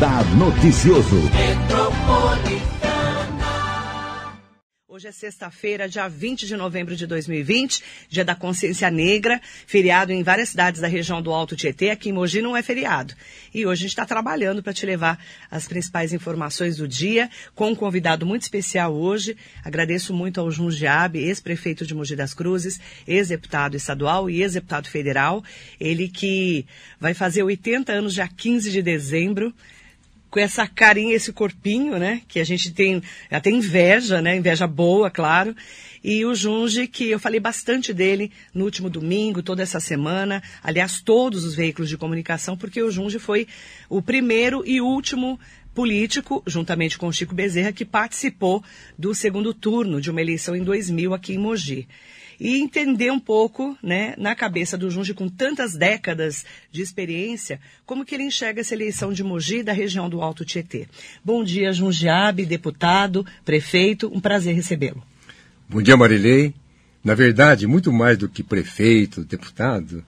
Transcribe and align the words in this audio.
Radar 0.00 0.24
Noticioso. 0.34 1.20
Hoje 4.88 5.08
é 5.08 5.12
sexta-feira, 5.12 5.86
dia 5.86 6.08
20 6.08 6.46
de 6.46 6.56
novembro 6.56 6.96
de 6.96 7.06
2020, 7.06 7.82
dia 8.08 8.24
da 8.24 8.34
consciência 8.34 8.90
negra, 8.90 9.38
feriado 9.66 10.10
em 10.10 10.22
várias 10.22 10.48
cidades 10.48 10.80
da 10.80 10.88
região 10.88 11.20
do 11.20 11.30
Alto 11.30 11.54
Tietê. 11.54 11.90
Aqui 11.90 12.08
em 12.08 12.12
Mogi 12.14 12.40
não 12.40 12.56
é 12.56 12.62
feriado. 12.62 13.12
E 13.52 13.66
hoje 13.66 13.80
a 13.80 13.82
gente 13.82 13.90
está 13.90 14.06
trabalhando 14.06 14.62
para 14.62 14.72
te 14.72 14.86
levar 14.86 15.22
as 15.50 15.68
principais 15.68 16.14
informações 16.14 16.78
do 16.78 16.88
dia, 16.88 17.28
com 17.54 17.68
um 17.68 17.74
convidado 17.74 18.24
muito 18.24 18.42
especial 18.42 18.94
hoje. 18.94 19.36
Agradeço 19.62 20.14
muito 20.14 20.40
ao 20.40 20.50
Jundiabe, 20.50 21.18
ex-prefeito 21.18 21.84
de 21.84 21.94
Mogi 21.94 22.16
das 22.16 22.32
Cruzes, 22.32 22.80
ex-deputado 23.06 23.76
estadual 23.76 24.30
e 24.30 24.40
ex-deputado 24.40 24.88
federal. 24.88 25.44
Ele 25.78 26.08
que 26.08 26.64
vai 26.98 27.12
fazer 27.12 27.42
80 27.42 27.92
anos 27.92 28.14
dia 28.14 28.26
15 28.26 28.70
de 28.70 28.80
dezembro 28.80 29.54
com 30.30 30.38
essa 30.38 30.66
carinha, 30.66 31.14
esse 31.14 31.32
corpinho, 31.32 31.98
né? 31.98 32.22
Que 32.28 32.38
a 32.38 32.44
gente 32.44 32.72
tem 32.72 33.02
até 33.30 33.50
inveja, 33.50 34.22
né? 34.22 34.36
Inveja 34.36 34.66
boa, 34.66 35.10
claro. 35.10 35.54
E 36.02 36.24
o 36.24 36.34
Junge, 36.34 36.86
que 36.86 37.10
eu 37.10 37.18
falei 37.18 37.40
bastante 37.40 37.92
dele 37.92 38.30
no 38.54 38.64
último 38.64 38.88
domingo, 38.88 39.42
toda 39.42 39.62
essa 39.62 39.80
semana, 39.80 40.42
aliás, 40.62 41.00
todos 41.00 41.44
os 41.44 41.54
veículos 41.54 41.88
de 41.88 41.98
comunicação, 41.98 42.56
porque 42.56 42.82
o 42.82 42.90
Junge 42.90 43.18
foi 43.18 43.46
o 43.88 44.00
primeiro 44.00 44.62
e 44.64 44.80
último 44.80 45.38
político, 45.74 46.42
juntamente 46.46 46.96
com 46.96 47.06
o 47.08 47.12
Chico 47.12 47.34
Bezerra, 47.34 47.72
que 47.72 47.84
participou 47.84 48.62
do 48.98 49.14
segundo 49.14 49.52
turno 49.52 50.00
de 50.00 50.10
uma 50.10 50.20
eleição 50.20 50.56
em 50.56 50.62
2000 50.62 51.12
aqui 51.12 51.34
em 51.34 51.38
Mogi 51.38 51.88
e 52.40 52.58
entender 52.58 53.12
um 53.12 53.20
pouco, 53.20 53.76
né, 53.82 54.14
na 54.16 54.34
cabeça 54.34 54.78
do 54.78 54.90
Junge, 54.90 55.12
com 55.12 55.28
tantas 55.28 55.76
décadas 55.76 56.46
de 56.72 56.80
experiência, 56.80 57.60
como 57.84 58.04
que 58.04 58.14
ele 58.14 58.24
enxerga 58.24 58.62
essa 58.62 58.74
eleição 58.74 59.12
de 59.12 59.22
Mogi 59.22 59.62
da 59.62 59.74
região 59.74 60.08
do 60.08 60.22
Alto 60.22 60.42
Tietê. 60.42 60.88
Bom 61.22 61.44
dia, 61.44 61.70
Jundiabe, 61.70 62.46
deputado, 62.46 63.26
prefeito, 63.44 64.10
um 64.12 64.20
prazer 64.20 64.54
recebê-lo. 64.54 65.02
Bom 65.68 65.82
dia, 65.82 65.96
Marilei. 65.96 66.54
Na 67.04 67.14
verdade, 67.14 67.66
muito 67.66 67.92
mais 67.92 68.16
do 68.16 68.28
que 68.28 68.42
prefeito, 68.42 69.22
deputado, 69.22 70.04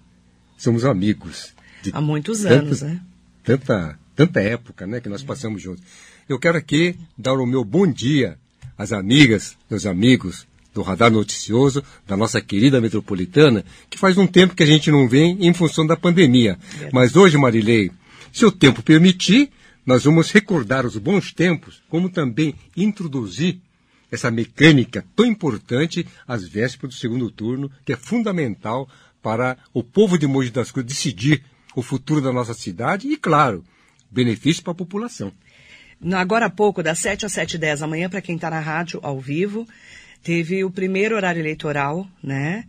somos 0.56 0.84
amigos. 0.86 1.54
Há 1.92 2.00
muitos 2.00 2.46
anos, 2.46 2.80
tanta, 2.80 2.92
né? 2.92 3.00
Tanta, 3.44 3.98
tanta 4.16 4.40
época, 4.40 4.86
né, 4.86 5.00
que 5.00 5.08
nós 5.08 5.22
passamos 5.22 5.60
juntos. 5.60 5.84
Eu 6.28 6.38
quero 6.38 6.56
aqui 6.56 6.96
dar 7.16 7.34
o 7.34 7.46
meu 7.46 7.62
bom 7.62 7.86
dia 7.86 8.38
às 8.78 8.92
amigas, 8.92 9.56
meus 9.68 9.84
amigos, 9.84 10.46
do 10.72 10.82
Radar 10.82 11.10
Noticioso, 11.10 11.82
da 12.06 12.16
nossa 12.16 12.40
querida 12.40 12.80
metropolitana, 12.80 13.64
que 13.90 13.98
faz 13.98 14.16
um 14.16 14.26
tempo 14.26 14.54
que 14.54 14.62
a 14.62 14.66
gente 14.66 14.90
não 14.90 15.08
vem 15.08 15.36
em 15.40 15.52
função 15.52 15.86
da 15.86 15.96
pandemia. 15.96 16.58
Mas 16.92 17.14
hoje, 17.16 17.36
Marilei, 17.36 17.90
se 18.32 18.44
o 18.46 18.52
tempo 18.52 18.82
permitir, 18.82 19.50
nós 19.84 20.04
vamos 20.04 20.30
recordar 20.30 20.86
os 20.86 20.96
bons 20.96 21.32
tempos, 21.32 21.82
como 21.88 22.08
também 22.08 22.54
introduzir 22.76 23.58
essa 24.10 24.30
mecânica 24.30 25.04
tão 25.16 25.24
importante 25.26 26.06
às 26.26 26.46
vésperas 26.46 26.94
do 26.94 27.00
segundo 27.00 27.30
turno, 27.30 27.70
que 27.84 27.92
é 27.92 27.96
fundamental 27.96 28.88
para 29.22 29.56
o 29.72 29.82
povo 29.82 30.18
de 30.18 30.26
Mogi 30.26 30.50
das 30.50 30.70
Cruzes 30.70 30.88
decidir 30.88 31.42
o 31.74 31.82
futuro 31.82 32.20
da 32.20 32.32
nossa 32.32 32.52
cidade 32.52 33.08
e, 33.08 33.16
claro, 33.16 33.64
benefício 34.10 34.62
para 34.62 34.72
a 34.72 34.76
população. 34.76 35.32
Agora 36.14 36.46
há 36.46 36.50
pouco, 36.50 36.82
das 36.82 36.98
7 36.98 37.26
às 37.26 37.32
7 37.32 37.56
h 37.56 37.60
10 37.60 37.80
da 37.80 37.86
manhã, 37.86 38.10
para 38.10 38.20
quem 38.20 38.34
está 38.34 38.50
na 38.50 38.60
rádio 38.60 38.98
ao 39.02 39.20
vivo, 39.20 39.66
teve 40.22 40.64
o 40.64 40.70
primeiro 40.70 41.16
horário 41.16 41.40
eleitoral, 41.40 42.06
né? 42.22 42.64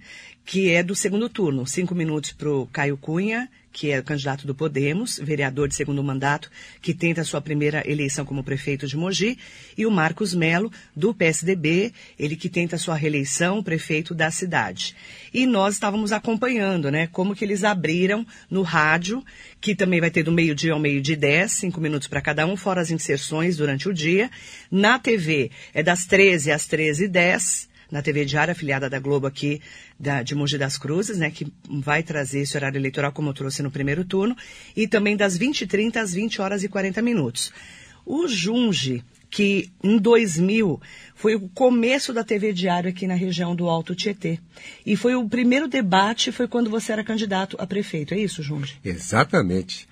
Que 0.45 0.71
é 0.71 0.83
do 0.83 0.95
segundo 0.95 1.29
turno. 1.29 1.65
Cinco 1.65 1.95
minutos 1.95 2.31
para 2.31 2.49
o 2.49 2.67
Caio 2.67 2.97
Cunha, 2.97 3.49
que 3.73 3.91
é 3.91 4.01
candidato 4.03 4.45
do 4.45 4.53
Podemos, 4.53 5.17
vereador 5.17 5.67
de 5.67 5.75
segundo 5.75 6.03
mandato, 6.03 6.49
que 6.79 6.93
tenta 6.93 7.23
sua 7.23 7.41
primeira 7.41 7.83
eleição 7.89 8.23
como 8.23 8.43
prefeito 8.43 8.87
de 8.87 8.95
Mogi, 8.95 9.37
e 9.75 9.85
o 9.85 9.91
Marcos 9.91 10.35
Melo, 10.35 10.71
do 10.95 11.13
PSDB, 11.13 11.91
ele 12.17 12.35
que 12.35 12.47
tenta 12.47 12.77
sua 12.77 12.95
reeleição, 12.95 13.63
prefeito 13.63 14.13
da 14.13 14.29
cidade. 14.29 14.95
E 15.33 15.47
nós 15.47 15.73
estávamos 15.73 16.11
acompanhando, 16.11 16.91
né, 16.91 17.07
como 17.07 17.35
que 17.35 17.43
eles 17.43 17.63
abriram 17.63 18.25
no 18.49 18.61
rádio, 18.61 19.23
que 19.59 19.73
também 19.73 19.99
vai 19.99 20.11
ter 20.11 20.21
do 20.21 20.31
meio-dia 20.31 20.73
ao 20.73 20.79
meio-dia 20.79 21.17
10, 21.17 21.51
cinco 21.51 21.81
minutos 21.81 22.07
para 22.07 22.21
cada 22.21 22.45
um, 22.45 22.55
fora 22.55 22.79
as 22.79 22.91
inserções 22.91 23.57
durante 23.57 23.89
o 23.89 23.93
dia. 23.93 24.29
Na 24.69 24.99
TV 24.99 25.49
é 25.73 25.81
das 25.81 26.05
13 26.05 26.51
às 26.51 26.67
13h10, 26.67 27.72
na 27.93 28.01
TV 28.01 28.25
Diária, 28.25 28.53
afiliada 28.53 28.89
da 28.89 28.97
Globo 28.97 29.27
aqui 29.27 29.61
da, 29.99 30.23
de 30.23 30.33
Mogi 30.33 30.57
das 30.57 30.79
Cruzes, 30.79 31.19
né, 31.19 31.29
que 31.29 31.45
vai 31.69 32.01
trazer 32.01 32.39
esse 32.39 32.57
horário 32.57 32.79
eleitoral 32.79 33.11
como 33.11 33.29
eu 33.29 33.35
trouxe 33.35 33.61
no 33.61 33.69
primeiro 33.69 34.03
turno, 34.03 34.35
e 34.75 34.87
também 34.87 35.15
das 35.15 35.37
20h30 35.37 35.97
às 35.97 36.11
20 36.11 36.41
horas 36.41 36.63
e 36.63 36.67
40 36.67 37.03
minutos. 37.03 37.53
O 38.03 38.27
Junge, 38.27 39.03
que 39.29 39.69
em 39.83 39.99
2000 39.99 40.81
foi 41.13 41.35
o 41.35 41.47
começo 41.49 42.11
da 42.11 42.23
TV 42.23 42.51
Diário 42.51 42.89
aqui 42.89 43.05
na 43.05 43.13
região 43.13 43.55
do 43.55 43.69
Alto 43.69 43.93
Tietê. 43.93 44.39
E 44.83 44.95
foi 44.95 45.13
o 45.13 45.29
primeiro 45.29 45.67
debate, 45.67 46.31
foi 46.31 46.47
quando 46.47 46.71
você 46.71 46.93
era 46.93 47.03
candidato 47.03 47.55
a 47.59 47.67
prefeito, 47.67 48.15
é 48.15 48.17
isso, 48.17 48.41
Junge? 48.41 48.79
Exatamente. 48.83 49.87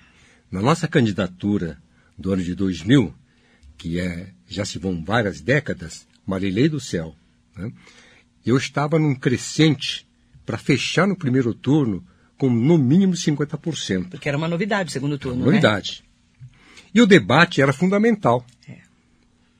Na 0.50 0.60
nossa 0.60 0.88
candidatura 0.88 1.78
do 2.18 2.32
ano 2.32 2.42
de 2.42 2.56
2000, 2.56 3.14
que 3.78 4.00
é, 4.00 4.30
já 4.48 4.64
se 4.64 4.80
vão 4.80 5.04
várias 5.04 5.40
décadas, 5.40 6.04
Marilei 6.26 6.68
do 6.68 6.80
Céu, 6.80 7.14
né? 7.56 7.72
Eu 8.44 8.56
estava 8.56 8.98
num 8.98 9.14
crescente 9.14 10.06
para 10.44 10.58
fechar 10.58 11.06
no 11.06 11.16
primeiro 11.16 11.54
turno 11.54 12.04
com 12.36 12.50
no 12.50 12.76
mínimo 12.76 13.12
50%. 13.12 14.10
Porque 14.10 14.28
era 14.28 14.36
uma 14.36 14.48
novidade 14.48 14.90
o 14.90 14.92
segundo 14.92 15.16
turno, 15.16 15.44
novidade. 15.44 16.02
Né? 16.02 16.48
E 16.94 17.00
o 17.00 17.06
debate 17.06 17.62
era 17.62 17.72
fundamental. 17.72 18.44
É. 18.68 18.78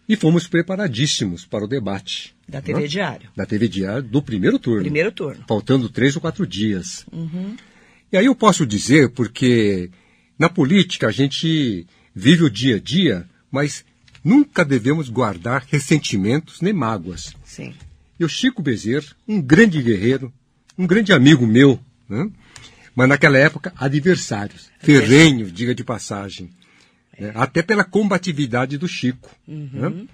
E 0.09 0.17
fomos 0.17 0.49
preparadíssimos 0.49 1.47
para 1.47 1.65
o 1.65 1.69
debate. 1.69 2.35
Da 2.49 2.61
TV 2.61 2.81
né? 2.81 2.87
Diário. 2.87 3.31
Da 3.37 3.47
TV 3.47 3.69
Diário 3.69 4.03
do 4.03 4.21
primeiro 4.21 4.59
turno. 4.59 4.83
Primeiro 4.83 5.13
turno. 5.13 5.45
Faltando 5.47 5.89
três 5.89 6.17
ou 6.17 6.21
quatro 6.21 6.47
dias. 6.47 7.07
Uhum. 7.13 7.57
E 8.13 8.17
aí 8.17 8.27
eu 8.27 8.35
posso 8.35 8.67
dizer, 8.67 9.11
porque 9.11 9.91
na 10.39 10.49
política 10.49 11.07
a 11.07 11.13
gente 11.13 11.87
vive 12.15 12.45
o 12.45 12.51
dia 12.51 12.77
a 12.77 12.81
dia, 12.81 13.27
mas 13.51 13.85
Nunca 14.25 14.65
devemos 14.65 15.09
guardar 15.09 15.67
ressentimentos 15.69 16.61
nem 16.61 16.73
mágoas. 16.73 17.35
Sim. 17.45 17.75
E 18.19 18.25
o 18.25 18.29
Chico 18.29 18.63
Bezerra, 18.63 19.09
um 19.27 19.41
grande 19.41 19.83
guerreiro, 19.83 20.33
um 20.79 20.87
grande 20.87 21.13
amigo 21.13 21.47
meu, 21.47 21.79
né? 22.09 22.31
mas 22.95 23.09
naquela 23.09 23.39
época 23.39 23.73
adversários, 23.77 24.71
ferrenhos, 24.79 25.53
diga 25.53 25.75
de 25.75 25.83
passagem. 25.83 26.51
É. 27.15 27.25
Né? 27.25 27.33
Até 27.35 27.63
pela 27.63 27.85
combatividade 27.85 28.79
do 28.79 28.87
Chico. 28.87 29.31
Uhum. 29.47 29.69
Né? 29.73 30.07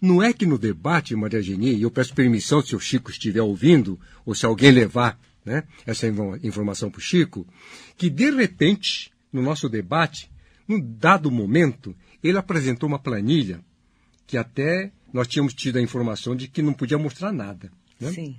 Não 0.00 0.22
é 0.22 0.32
que 0.32 0.44
no 0.44 0.58
debate, 0.58 1.16
Maria 1.16 1.40
Geni, 1.40 1.74
e 1.74 1.82
eu 1.82 1.90
peço 1.90 2.14
permissão 2.14 2.60
se 2.60 2.76
o 2.76 2.80
Chico 2.80 3.10
estiver 3.10 3.40
ouvindo, 3.40 3.98
ou 4.26 4.34
se 4.34 4.44
alguém 4.44 4.70
levar 4.70 5.18
né, 5.44 5.64
essa 5.86 6.06
informação 6.42 6.90
para 6.90 6.98
o 6.98 7.02
Chico, 7.02 7.46
que 7.96 8.10
de 8.10 8.30
repente, 8.30 9.10
no 9.32 9.40
nosso 9.40 9.68
debate, 9.68 10.30
num 10.68 10.78
dado 10.80 11.30
momento, 11.30 11.94
ele 12.28 12.38
apresentou 12.38 12.88
uma 12.88 12.98
planilha 12.98 13.60
que 14.26 14.38
até 14.38 14.90
nós 15.12 15.28
tínhamos 15.28 15.52
tido 15.52 15.76
a 15.76 15.82
informação 15.82 16.34
de 16.34 16.48
que 16.48 16.62
não 16.62 16.72
podia 16.72 16.98
mostrar 16.98 17.30
nada. 17.30 17.70
Né? 18.00 18.10
Sim. 18.10 18.36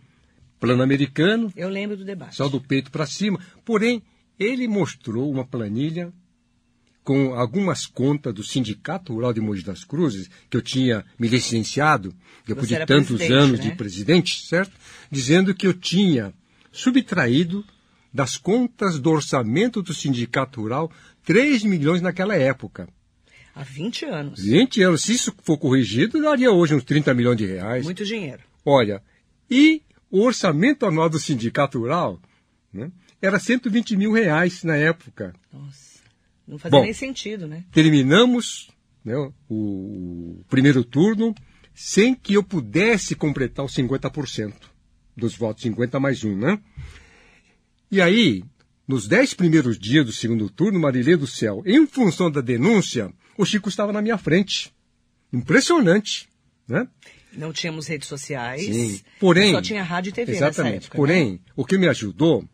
Plano 0.59 0.81
americano. 0.81 1.53
Eu 1.56 1.69
lembro 1.69 1.96
do 1.96 2.03
debate. 2.03 2.35
Só 2.35 2.50
do 2.50 2.59
peito 2.59 2.90
para 2.90 3.06
cima. 3.06 3.40
Porém, 3.63 4.01
ele 4.40 4.68
mostrou 4.68 5.31
uma 5.31 5.46
planilha 5.46 6.12
com 7.03 7.35
algumas 7.35 7.85
contas 7.85 8.34
do 8.34 8.44
Sindicato 8.44 9.13
Rural 9.13 9.31
de 9.31 9.40
Mogi 9.40 9.64
das 9.64 9.84
Cruzes, 9.84 10.28
que 10.49 10.58
eu 10.58 10.61
tinha 10.61 11.05
me 11.20 11.28
licenciado, 11.28 12.16
depois 12.47 12.67
de 12.67 12.84
tantos 12.84 13.22
anos 13.22 13.59
né? 13.59 13.70
de 13.70 13.76
presidente, 13.76 14.43
certo? 14.43 14.73
Dizendo 15.11 15.53
que 15.53 15.67
eu 15.67 15.73
tinha 15.73 16.34
subtraído 16.72 17.64
das 18.11 18.37
contas 18.37 18.97
do 18.97 19.11
orçamento 19.11 19.84
do 19.84 19.93
Sindicato 19.93 20.61
Rural 20.61 20.91
3 21.23 21.64
milhões 21.64 22.02
naquela 22.02 22.35
época. 22.35 22.90
Há 23.55 23.63
20 23.63 24.05
anos. 24.05 24.43
20 24.43 24.84
anos. 24.84 25.03
Se 25.03 25.13
isso 25.13 25.34
for 25.41 25.57
corrigido, 25.57 26.22
daria 26.22 26.52
hoje 26.52 26.75
uns 26.75 26.84
30 26.84 27.13
milhões 27.13 27.37
de 27.37 27.46
reais. 27.46 27.85
Muito 27.85 28.03
dinheiro. 28.03 28.43
Olha, 28.66 29.02
e 29.49 29.81
o 30.11 30.23
orçamento 30.23 30.85
anual 30.85 31.09
do 31.09 31.17
Sindicato 31.17 31.79
Rural 31.79 32.19
né, 32.73 32.91
era 33.22 33.40
120 33.40 33.96
mil 33.96 34.11
reais 34.11 34.63
na 34.63 34.75
época. 34.75 35.34
Nossa, 35.53 36.02
não 36.46 36.57
fazia 36.57 36.79
Bom, 36.79 36.84
nem 36.84 36.93
sentido, 36.93 37.47
né? 37.47 37.63
Terminamos 37.72 38.69
né, 39.03 39.13
o, 39.49 40.43
primeiro 40.49 40.84
turno 40.84 41.34
sem 41.73 42.13
que 42.13 42.34
eu 42.34 42.43
pudesse 42.43 43.16
completar 43.16 43.66
os 43.66 43.73
50% 43.73 44.53
dos 45.16 45.35
votos, 45.37 45.63
50 45.63 45.97
mais 45.97 46.25
um, 46.25 46.35
né? 46.35 46.59
E 47.90 48.01
aí, 48.01 48.43
nos 48.85 49.08
dez 49.08 49.34
primeiros 49.34 49.79
dias 49.79 50.05
do 50.05 50.11
segundo 50.11 50.49
turno, 50.49 50.79
Marilê 50.79 51.16
do 51.16 51.28
Céu, 51.28 51.63
em 51.66 51.87
função 51.87 52.29
da 52.29 52.41
denúncia, 52.41 53.13
o 53.37 53.46
Chico 53.46 53.70
estava 53.70 53.91
na 53.91 54.02
minha 54.02 54.17
frente. 54.17 54.73
Impressionante, 55.32 56.29
né? 56.67 56.87
Não 57.34 57.52
tínhamos 57.52 57.87
redes 57.87 58.08
sociais. 58.08 58.64
Sim. 58.64 59.02
Porém, 59.20 59.52
só 59.52 59.61
tinha 59.61 59.84
rádio 59.84 60.09
e 60.09 60.14
TV 60.14 60.32
exatamente. 60.32 60.85
Época, 60.85 60.97
Porém, 60.97 61.32
né? 61.34 61.40
o 61.55 61.66
que 61.66 61.78
me 61.78 61.87
ajudou 61.87 62.47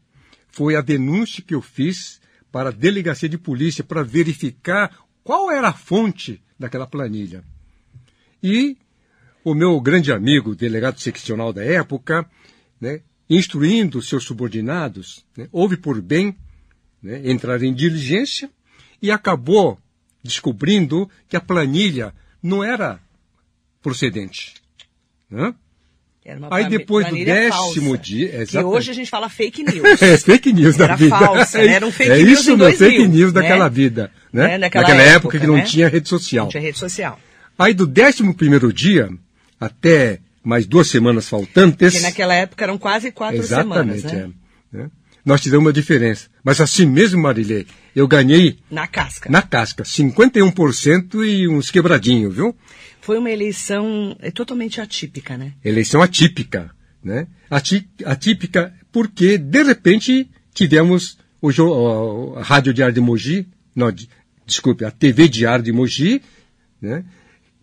foi 0.50 0.76
a 0.76 0.82
denúncia 0.82 1.44
que 1.44 1.54
eu 1.54 1.62
fiz 1.62 2.20
para 2.52 2.70
a 2.70 2.72
delegacia 2.72 3.30
de 3.30 3.38
polícia 3.38 3.84
para 3.84 4.04
verificar 4.04 4.98
qual 5.24 5.52
era 5.52 5.70
a 5.70 5.74
fonte 5.74 6.42
daquela 6.60 6.88
planilha. 6.88 7.44
E 8.42 8.78
o 9.44 9.54
meu 9.54 9.80
grande 9.80 10.12
amigo, 10.12 10.56
delegado 10.56 11.00
seccional 11.00 11.54
da 11.54 11.64
época, 11.64 12.28
né, 12.80 13.02
instruindo 13.30 14.02
seus 14.02 14.24
subordinados, 14.24 15.26
né, 15.38 15.48
houve 15.52 15.78
por 15.78 16.02
bem 16.02 16.36
né, 17.02 17.22
entrar 17.24 17.62
em 17.64 17.74
diligência 17.74 18.50
e 19.02 19.10
acabou 19.10 19.80
descobrindo 20.24 21.10
que 21.28 21.36
a 21.36 21.42
planilha 21.42 22.14
não 22.42 22.64
era 22.64 23.00
procedente. 23.82 24.56
Né? 25.30 25.54
Aí 26.52 26.70
depois 26.70 27.08
do 27.08 27.16
décimo 27.16 27.90
falsa, 27.90 27.98
dia. 27.98 28.26
Exatamente. 28.28 28.52
Que 28.52 28.64
hoje 28.64 28.92
a 28.92 28.94
gente 28.94 29.10
fala 29.10 29.28
fake 29.28 29.64
news. 29.64 30.02
é, 30.02 30.18
fake 30.18 30.54
news 30.54 30.78
da 30.78 30.86
era 30.86 30.96
vida. 30.96 31.18
Falsa, 31.18 31.60
é, 31.60 31.68
era 31.68 31.86
um 31.86 31.92
fake 31.92 32.12
é 32.12 32.18
news. 32.18 32.40
isso, 32.40 32.58
meu 32.58 32.72
fake 32.72 33.08
news 33.08 33.34
né? 33.34 33.42
daquela 33.42 33.68
vida. 33.68 34.12
Né? 34.32 34.54
É, 34.54 34.58
naquela, 34.60 34.88
naquela 34.88 35.02
época, 35.02 35.16
época, 35.16 35.40
que 35.40 35.48
não 35.48 35.56
né? 35.56 35.64
tinha 35.64 35.90
rede 35.90 36.08
social. 36.08 36.46
Não 36.46 36.52
tinha 36.52 36.62
rede 36.62 36.78
social. 36.78 37.20
Aí 37.58 37.74
do 37.74 37.88
décimo 37.88 38.36
primeiro 38.36 38.72
dia, 38.72 39.10
até 39.60 40.20
mais 40.44 40.68
duas 40.68 40.88
semanas 40.88 41.28
faltantes. 41.28 41.94
Porque 41.94 42.00
naquela 42.00 42.36
época 42.36 42.64
eram 42.64 42.78
quase 42.78 43.12
quatro 43.12 43.40
exatamente, 43.40 44.02
semanas. 44.02 44.04
Né? 44.04 44.32
É, 44.74 44.78
né? 44.78 44.92
Nós 45.26 45.42
tivemos 45.42 45.66
uma 45.66 45.74
diferença. 45.74 46.28
Mas 46.44 46.62
assim 46.62 46.86
mesmo, 46.86 47.22
Marilê, 47.22 47.66
eu 47.96 48.08
ganhei. 48.08 48.60
Na 48.70 48.88
casca. 48.88 49.30
Na 49.30 49.42
casca. 49.42 49.84
51% 49.84 51.26
e 51.26 51.48
uns 51.48 51.70
quebradinhos, 51.70 52.36
viu? 52.36 52.56
Foi 53.02 53.18
uma 53.18 53.32
eleição 53.32 54.16
é, 54.20 54.30
totalmente 54.32 54.80
atípica, 54.80 55.38
né? 55.38 55.54
Eleição 55.64 56.02
atípica. 56.02 56.72
Né? 57.04 57.28
Atípica 58.06 58.74
porque, 58.92 59.38
de 59.38 59.64
repente, 59.64 60.30
tivemos 60.54 61.18
o, 61.42 62.36
a 62.38 62.44
Rádio 62.44 62.74
Diário 62.74 62.94
de 62.94 63.02
Mogi, 63.02 63.48
não, 63.76 63.92
desculpe, 64.46 64.86
a 64.86 64.92
TV 64.92 65.28
Diário 65.28 65.64
de 65.64 65.72
Mogi, 65.72 66.22
né? 66.82 67.04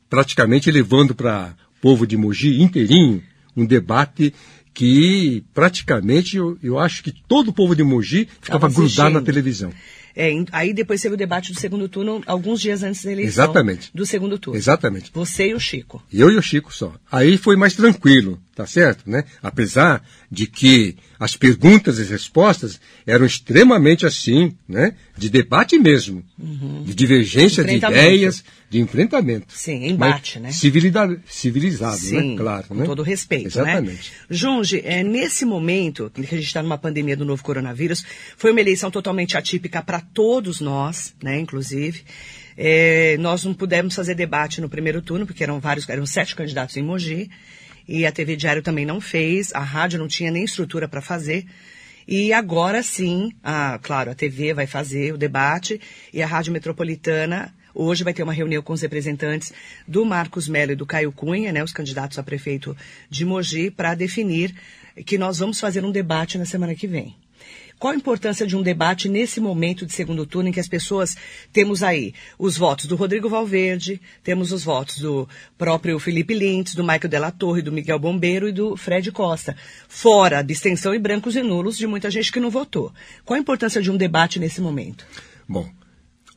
praticamente 0.09 0.71
levando 0.71 1.15
para 1.15 1.55
o 1.77 1.81
povo 1.81 2.07
de 2.07 2.17
Mogi 2.17 2.61
inteirinho 2.61 3.23
um 3.57 3.67
debate 3.67 4.35
que 4.73 5.45
praticamente 5.53 6.37
eu, 6.37 6.57
eu 6.63 6.79
acho 6.79 7.03
que 7.03 7.13
todo 7.13 7.49
o 7.49 7.53
povo 7.53 7.75
de 7.75 7.83
Mogi 7.83 8.29
ficava 8.41 8.69
grudado 8.69 9.15
na 9.15 9.21
televisão. 9.21 9.73
É, 10.21 10.33
aí 10.51 10.75
depois 10.75 11.01
teve 11.01 11.15
o 11.15 11.17
debate 11.17 11.53
do 11.53 11.61
segundo 11.61 11.89
turno, 11.89 12.21
alguns 12.27 12.61
dias 12.61 12.83
antes 12.83 13.05
da 13.05 13.13
eleição. 13.13 13.45
Exatamente. 13.45 13.89
Do 13.95 14.05
segundo 14.05 14.37
turno. 14.37 14.59
Exatamente. 14.59 15.13
Você 15.15 15.51
e 15.51 15.55
o 15.55 15.61
Chico. 15.61 16.03
Eu 16.13 16.29
e 16.29 16.37
o 16.37 16.43
Chico 16.43 16.75
só. 16.75 16.93
Aí 17.11 17.39
foi 17.39 17.55
mais 17.55 17.75
tranquilo, 17.75 18.37
tá 18.53 18.67
certo, 18.67 19.09
né? 19.09 19.23
Apesar 19.41 20.03
de 20.29 20.49
que 20.49 20.97
as 21.19 21.37
perguntas 21.37 21.99
e 21.99 22.05
respostas 22.05 22.81
eram 23.07 23.27
extremamente 23.27 24.07
assim, 24.07 24.55
né? 24.69 24.95
De 25.17 25.29
debate 25.29 25.77
mesmo. 25.79 26.23
Uhum. 26.39 26.85
De 26.85 26.95
divergência 26.95 27.65
de 27.65 27.75
ideias, 27.75 28.45
de 28.71 28.79
enfrentamento. 28.79 29.47
Sim, 29.49 29.87
embate, 29.87 30.39
né? 30.39 30.53
Civilizado, 30.53 31.21
civilizado 31.27 31.97
Sim, 31.97 32.33
né? 32.33 32.37
Claro. 32.37 32.69
Com 32.69 32.75
né? 32.75 32.85
todo 32.85 33.03
respeito, 33.03 33.49
Exatamente. 33.49 34.11
né? 34.11 34.27
Junge, 34.31 34.81
é, 34.85 35.03
nesse 35.03 35.45
momento 35.45 36.11
que 36.15 36.21
a 36.21 36.39
gente 36.39 36.47
está 36.47 36.63
numa 36.63 36.79
pandemia 36.79 37.17
do 37.17 37.25
novo 37.25 37.43
coronavírus, 37.43 38.05
foi 38.37 38.53
uma 38.53 38.61
eleição 38.61 38.91
totalmente 38.91 39.37
atípica 39.37 39.83
para 39.83 40.01
todos 40.01 40.61
nós, 40.61 41.15
né? 41.23 41.41
Inclusive. 41.41 42.03
É, 42.57 43.17
nós 43.19 43.45
não 43.45 43.55
pudemos 43.55 43.95
fazer 43.95 44.15
debate 44.15 44.61
no 44.61 44.69
primeiro 44.69 45.01
turno, 45.01 45.27
porque 45.27 45.43
eram 45.45 45.61
vários, 45.61 45.89
eram 45.89 46.05
sete 46.05 46.35
candidatos 46.35 46.77
em 46.77 46.83
Mogi, 46.83 47.31
e 47.89 48.05
a 48.05 48.13
TV 48.13 48.37
Diário 48.37 48.63
também 48.63 48.85
não 48.85 49.01
fez, 49.01 49.55
a 49.55 49.61
rádio 49.61 49.99
não 49.99 50.07
tinha 50.07 50.31
nem 50.31 50.45
estrutura 50.45 50.87
para 50.87 51.01
fazer. 51.01 51.47
E 52.07 52.33
agora 52.33 52.83
sim, 52.83 53.33
a, 53.43 53.79
claro, 53.83 54.11
a 54.11 54.15
TV 54.15 54.55
vai 54.55 54.67
fazer 54.67 55.13
o 55.13 55.19
debate 55.19 55.81
e 56.13 56.23
a 56.23 56.27
Rádio 56.27 56.53
Metropolitana 56.53 57.55
hoje 57.75 58.03
vai 58.03 58.13
ter 58.13 58.23
uma 58.23 58.33
reunião 58.33 58.63
com 58.63 58.73
os 58.73 58.81
representantes 58.83 59.53
do 59.87 60.05
Marcos 60.05 60.49
Melo 60.49 60.73
e 60.73 60.77
do 60.77 60.87
Caio 60.87 61.13
Cunha, 61.13 61.53
né, 61.53 61.63
os 61.63 61.73
candidatos 61.73 62.19
a 62.19 62.23
prefeito 62.23 62.77
de 63.09 63.25
Mogi, 63.25 63.71
para 63.71 63.95
definir 63.95 64.55
que 65.07 65.17
nós 65.17 65.39
vamos 65.39 65.61
fazer 65.61 65.85
um 65.85 65.93
debate 65.93 66.39
na 66.39 66.45
semana 66.45 66.75
que 66.75 66.87
vem. 66.87 67.15
Qual 67.79 67.93
a 67.93 67.97
importância 67.97 68.47
de 68.47 68.57
um 68.57 68.63
debate 68.63 69.09
nesse 69.09 69.41
momento 69.41 69.87
de 69.87 69.93
segundo 69.93 70.27
turno 70.27 70.49
em 70.49 70.53
que 70.53 70.59
as 70.59 70.69
pessoas 70.69 71.17
temos 71.53 71.83
aí 71.83 72.13
os 72.39 72.57
votos 72.57 72.87
do 72.87 72.97
Rodrigo 72.97 73.29
Valverde, 73.29 74.01
temos 74.23 74.51
os 74.51 74.65
votos 74.65 74.99
do 74.99 75.29
próprio 75.57 75.99
Felipe 75.99 76.35
Lintz, 76.35 76.75
do 76.75 76.83
Michael 76.83 77.09
Della 77.09 77.31
Torre, 77.31 77.63
do 77.63 77.71
Miguel 77.71 77.99
Bombeiro 77.99 78.49
e 78.49 78.53
do 78.53 78.77
Fred 78.77 79.13
Costa, 79.13 79.57
fora 79.89 80.39
a 80.39 80.41
abstenção 80.41 80.93
e 80.93 80.99
brancos 80.99 81.37
e 81.37 81.43
nulos 81.43 81.79
de 81.79 81.87
muita 81.87 82.11
gente 82.11 82.33
que 82.33 82.41
não 82.41 82.51
votou. 82.51 82.93
Qual 83.25 83.37
a 83.37 83.41
importância 83.41 83.81
de 83.81 83.91
um 83.91 83.97
debate 83.97 84.41
nesse 84.41 84.61
momento? 84.61 85.07
Bom, 85.49 85.71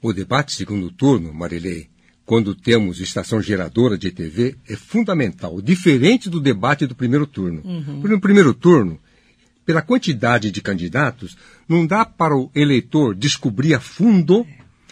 o 0.02 0.14
debate 0.14 0.54
segundo 0.54 0.92
turno, 0.92 1.34
Marilei, 1.34 1.90
quando 2.24 2.56
temos 2.56 3.00
estação 3.00 3.42
geradora 3.42 3.98
de 3.98 4.12
TV, 4.12 4.56
é 4.68 4.76
fundamental, 4.76 5.62
diferente 5.62 6.30
do 6.30 6.40
debate 6.40 6.86
do 6.86 6.96
primeiro 6.96 7.26
turno. 7.26 7.62
Uhum. 7.66 8.00
Porque 8.00 8.16
no 8.16 8.22
primeiro 8.22 8.54
turno, 8.54 9.00
pela 9.66 9.82
quantidade 9.82 10.52
de 10.52 10.62
candidatos, 10.62 11.38
não 11.68 11.86
dá 11.86 12.06
para 12.06 12.36
o 12.36 12.52
eleitor 12.54 13.16
descobrir 13.16 13.74
a 13.74 13.80
fundo 13.80 14.46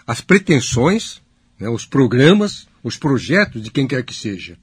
as 0.05 0.21
pretensões, 0.21 1.21
né, 1.59 1.69
os 1.69 1.85
programas, 1.85 2.67
os 2.83 2.97
projetos 2.97 3.63
de 3.63 3.71
quem 3.71 3.87
quer 3.87 4.03
que 4.03 4.13
seja. 4.13 4.57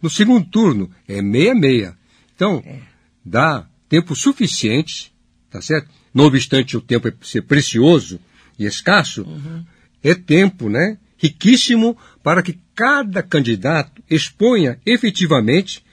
No 0.00 0.10
segundo 0.10 0.46
turno, 0.46 0.90
é 1.06 1.22
meia-meia. 1.22 1.96
Então, 2.34 2.62
é. 2.64 2.80
dá 3.24 3.66
tempo 3.88 4.16
suficiente, 4.16 5.12
tá 5.50 5.60
certo? 5.60 5.88
Não 6.12 6.24
obstante 6.24 6.76
o 6.76 6.80
tempo 6.80 7.12
ser 7.24 7.42
precioso 7.42 8.20
e 8.58 8.64
escasso, 8.64 9.22
uhum. 9.22 9.64
é 10.02 10.14
tempo, 10.14 10.68
né? 10.68 10.98
Riquíssimo 11.16 11.96
para 12.22 12.42
que 12.42 12.58
cada 12.74 13.22
candidato 13.22 14.02
exponha 14.10 14.78
efetivamente 14.84 15.84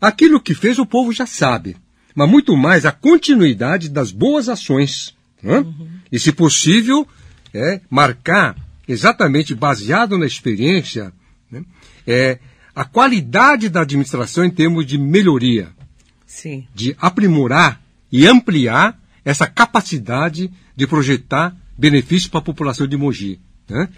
aquilo 0.00 0.40
que 0.40 0.54
fez 0.54 0.78
o 0.78 0.86
povo 0.86 1.12
já 1.12 1.26
sabe 1.26 1.76
mas 2.18 2.28
muito 2.28 2.56
mais 2.56 2.84
a 2.84 2.90
continuidade 2.90 3.88
das 3.88 4.10
boas 4.10 4.48
ações. 4.48 5.14
Né? 5.40 5.58
Uhum. 5.58 5.88
E, 6.10 6.18
se 6.18 6.32
possível, 6.32 7.06
é, 7.54 7.80
marcar, 7.88 8.56
exatamente 8.88 9.54
baseado 9.54 10.18
na 10.18 10.26
experiência, 10.26 11.12
né, 11.48 11.62
é, 12.04 12.40
a 12.74 12.84
qualidade 12.84 13.68
da 13.68 13.82
administração 13.82 14.44
em 14.44 14.50
termos 14.50 14.84
de 14.84 14.98
melhoria. 14.98 15.68
Sim. 16.26 16.66
De 16.74 16.96
aprimorar 16.98 17.80
e 18.10 18.26
ampliar 18.26 19.00
essa 19.24 19.46
capacidade 19.46 20.50
de 20.74 20.86
projetar 20.88 21.56
benefícios 21.78 22.28
para 22.28 22.40
a 22.40 22.42
população 22.42 22.88
de 22.88 22.96
Mogi. 22.96 23.40
Né? 23.68 23.88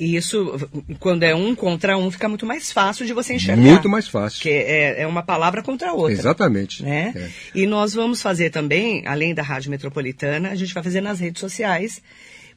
E 0.00 0.16
isso, 0.16 0.56
quando 0.98 1.24
é 1.24 1.34
um 1.34 1.54
contra 1.54 1.98
um, 1.98 2.10
fica 2.10 2.26
muito 2.26 2.46
mais 2.46 2.72
fácil 2.72 3.04
de 3.04 3.12
você 3.12 3.34
enxergar. 3.34 3.60
Muito 3.60 3.86
mais 3.86 4.08
fácil. 4.08 4.38
Porque 4.38 4.48
é, 4.48 5.02
é 5.02 5.06
uma 5.06 5.22
palavra 5.22 5.62
contra 5.62 5.90
a 5.90 5.92
outra. 5.92 6.14
Exatamente. 6.14 6.82
Né? 6.82 7.12
É. 7.14 7.30
E 7.54 7.66
nós 7.66 7.92
vamos 7.92 8.22
fazer 8.22 8.48
também, 8.48 9.06
além 9.06 9.34
da 9.34 9.42
Rádio 9.42 9.70
Metropolitana, 9.70 10.48
a 10.48 10.54
gente 10.54 10.72
vai 10.72 10.82
fazer 10.82 11.02
nas 11.02 11.20
redes 11.20 11.38
sociais, 11.38 12.00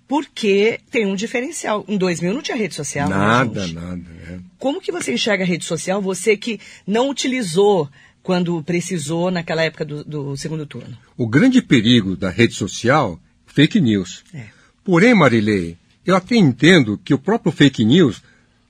porque 0.08 0.80
tem 0.90 1.06
um 1.06 1.16
diferencial. 1.16 1.84
Em 1.86 1.98
2000 1.98 2.34
não 2.34 2.42
tinha 2.42 2.56
rede 2.56 2.76
social. 2.76 3.10
né, 3.10 3.16
Nada, 3.18 3.60
gente? 3.66 3.76
nada. 3.76 4.02
é. 4.30 4.40
Como 4.58 4.80
que 4.80 4.94
você 4.94 5.14
enxerga 5.14 5.44
a 5.44 5.48
rede 5.48 5.66
social, 5.66 6.02
você 6.02 6.38
que 6.38 6.62
não 6.88 7.10
utilizou 7.10 7.90
quando 8.22 8.64
precisou 8.64 9.30
naquela 9.30 9.64
época 9.64 9.84
do, 9.84 10.02
do 10.02 10.38
segundo 10.38 10.66
turno? 10.66 10.98
O 11.18 11.28
grande 11.28 11.62
perigo 11.62 12.16
da 12.16 12.30
rede 12.30 12.54
social, 12.54 13.20
fake 13.46 13.82
news. 13.82 14.24
É. 14.34 14.46
Porém, 14.82 15.14
Marilei, 15.14 15.78
eu 16.06 16.16
até 16.16 16.36
entendo 16.36 16.98
que 16.98 17.14
o 17.14 17.18
próprio 17.18 17.52
fake 17.52 17.86
news 17.86 18.22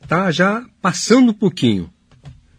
está 0.01 0.31
já 0.31 0.63
passando 0.81 1.31
um 1.31 1.33
pouquinho. 1.33 1.89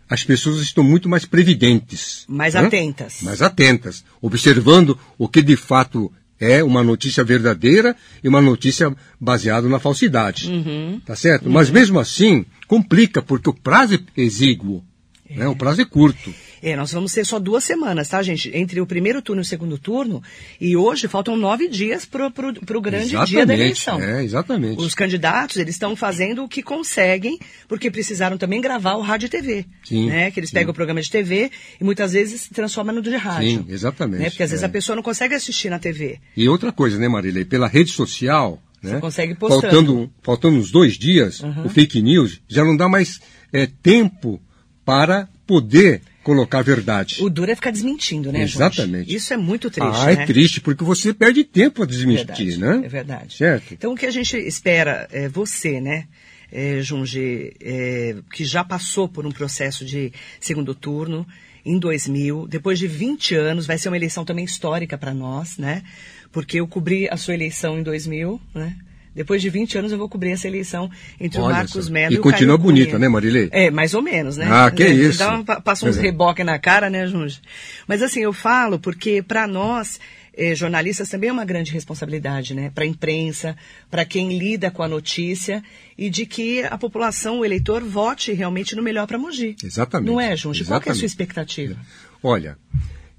As 0.09 0.23
pessoas 0.23 0.61
estão 0.61 0.85
muito 0.85 1.09
mais 1.09 1.25
previdentes. 1.25 2.25
Mais 2.29 2.55
né? 2.55 2.61
atentas. 2.61 3.23
Mais 3.23 3.41
atentas, 3.41 4.05
observando 4.21 4.99
o 5.19 5.29
que 5.29 5.43
de 5.43 5.57
fato 5.57 6.13
é 6.39 6.63
uma 6.63 6.83
notícia 6.83 7.25
verdadeira 7.25 7.97
e 8.23 8.29
uma 8.29 8.41
notícia 8.41 8.95
baseada 9.21 9.69
na 9.69 9.79
falsidade. 9.79 10.51
Uhum. 10.51 11.01
Tá 11.05 11.17
certo? 11.17 11.49
Mas 11.49 11.71
mesmo 11.71 11.99
assim, 11.99 12.45
complica, 12.67 13.23
porque 13.23 13.49
o 13.49 13.55
prazo 13.55 13.95
é 13.95 14.21
exíguo. 14.21 14.85
Né? 15.31 15.49
O 15.49 15.57
prazo 15.57 15.81
é 15.81 15.85
curto. 15.85 16.35
É, 16.63 16.77
nós 16.77 16.93
vamos 16.93 17.13
ter 17.13 17.25
só 17.25 17.39
duas 17.39 17.65
semanas, 17.65 18.09
tá, 18.09 18.23
gente? 18.23 18.51
Entre 18.55 18.81
o 18.81 18.87
primeiro 18.87 19.21
turno 19.23 19.41
e 19.41 19.45
o 19.45 19.45
segundo 19.45 19.79
turno. 19.79 20.23
E 20.61 20.77
hoje 20.77 21.09
faltam 21.09 21.37
nove 21.37 21.69
dias 21.69 22.05
para 22.05 22.27
o 22.27 22.81
grande 22.81 23.07
exatamente, 23.07 23.31
dia 23.31 23.47
da 23.47 23.55
eleição. 23.55 24.01
É, 24.01 24.23
exatamente. 24.23 24.81
Os 24.81 24.95
candidatos, 24.95 25.57
eles 25.57 25.75
estão 25.75 25.97
fazendo 25.97 26.45
o 26.45 26.49
que 26.49 26.63
conseguem, 26.63 27.39
porque 27.69 27.91
precisaram 27.91 28.37
também 28.39 28.61
gravar 28.61 28.95
o 28.95 29.01
rádio 29.01 29.27
e 29.27 29.29
TV. 29.31 29.67
Sim, 29.83 30.09
né? 30.09 30.31
Que 30.31 30.41
eles 30.41 30.51
sim. 30.51 30.55
pegam 30.55 30.73
o 30.73 30.75
programa 30.75 31.01
de 31.01 31.11
TV 31.11 31.51
e 31.81 31.85
muitas 31.85 32.13
vezes 32.13 32.43
se 32.43 32.51
transforma 32.51 32.93
no 32.93 33.03
de 33.03 33.17
rádio. 33.17 33.49
Sim, 33.49 33.67
exatamente. 33.69 34.21
Né? 34.21 34.31
Porque 34.31 34.43
às 34.43 34.51
vezes 34.51 34.63
é. 34.63 34.67
a 34.67 34.71
pessoa 34.71 34.97
não 34.97 35.03
consegue 35.03 35.35
assistir 35.35 35.71
na 35.71 35.79
TV. 35.79 36.19
E 36.37 36.49
outra 36.49 36.73
coisa, 36.73 36.99
né, 36.99 37.09
Marilei? 37.09 37.45
Pela 37.45 37.69
rede 37.69 37.93
social, 37.93 38.63
né? 38.83 39.01
consegue 39.01 39.35
postando. 39.35 39.63
faltando, 39.63 40.11
faltando 40.23 40.57
uns 40.57 40.71
dois 40.71 40.99
dias, 40.99 41.41
Uhum. 41.41 41.67
o 41.67 41.69
fake 41.69 42.01
news 42.03 42.41
já 42.49 42.65
não 42.65 42.77
dá 42.77 42.89
mais 42.89 43.21
é, 43.53 43.67
tempo 43.67 44.41
para 44.85 45.29
poder 45.47 46.03
colocar 46.23 46.61
a 46.61 46.63
verdade. 46.63 47.23
O 47.23 47.29
duro 47.29 47.51
é 47.51 47.55
ficar 47.55 47.71
desmentindo, 47.71 48.33
né, 48.33 48.43
Exatamente. 48.43 48.93
Jorge? 48.93 49.15
Isso 49.15 49.35
é 49.35 49.37
muito 49.37 49.71
triste, 49.71 50.01
ah, 50.01 50.07
né? 50.07 50.13
é 50.15 50.27
triste, 50.27 50.61
porque 50.61 50.83
você 50.83 51.13
perde 51.13 51.45
tempo 51.45 51.83
a 51.83 51.87
desmentir, 51.87 52.27
verdade, 52.27 52.59
né? 52.59 52.83
É 52.85 52.89
verdade. 52.89 53.37
Certo? 53.37 53.75
Então, 53.75 53.93
o 53.93 53.97
que 53.97 54.07
a 54.07 54.11
gente 54.11 54.37
espera, 54.37 55.07
é 55.13 55.29
você, 55.29 55.81
né, 55.81 56.07
é, 56.51 56.81
Junge, 56.81 57.55
é, 57.61 58.17
que 58.33 58.45
já 58.45 58.65
passou 58.65 59.09
por 59.09 59.27
um 59.27 59.33
processo 59.33 59.85
de 59.85 60.13
segundo 60.41 60.75
turno 60.75 61.27
em 61.65 61.79
2000, 61.79 62.47
depois 62.47 62.79
de 62.79 62.87
20 62.87 63.35
anos, 63.35 63.67
vai 63.67 63.77
ser 63.77 63.89
uma 63.89 63.97
eleição 63.97 64.25
também 64.25 64.45
histórica 64.45 64.97
para 64.97 65.13
nós, 65.13 65.59
né? 65.59 65.83
Porque 66.31 66.61
eu 66.61 66.69
cobri 66.69 67.09
a 67.09 67.17
sua 67.17 67.35
eleição 67.35 67.79
em 67.79 67.83
2000, 67.83 68.41
né? 68.55 68.77
Depois 69.15 69.41
de 69.41 69.49
20 69.49 69.79
anos 69.79 69.93
eu 69.93 69.99
vou 69.99 70.09
cobrir 70.09 70.31
essa 70.33 70.49
eleição 70.49 70.91
entre 71.21 71.41
Olha 71.41 71.47
o 71.49 71.53
Marcos. 71.57 71.89
Melo 71.89 72.13
E 72.13 72.17
e, 72.17 72.19
o 72.19 72.23
continua 72.23 72.57
Caio 72.57 72.67
bonita, 72.67 72.87
Cunha. 72.91 72.99
né, 72.99 73.09
Marilei? 73.09 73.49
É, 73.53 73.71
mais 73.71 73.95
ou 73.95 74.03
menos, 74.03 74.37
né? 74.37 74.49
Ah, 74.51 74.71
que 74.71 74.83
É, 74.83 74.89
isso. 74.93 75.19
Dá 75.19 75.35
uma- 75.39 75.61
passou 75.61 75.89
uns 75.89 75.97
É. 75.99 76.01
reboques 76.03 76.45
na 76.45 76.59
cara, 76.59 76.91
né, 76.91 77.07
Junge? 77.07 77.41
Mas 77.87 78.03
assim, 78.03 78.21
eu 78.21 78.33
falo 78.33 78.79
porque 78.79 79.23
para 79.23 79.47
nós, 79.47 80.01
eh, 80.37 80.53
jornalistas, 80.55 81.09
também 81.09 81.31
é 81.31 81.33
uma 81.33 81.45
grande 81.45 81.71
responsabilidade, 81.73 82.55
né? 82.55 82.73
Para 82.75 82.83
a 82.83 82.87
imprensa, 82.89 83.57
para 83.89 84.05
quem 84.05 84.37
lida 84.37 84.69
com 84.71 84.83
a 84.83 84.89
notícia 84.89 85.63
e 85.97 86.11
de 86.11 86.27
que 86.27 86.65
a 86.65 86.77
população, 86.77 87.39
o 87.39 87.45
eleitor, 87.45 87.85
vote 87.85 88.33
realmente 88.33 88.75
no 88.75 88.83
melhor 88.83 89.07
para 89.07 89.17
Mogi. 89.17 89.55
Exatamente. 89.63 90.09
Não 90.11 90.21
é, 90.21 90.35
Junge? 90.37 90.65
Qual 90.65 90.83
é 90.85 90.91
a 90.91 90.95
sua 90.95 91.07
expectativa? 91.07 91.77
Olha, 92.21 92.57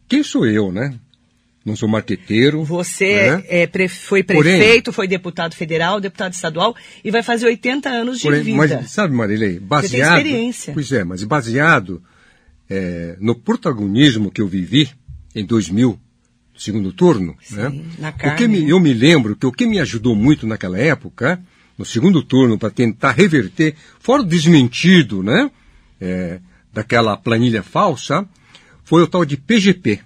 quem 0.10 0.22
sou 0.24 0.46
eu, 0.46 0.72
né? 0.74 0.94
Não 1.66 1.76
sou 1.76 1.90
marqueteiro. 1.90 2.64
Você 2.64 3.32
né? 3.38 3.44
é, 3.48 3.66
pre- 3.68 3.88
foi 3.88 4.22
Porém- 4.22 4.60
prefeito, 4.60 4.94
foi 4.94 5.08
deputado 5.08 5.56
federal, 5.56 6.00
deputado 6.00 6.32
estadual 6.34 6.76
e 7.04 7.10
vai 7.10 7.24
fazer 7.24 7.48
80 7.48 7.90
anos 7.90 8.18
de 8.20 8.24
Porém, 8.24 8.44
vida. 8.44 8.58
mas 8.58 8.92
sabe, 8.92 9.16
Marilei, 9.16 9.60
baseado. 9.60 10.18
experiência. 10.18 10.74
Pois 10.74 10.92
é, 10.92 11.04
mas 11.04 11.24
baseado 11.24 12.04
é, 12.70 13.16
no 13.20 13.34
protagonismo 13.34 14.30
que 14.30 14.42
eu 14.42 14.48
vivi 14.48 14.90
em 15.34 15.44
2000, 15.44 16.00
segundo 16.56 16.94
turno, 16.94 17.36
Sim, 17.42 17.56
né? 17.56 17.82
na 18.00 18.10
o 18.10 18.14
que 18.14 18.20
carne. 18.20 18.48
me, 18.48 18.70
eu 18.70 18.80
me 18.80 18.94
lembro 18.94 19.36
que 19.36 19.46
o 19.48 19.52
que 19.52 19.66
me 19.66 19.80
ajudou 19.80 20.16
muito 20.16 20.46
naquela 20.46 20.78
época, 20.78 21.42
no 21.78 21.84
segundo 21.84 22.22
turno, 22.24 22.58
para 22.60 22.70
tentar 22.70 23.12
reverter, 23.12 23.76
fora 24.00 24.22
o 24.22 24.26
desmentido, 24.26 25.24
né? 25.24 25.50
é, 26.00 26.40
daquela 26.72 27.18
planilha 27.18 27.64
falsa, 27.64 28.28
foi 28.84 29.02
o 29.02 29.08
tal 29.08 29.26
de 29.26 29.36
PGP. 29.36 30.00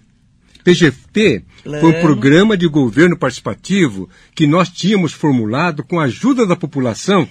PGP 0.69 1.43
foi 1.63 1.89
um 1.89 2.01
programa 2.01 2.55
de 2.55 2.67
governo 2.67 3.17
participativo 3.17 4.09
que 4.35 4.45
nós 4.45 4.69
tínhamos 4.69 5.11
formulado 5.11 5.83
com 5.83 5.99
a 5.99 6.03
ajuda 6.03 6.45
da 6.45 6.55
população. 6.55 7.27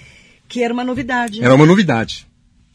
Que 0.47 0.63
era 0.63 0.73
uma 0.73 0.83
novidade. 0.83 1.43
Era 1.43 1.55
uma 1.55 1.65
novidade. 1.65 2.27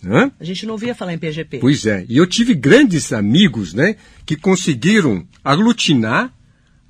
Né? 0.03 0.31
A 0.39 0.45
gente 0.45 0.67
não 0.67 0.73
ouvia 0.73 0.95
falar 0.95 1.15
em 1.15 1.19
PGP. 1.19 1.59
Pois 1.59 1.87
é. 1.87 2.05
E 2.09 2.17
eu 2.17 2.27
tive 2.27 2.55
grandes 2.55 3.13
amigos 3.13 3.75
né, 3.75 3.97
que 4.25 4.37
conseguiram 4.37 5.27
aglutinar 5.43 6.33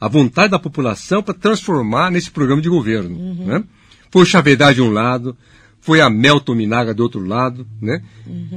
a 0.00 0.09
vontade 0.09 0.50
da 0.50 0.59
população 0.59 1.23
para 1.23 1.35
transformar 1.35 2.11
nesse 2.11 2.31
programa 2.31 2.61
de 2.61 2.69
governo. 2.69 3.35
Né? 3.45 3.64
Foi 4.11 4.23
o 4.23 4.26
Chavedá 4.26 4.73
de 4.73 4.83
um 4.83 4.90
lado, 4.90 5.37
foi 5.81 6.00
a 6.00 6.11
Melton 6.11 6.54
Minaga 6.54 6.93
do 6.93 7.02
outro 7.02 7.25
lado, 7.25 7.66
né? 7.81 8.02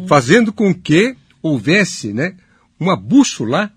fazendo 0.07 0.51
com 0.51 0.73
que 0.73 1.15
houvesse 1.41 2.11
né, 2.11 2.35
uma 2.79 2.95
bússola 2.95 3.71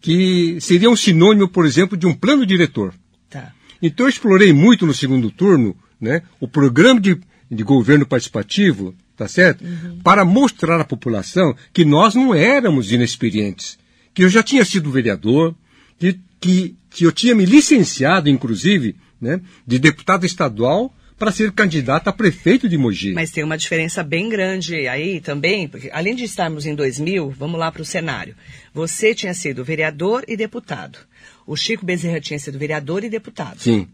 que 0.00 0.58
seria 0.60 0.90
um 0.90 0.96
sinônimo, 0.96 1.48
por 1.48 1.66
exemplo, 1.66 1.96
de 1.96 2.06
um 2.06 2.14
plano 2.14 2.46
diretor. 2.46 2.94
Tá. 3.28 3.52
Então 3.82 4.06
eu 4.06 4.10
explorei 4.10 4.52
muito 4.52 4.86
no 4.86 4.94
segundo 4.94 5.30
turno 5.30 5.76
né, 6.00 6.22
o 6.40 6.48
programa 6.48 7.00
de, 7.00 7.18
de 7.50 7.62
governo 7.62 8.06
participativo, 8.06 8.94
tá 9.16 9.28
certo? 9.28 9.64
Para 10.02 10.24
mostrar 10.24 10.80
à 10.80 10.84
população 10.84 11.54
que 11.72 11.84
nós 11.84 12.14
não 12.14 12.34
éramos 12.34 12.90
inexperientes, 12.90 13.78
que 14.14 14.24
eu 14.24 14.28
já 14.28 14.42
tinha 14.42 14.64
sido 14.64 14.90
vereador, 14.90 15.54
que, 15.98 16.18
que, 16.40 16.74
que 16.88 17.04
eu 17.04 17.12
tinha 17.12 17.34
me 17.34 17.44
licenciado, 17.44 18.30
inclusive, 18.30 18.96
né, 19.20 19.40
de 19.66 19.78
deputado 19.78 20.24
estadual 20.24 20.94
para 21.20 21.30
ser 21.30 21.52
candidato 21.52 22.08
a 22.08 22.12
prefeito 22.14 22.66
de 22.66 22.78
Mogi. 22.78 23.12
Mas 23.12 23.30
tem 23.30 23.44
uma 23.44 23.58
diferença 23.58 24.02
bem 24.02 24.26
grande 24.30 24.88
aí 24.88 25.20
também, 25.20 25.68
porque 25.68 25.90
além 25.92 26.14
de 26.14 26.24
estarmos 26.24 26.64
em 26.64 26.74
2000, 26.74 27.28
vamos 27.28 27.60
lá 27.60 27.70
para 27.70 27.82
o 27.82 27.84
cenário. 27.84 28.34
Você 28.72 29.14
tinha 29.14 29.34
sido 29.34 29.62
vereador 29.62 30.24
e 30.26 30.34
deputado. 30.34 30.98
O 31.46 31.54
Chico 31.56 31.84
Bezerra 31.84 32.20
tinha 32.20 32.38
sido 32.38 32.58
vereador 32.58 33.04
e 33.04 33.10
deputado. 33.10 33.60
Sim, 33.60 33.86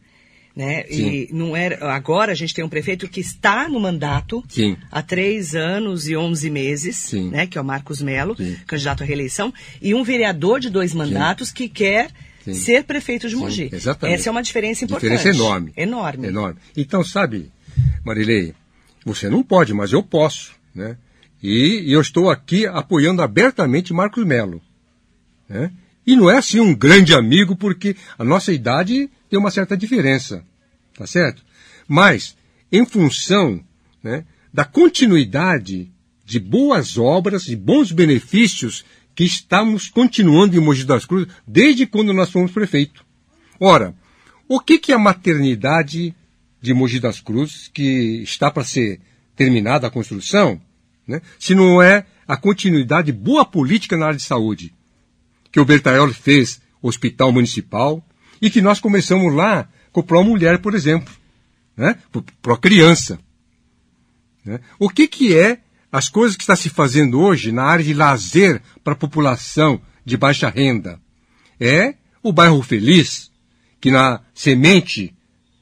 Né? 0.54 0.84
Sim. 0.88 1.08
E 1.08 1.28
não 1.32 1.56
era. 1.56 1.92
Agora 1.92 2.30
a 2.30 2.34
gente 2.34 2.54
tem 2.54 2.64
um 2.64 2.68
prefeito 2.68 3.08
que 3.08 3.20
está 3.20 3.68
no 3.68 3.80
mandato 3.80 4.44
Sim. 4.48 4.76
há 4.88 5.02
três 5.02 5.56
anos 5.56 6.06
e 6.06 6.16
onze 6.16 6.48
meses, 6.48 6.96
Sim. 6.96 7.30
né? 7.30 7.44
Que 7.48 7.58
é 7.58 7.60
o 7.60 7.64
Marcos 7.64 8.00
Melo, 8.00 8.36
Sim. 8.36 8.56
candidato 8.68 9.02
à 9.02 9.06
reeleição, 9.06 9.52
e 9.82 9.92
um 9.94 10.04
vereador 10.04 10.60
de 10.60 10.70
dois 10.70 10.94
mandatos 10.94 11.50
que 11.50 11.68
quer 11.68 12.08
Sim. 12.52 12.54
ser 12.54 12.84
prefeito 12.84 13.28
de 13.28 13.36
Mogi. 13.36 13.68
exatamente. 13.72 14.20
Essa 14.20 14.28
é 14.28 14.32
uma 14.32 14.42
diferença 14.42 14.84
importante. 14.84 15.10
Diferença 15.10 15.36
enorme. 15.36 15.72
Enorme. 15.76 16.28
Enorme. 16.28 16.60
Então, 16.76 17.02
sabe, 17.02 17.50
Marilei, 18.04 18.54
você 19.04 19.28
não 19.28 19.42
pode, 19.42 19.74
mas 19.74 19.92
eu 19.92 20.02
posso, 20.02 20.52
né? 20.74 20.96
E, 21.42 21.84
e 21.86 21.92
eu 21.92 22.00
estou 22.00 22.30
aqui 22.30 22.66
apoiando 22.66 23.22
abertamente 23.22 23.92
Marcos 23.92 24.24
Melo. 24.24 24.60
Né? 25.48 25.70
E 26.06 26.16
não 26.16 26.30
é 26.30 26.38
assim 26.38 26.60
um 26.60 26.74
grande 26.74 27.14
amigo, 27.14 27.56
porque 27.56 27.96
a 28.18 28.24
nossa 28.24 28.52
idade 28.52 29.10
tem 29.28 29.38
uma 29.38 29.50
certa 29.50 29.76
diferença, 29.76 30.42
tá 30.96 31.06
certo? 31.06 31.42
Mas, 31.86 32.36
em 32.70 32.84
função 32.84 33.60
né, 34.02 34.24
da 34.52 34.64
continuidade 34.64 35.90
de 36.24 36.40
boas 36.40 36.96
obras, 36.96 37.44
de 37.44 37.54
bons 37.54 37.92
benefícios 37.92 38.84
que 39.16 39.24
estamos 39.24 39.88
continuando 39.88 40.54
em 40.54 40.60
Mogi 40.60 40.84
das 40.84 41.06
Cruzes 41.06 41.32
desde 41.46 41.86
quando 41.86 42.12
nós 42.12 42.30
fomos 42.30 42.52
prefeito. 42.52 43.02
Ora, 43.58 43.96
o 44.46 44.60
que, 44.60 44.78
que 44.78 44.92
é 44.92 44.94
a 44.94 44.98
maternidade 44.98 46.14
de 46.60 46.74
Mogi 46.74 47.00
das 47.00 47.18
Cruzes, 47.18 47.68
que 47.72 48.22
está 48.22 48.50
para 48.50 48.62
ser 48.62 49.00
terminada 49.34 49.86
a 49.86 49.90
construção, 49.90 50.60
né, 51.08 51.22
se 51.38 51.54
não 51.54 51.80
é 51.80 52.04
a 52.28 52.36
continuidade 52.36 53.10
de 53.10 53.18
boa 53.18 53.44
política 53.44 53.96
na 53.96 54.06
área 54.06 54.18
de 54.18 54.22
saúde? 54.22 54.74
Que 55.50 55.58
o 55.58 55.64
Bertaioli 55.64 56.12
fez 56.12 56.60
hospital 56.82 57.32
municipal 57.32 58.06
e 58.40 58.50
que 58.50 58.60
nós 58.60 58.80
começamos 58.80 59.32
lá 59.32 59.66
com 59.92 60.00
o 60.00 60.04
Pro 60.04 60.22
Mulher, 60.22 60.58
por 60.58 60.74
exemplo, 60.74 61.12
né, 61.74 61.96
pro, 62.12 62.22
pro 62.42 62.58
criança. 62.58 63.18
né? 64.44 64.60
O 64.78 64.90
que, 64.90 65.08
que 65.08 65.34
é 65.34 65.60
as 65.96 66.10
coisas 66.10 66.36
que 66.36 66.42
está 66.42 66.54
se 66.54 66.68
fazendo 66.68 67.18
hoje 67.18 67.50
na 67.50 67.62
área 67.62 67.82
de 67.82 67.94
lazer 67.94 68.60
para 68.84 68.92
a 68.92 68.96
população 68.96 69.80
de 70.04 70.14
baixa 70.14 70.50
renda? 70.50 71.00
É 71.58 71.94
o 72.22 72.30
bairro 72.34 72.62
Feliz, 72.62 73.30
que 73.80 73.90
na 73.90 74.20
semente 74.34 75.14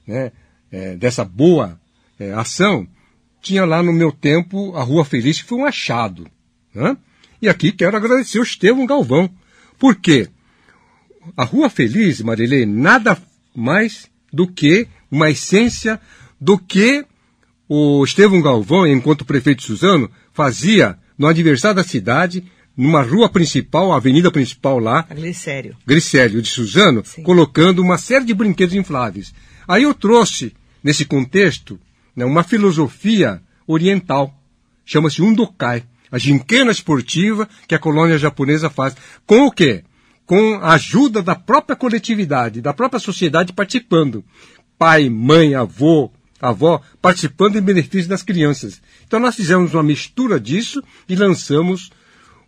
né, 0.04 0.32
é, 0.72 0.96
dessa 0.96 1.24
boa 1.24 1.80
é, 2.18 2.32
ação 2.32 2.88
tinha 3.40 3.64
lá 3.64 3.80
no 3.80 3.92
meu 3.92 4.10
tempo 4.10 4.74
a 4.74 4.82
Rua 4.82 5.04
Feliz, 5.04 5.40
que 5.40 5.46
foi 5.46 5.58
um 5.58 5.66
achado. 5.66 6.26
né? 6.74 6.96
E 7.40 7.48
aqui 7.48 7.70
quero 7.70 7.96
agradecer 7.96 8.40
o 8.40 8.42
Estevão 8.42 8.86
Galvão. 8.86 9.30
Por 9.78 9.94
quê? 9.94 10.28
A 11.36 11.44
Rua 11.44 11.70
Feliz, 11.70 12.20
Marilei, 12.22 12.66
nada 12.66 13.16
mais 13.54 14.10
do 14.32 14.48
que 14.48 14.88
uma 15.12 15.30
essência 15.30 16.00
do 16.40 16.58
que 16.58 17.06
o 17.68 18.02
Estevão 18.04 18.42
Galvão, 18.42 18.84
enquanto 18.84 19.24
prefeito 19.24 19.62
Suzano, 19.62 20.10
fazia 20.34 20.98
no 21.16 21.28
aniversário 21.28 21.76
da 21.76 21.84
cidade, 21.84 22.44
numa 22.76 23.02
rua 23.02 23.28
principal, 23.28 23.92
a 23.92 23.96
avenida 23.96 24.30
principal 24.30 24.78
lá, 24.80 25.06
Glicério. 25.08 25.76
Grisélio 25.86 26.42
de 26.42 26.50
Suzano, 26.50 27.02
Sim. 27.04 27.22
colocando 27.22 27.80
uma 27.80 27.96
série 27.96 28.24
de 28.24 28.34
brinquedos 28.34 28.74
infláveis. 28.74 29.32
Aí 29.66 29.84
eu 29.84 29.94
trouxe, 29.94 30.52
nesse 30.82 31.04
contexto, 31.04 31.78
né, 32.14 32.24
uma 32.24 32.42
filosofia 32.42 33.40
oriental. 33.66 34.34
Chama-se 34.84 35.22
Undokai, 35.22 35.84
a 36.10 36.18
gincana 36.18 36.72
esportiva 36.72 37.48
que 37.66 37.74
a 37.74 37.78
colônia 37.78 38.18
japonesa 38.18 38.68
faz. 38.68 38.94
Com 39.24 39.46
o 39.46 39.52
quê? 39.52 39.84
Com 40.26 40.54
a 40.56 40.72
ajuda 40.72 41.22
da 41.22 41.34
própria 41.34 41.76
coletividade, 41.76 42.60
da 42.60 42.74
própria 42.74 42.98
sociedade 42.98 43.52
participando. 43.52 44.24
Pai, 44.76 45.08
mãe, 45.08 45.54
avô, 45.54 46.10
avó, 46.48 46.80
participando 47.00 47.56
em 47.56 47.62
benefício 47.62 48.08
das 48.08 48.22
crianças. 48.22 48.80
Então 49.06 49.20
nós 49.20 49.34
fizemos 49.34 49.74
uma 49.74 49.82
mistura 49.82 50.38
disso 50.38 50.82
e 51.08 51.14
lançamos 51.14 51.90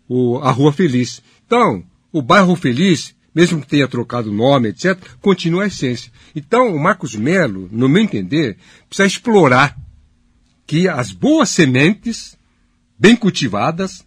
o- 0.09 0.39
a 0.39 0.51
Rua 0.51 0.73
Feliz. 0.73 1.23
Então, 1.47 1.85
o 2.13 2.23
bairro 2.23 2.57
Feliz, 2.57 3.15
mesmo 3.35 3.61
que 3.61 3.67
tenha 3.67 3.87
trocado 3.87 4.31
o 4.31 4.35
nome, 4.35 4.69
etc., 4.69 4.99
continua 5.21 5.65
a 5.65 5.67
essência. 5.67 6.11
Então, 6.35 6.75
o 6.75 6.79
Marcos 6.81 7.15
Melo, 7.15 7.69
no 7.71 7.89
meu 7.89 8.03
entender, 8.03 8.57
precisa 8.89 9.07
explorar 9.07 9.77
que 10.67 10.89
as 10.89 11.13
boas 11.13 11.51
sementes, 11.51 12.37
bem 12.99 13.15
cultivadas, 13.15 14.05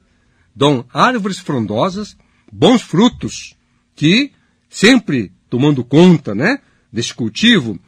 dão 0.55 0.85
árvores 0.93 1.39
frondosas, 1.39 2.17
bons 2.51 2.81
frutos, 2.81 3.55
que, 3.95 4.31
sempre 4.69 5.31
tomando 5.49 5.83
conta 5.83 6.33
né, 6.33 6.59
desse 6.91 7.13
cultivo, 7.13 7.79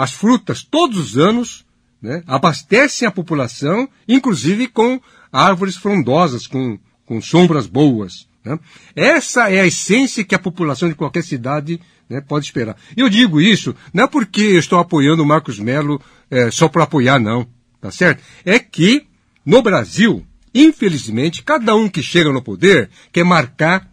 as 0.00 0.12
frutas 0.12 0.62
todos 0.62 0.96
os 0.96 1.18
anos 1.18 1.66
né, 2.00 2.22
abastecem 2.26 3.06
a 3.06 3.10
população, 3.10 3.86
inclusive 4.08 4.66
com 4.66 4.98
árvores 5.30 5.76
frondosas, 5.76 6.46
com, 6.46 6.78
com 7.04 7.20
sombras 7.20 7.66
boas. 7.66 8.26
Né? 8.42 8.58
Essa 8.96 9.50
é 9.50 9.60
a 9.60 9.66
essência 9.66 10.24
que 10.24 10.34
a 10.34 10.38
população 10.38 10.88
de 10.88 10.94
qualquer 10.94 11.22
cidade 11.22 11.78
né, 12.08 12.22
pode 12.22 12.46
esperar. 12.46 12.78
E 12.96 13.00
eu 13.02 13.10
digo 13.10 13.42
isso 13.42 13.76
não 13.92 14.04
é 14.04 14.06
porque 14.06 14.40
eu 14.40 14.58
estou 14.58 14.78
apoiando 14.78 15.22
o 15.22 15.26
Marcos 15.26 15.58
Melo 15.58 16.00
é, 16.30 16.50
só 16.50 16.66
para 16.66 16.84
apoiar, 16.84 17.18
não. 17.18 17.46
Tá 17.78 17.90
certo? 17.90 18.22
É 18.42 18.58
que, 18.58 19.06
no 19.44 19.60
Brasil, 19.60 20.26
infelizmente, 20.54 21.42
cada 21.42 21.76
um 21.76 21.90
que 21.90 22.02
chega 22.02 22.32
no 22.32 22.40
poder 22.40 22.88
quer 23.12 23.24
marcar 23.24 23.86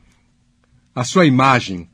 a 0.96 1.04
sua 1.04 1.26
imagem, 1.26 1.90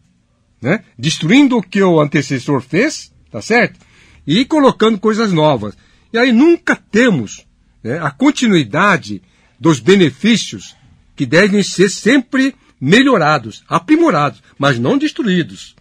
né? 0.62 0.84
destruindo 1.00 1.58
o 1.58 1.63
que 1.63 1.82
o 1.82 2.00
antecessor 2.00 2.62
fez, 2.62 3.12
tá 3.32 3.41
certo? 3.41 3.79
E 4.25 4.46
colocando 4.46 5.00
coisas 5.00 5.32
novas. 5.32 5.75
E 6.12 6.18
aí 6.18 6.32
nunca 6.32 6.75
temos 6.75 7.46
né, 7.84 8.00
a 8.00 8.12
continuidade 8.12 9.22
dos 9.60 9.80
benefícios 9.80 10.75
que 11.15 11.25
devem 11.25 11.62
ser 11.63 11.89
sempre 11.89 12.56
melhorados, 12.80 13.63
aprimorados, 13.68 14.42
mas 14.58 14.77
não 14.80 14.98
destruídos. 14.98 15.75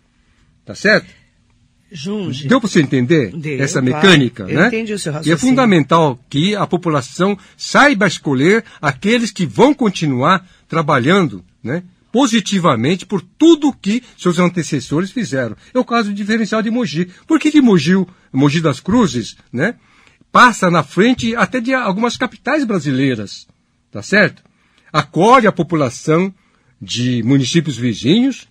Tá 0.65 0.75
certo? 0.75 1.09
Junge. 1.91 2.49
Deu 2.49 2.59
para 2.61 2.69
você 2.71 2.81
entender 2.81 3.31
Deu, 3.37 3.61
essa 3.63 3.83
claro. 3.83 3.97
mecânica, 3.97 4.45
Eu 4.49 4.61
né? 4.61 4.69
entendi 4.69 4.95
o 4.95 4.99
seu 4.99 5.11
E 5.11 5.15
é 5.15 5.17
raciocínio. 5.19 5.39
fundamental 5.39 6.19
que 6.31 6.57
a 6.57 6.67
população 6.67 7.37
saiba 7.57 8.07
escolher 8.07 8.65
aqueles 8.81 9.31
que 9.31 9.45
vão 9.45 9.75
continuar 9.75 10.49
trabalhando, 10.69 11.45
né? 11.63 11.83
Positivamente 12.13 13.07
por 13.07 13.23
tudo 13.23 13.73
que 13.73 14.03
seus 14.19 14.39
antecessores 14.39 15.11
fizeram. 15.11 15.57
É 15.73 15.79
o 15.79 15.85
caso 15.85 16.13
diferencial 16.13 16.63
de 16.63 16.71
Mogi. 16.71 17.09
Por 17.27 17.41
que 17.41 17.51
de 17.51 17.63
Mogi, 17.63 17.95
Mogi 18.31 18.61
das 18.61 18.81
Cruzes, 18.81 19.37
né? 19.51 19.77
Passa 20.31 20.71
na 20.71 20.83
frente 20.83 21.35
até 21.35 21.61
de 21.61 21.75
algumas 21.75 22.17
capitais 22.17 22.65
brasileiras, 22.65 23.49
tá 23.91 24.03
certo? 24.03 24.43
Acolhe 24.93 25.47
a 25.47 25.53
população 25.53 26.33
de 26.81 27.23
municípios 27.23 27.77
vizinhos, 27.77 28.47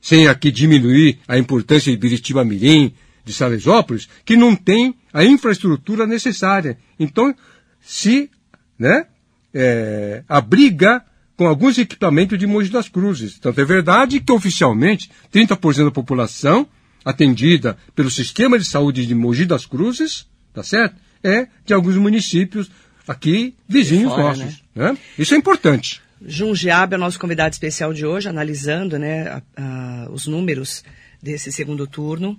sem 0.00 0.26
aqui 0.26 0.50
diminuir 0.50 1.18
a 1.26 1.36
importância 1.36 1.92
de 1.92 1.98
Biritiba 1.98 2.44
Mirim, 2.44 2.94
de 3.24 3.32
Salesópolis, 3.34 4.08
que 4.24 4.36
não 4.36 4.56
tem 4.56 4.94
a 5.12 5.24
infraestrutura 5.24 6.06
necessária. 6.06 6.78
Então, 6.98 7.34
se 7.80 8.30
né, 8.78 9.06
é, 9.52 10.22
abriga 10.28 11.04
com 11.38 11.46
alguns 11.46 11.78
equipamentos 11.78 12.36
de 12.38 12.46
Mogi 12.46 12.68
das 12.68 12.88
Cruzes. 12.88 13.38
Tanto 13.38 13.60
é 13.60 13.64
verdade 13.64 14.18
que, 14.20 14.32
oficialmente, 14.32 15.08
30% 15.32 15.84
da 15.84 15.90
população 15.90 16.66
atendida 17.04 17.78
pelo 17.94 18.10
sistema 18.10 18.58
de 18.58 18.64
saúde 18.64 19.06
de 19.06 19.14
Mogi 19.14 19.46
das 19.46 19.64
Cruzes, 19.64 20.26
tá 20.52 20.62
certo? 20.64 20.96
É 21.22 21.46
de 21.64 21.72
alguns 21.72 21.96
municípios 21.96 22.68
aqui 23.06 23.54
vizinhos 23.68 24.12
fora, 24.12 24.36
nossos. 24.36 24.62
né? 24.74 24.98
Isso 25.16 25.32
é 25.32 25.36
importante. 25.38 26.00
Jundiabe 26.20 26.94
é 26.94 26.96
o 26.96 27.00
nosso 27.00 27.18
convidado 27.20 27.52
especial 27.52 27.94
de 27.94 28.04
hoje, 28.04 28.28
analisando 28.28 28.98
né, 28.98 29.28
a- 29.28 29.42
a- 29.56 30.08
os 30.10 30.26
números 30.26 30.82
desse 31.22 31.52
segundo 31.52 31.86
turno. 31.86 32.38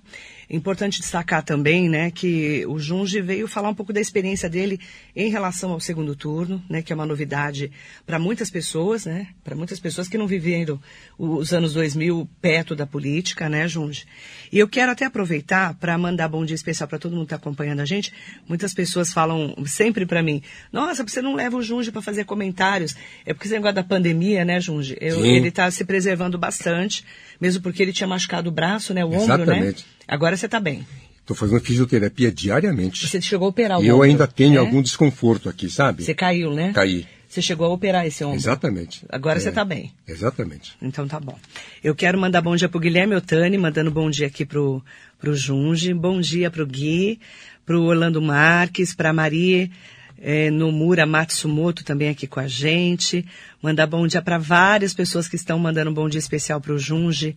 Importante 0.51 0.99
destacar 0.99 1.43
também 1.43 1.87
né, 1.87 2.09
que 2.09 2.65
o 2.67 2.79
Junge 2.79 3.21
veio 3.21 3.47
falar 3.47 3.69
um 3.69 3.75
pouco 3.75 3.93
da 3.93 4.01
experiência 4.01 4.49
dele 4.49 4.79
em 5.15 5.29
relação 5.29 5.71
ao 5.71 5.79
segundo 5.79 6.15
turno, 6.15 6.59
né, 6.67 6.81
que 6.81 6.91
é 6.91 6.95
uma 6.95 7.05
novidade 7.05 7.71
para 8.03 8.17
muitas 8.17 8.49
pessoas, 8.49 9.05
né, 9.05 9.27
para 9.43 9.55
muitas 9.55 9.79
pessoas 9.79 10.07
que 10.07 10.17
não 10.17 10.25
viveram 10.25 10.81
os 11.19 11.53
anos 11.53 11.73
2000 11.73 12.27
perto 12.41 12.75
da 12.75 12.87
política, 12.87 13.47
né, 13.47 13.67
Junge? 13.67 14.05
E 14.51 14.57
eu 14.57 14.67
quero 14.67 14.91
até 14.91 15.05
aproveitar 15.05 15.75
para 15.75 15.95
mandar 15.99 16.27
bom 16.27 16.43
dia 16.43 16.55
especial 16.55 16.87
para 16.89 16.97
todo 16.97 17.11
mundo 17.11 17.27
que 17.27 17.33
está 17.33 17.35
acompanhando 17.35 17.81
a 17.81 17.85
gente. 17.85 18.11
Muitas 18.47 18.73
pessoas 18.73 19.13
falam 19.13 19.53
sempre 19.67 20.03
para 20.05 20.23
mim: 20.23 20.41
Nossa, 20.73 21.03
você 21.03 21.21
não 21.21 21.35
leva 21.35 21.57
o 21.57 21.61
Junge 21.61 21.91
para 21.91 22.01
fazer 22.01 22.23
comentários? 22.25 22.95
É 23.23 23.33
porque 23.35 23.47
esse 23.47 23.53
negócio 23.53 23.75
da 23.75 23.83
pandemia, 23.83 24.43
né, 24.43 24.59
Junge? 24.59 24.97
Eu- 24.99 25.19
ele 25.35 25.49
está 25.49 25.69
se 25.69 25.85
preservando 25.85 26.39
bastante, 26.39 27.05
mesmo 27.39 27.61
porque 27.61 27.83
ele 27.83 27.93
tinha 27.93 28.07
machucado 28.07 28.49
o 28.49 28.51
braço, 28.51 28.95
né, 28.95 29.05
o 29.05 29.09
ombro, 29.09 29.45
né? 29.45 29.59
Agora 30.09 30.35
você 30.35 30.47
está 30.47 30.59
bem. 30.59 30.85
Estou 31.21 31.35
fazendo 31.35 31.61
fisioterapia 31.61 32.31
diariamente. 32.31 33.07
Você 33.07 33.21
chegou 33.21 33.45
a 33.45 33.49
operar 33.49 33.79
o 33.79 33.83
E 33.83 33.87
eu 33.87 34.01
ainda 34.01 34.25
tenho 34.25 34.53
né? 34.53 34.57
algum 34.57 34.81
desconforto 34.81 35.47
aqui, 35.47 35.69
sabe? 35.69 36.03
Você 36.03 36.15
caiu, 36.15 36.53
né? 36.53 36.73
Caí. 36.73 37.05
Você 37.27 37.43
chegou 37.43 37.67
a 37.67 37.69
operar 37.69 38.07
esse 38.07 38.23
ombro. 38.23 38.37
Exatamente. 38.37 39.05
Agora 39.07 39.37
É, 39.37 39.39
você 39.39 39.49
está 39.49 39.63
bem. 39.63 39.93
Exatamente. 40.07 40.75
Então 40.81 41.07
tá 41.07 41.19
bom. 41.19 41.37
Eu 41.83 41.93
quero 41.93 42.17
mandar 42.17 42.41
bom 42.41 42.55
dia 42.55 42.67
pro 42.67 42.79
Guilherme 42.79 43.13
Otani, 43.15 43.55
mandando 43.55 43.91
bom 43.91 44.09
dia 44.09 44.25
aqui 44.25 44.43
pro, 44.43 44.83
pro 45.19 45.35
Junge, 45.35 45.93
bom 45.93 46.19
dia 46.19 46.49
pro 46.49 46.65
Gui, 46.65 47.19
pro 47.63 47.83
Orlando 47.83 48.19
Marques, 48.19 48.95
pra 48.95 49.13
Maria 49.13 49.69
eh, 50.17 50.49
Nomura 50.49 51.05
Matsumoto 51.05 51.83
também 51.83 52.09
aqui 52.09 52.25
com 52.25 52.39
a 52.39 52.47
gente. 52.47 53.23
Mandar 53.61 53.85
bom 53.85 54.07
dia 54.07 54.23
para 54.23 54.39
várias 54.39 54.95
pessoas 54.95 55.27
que 55.27 55.35
estão 55.35 55.59
mandando 55.59 55.91
um 55.91 55.93
bom 55.93 56.09
dia 56.09 56.19
especial 56.19 56.59
pro 56.59 56.79
Junge 56.79 57.35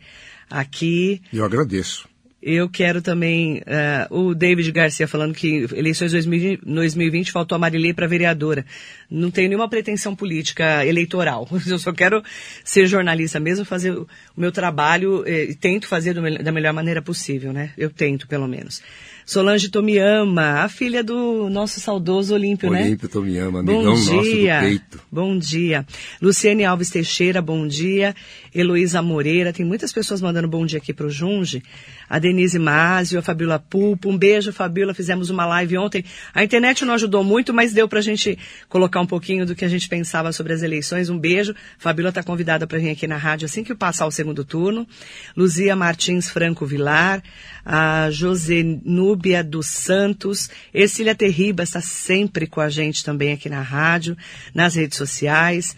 aqui. 0.49 1.21
Eu 1.31 1.45
agradeço. 1.45 2.09
Eu 2.43 2.69
quero 2.69 3.01
também 3.01 3.63
eh, 3.67 4.07
o 4.11 4.35
David 4.35 4.73
Garcia 4.73 5.07
falando 5.07 5.35
que 5.35 5.69
eleições 5.75 6.13
2020, 6.13 6.61
2020 6.65 7.33
faltou 7.33 7.57
a 7.57 7.59
Marilei 7.59 7.95
para 7.95 8.07
vereadora. 8.07 8.67
Não 9.11 9.31
tenho 9.31 9.49
nenhuma 9.49 9.69
pretensão 9.69 10.17
política 10.17 10.85
eleitoral. 10.85 11.49
Eu 11.67 11.79
só 11.79 11.93
quero 11.93 12.23
ser 12.65 12.87
jornalista 12.87 13.39
mesmo, 13.39 13.65
fazer 13.65 13.93
o 13.93 14.09
o 14.37 14.41
meu 14.41 14.51
trabalho 14.51 15.25
eh, 15.27 15.51
e 15.51 15.55
tento 15.55 15.87
fazer 15.87 16.15
do 16.15 16.23
da 16.43 16.53
melhor 16.53 16.73
maneira 16.73 17.03
possível, 17.03 17.53
né? 17.53 17.71
Eu 17.77 17.91
tento, 17.91 18.27
pelo 18.27 18.49
menos. 18.49 18.83
Solange 19.25 19.69
Tomiyama, 19.69 20.63
a 20.63 20.69
filha 20.69 21.05
do 21.05 21.49
nosso 21.49 21.79
saudoso 21.79 22.35
Olímpio, 22.35 22.71
né? 22.71 22.83
Olímpio 22.83 23.09
Tomiyama, 23.09 23.63
Bom 23.63 23.73
amigão 23.73 23.93
nosso 23.93 24.17
do 24.17 24.23
dia. 24.23 24.59
peito. 24.61 25.01
Bom 25.11 25.39
dia. 25.39 25.87
Luciane 26.21 26.65
Alves 26.65 26.91
Teixeira, 26.91 27.41
bom 27.41 27.67
dia. 27.67 28.17
Heloísa 28.55 29.01
Moreira, 29.01 29.53
tem 29.53 29.65
muitas 29.65 29.93
pessoas 29.93 30.21
mandando 30.21 30.49
bom 30.49 30.67
dia 30.67 30.79
aqui 30.79 30.93
pro 30.93 31.09
Junge. 31.09 31.63
A 32.13 32.19
Denise 32.19 32.59
Másio, 32.59 33.19
a 33.19 33.23
Fabiola 33.23 33.59
Pulpo, 33.59 34.11
um 34.11 34.19
beijo, 34.19 34.53
Fabiola, 34.53 34.93
fizemos 34.93 35.31
uma 35.31 35.47
live 35.47 35.79
ontem. 35.79 36.05
A 36.35 36.45
internet 36.45 36.85
não 36.85 36.93
ajudou 36.93 37.25
muito, 37.25 37.55
mas 37.55 37.73
deu 37.73 37.89
pra 37.89 38.03
gente 38.03 38.39
colocar 38.69 39.01
um 39.01 39.07
pouquinho 39.07 39.47
do 39.47 39.55
que 39.55 39.65
a 39.65 39.69
gente 39.69 39.89
pensava 39.89 40.31
sobre 40.31 40.53
as 40.53 40.63
eleições. 40.63 41.09
Um 41.09 41.19
beijo. 41.19 41.55
Fabiola 41.79 42.11
está 42.11 42.23
convidada 42.23 42.67
para 42.67 42.79
vir 42.79 42.91
aqui 42.91 43.07
na 43.07 43.17
rádio 43.17 43.47
assim 43.47 43.65
que 43.65 43.75
passar 43.75 44.05
o 44.05 44.11
segundo 44.11 44.45
turno. 44.45 44.87
Luzia 45.35 45.75
Martins 45.75 46.29
Franco 46.29 46.67
Vilar, 46.67 47.23
a 47.65 48.11
Josenúbia 48.11 49.43
dos 49.43 49.69
Santos, 49.69 50.51
Ercília 50.75 51.15
Terriba 51.15 51.63
está 51.63 51.81
sempre 51.81 52.47
com 52.47 52.61
a 52.61 52.69
gente 52.69 53.03
também 53.03 53.33
aqui 53.33 53.49
na 53.49 53.63
rádio, 53.63 54.15
nas 54.55 54.75
redes 54.75 54.99
sociais. 54.99 55.75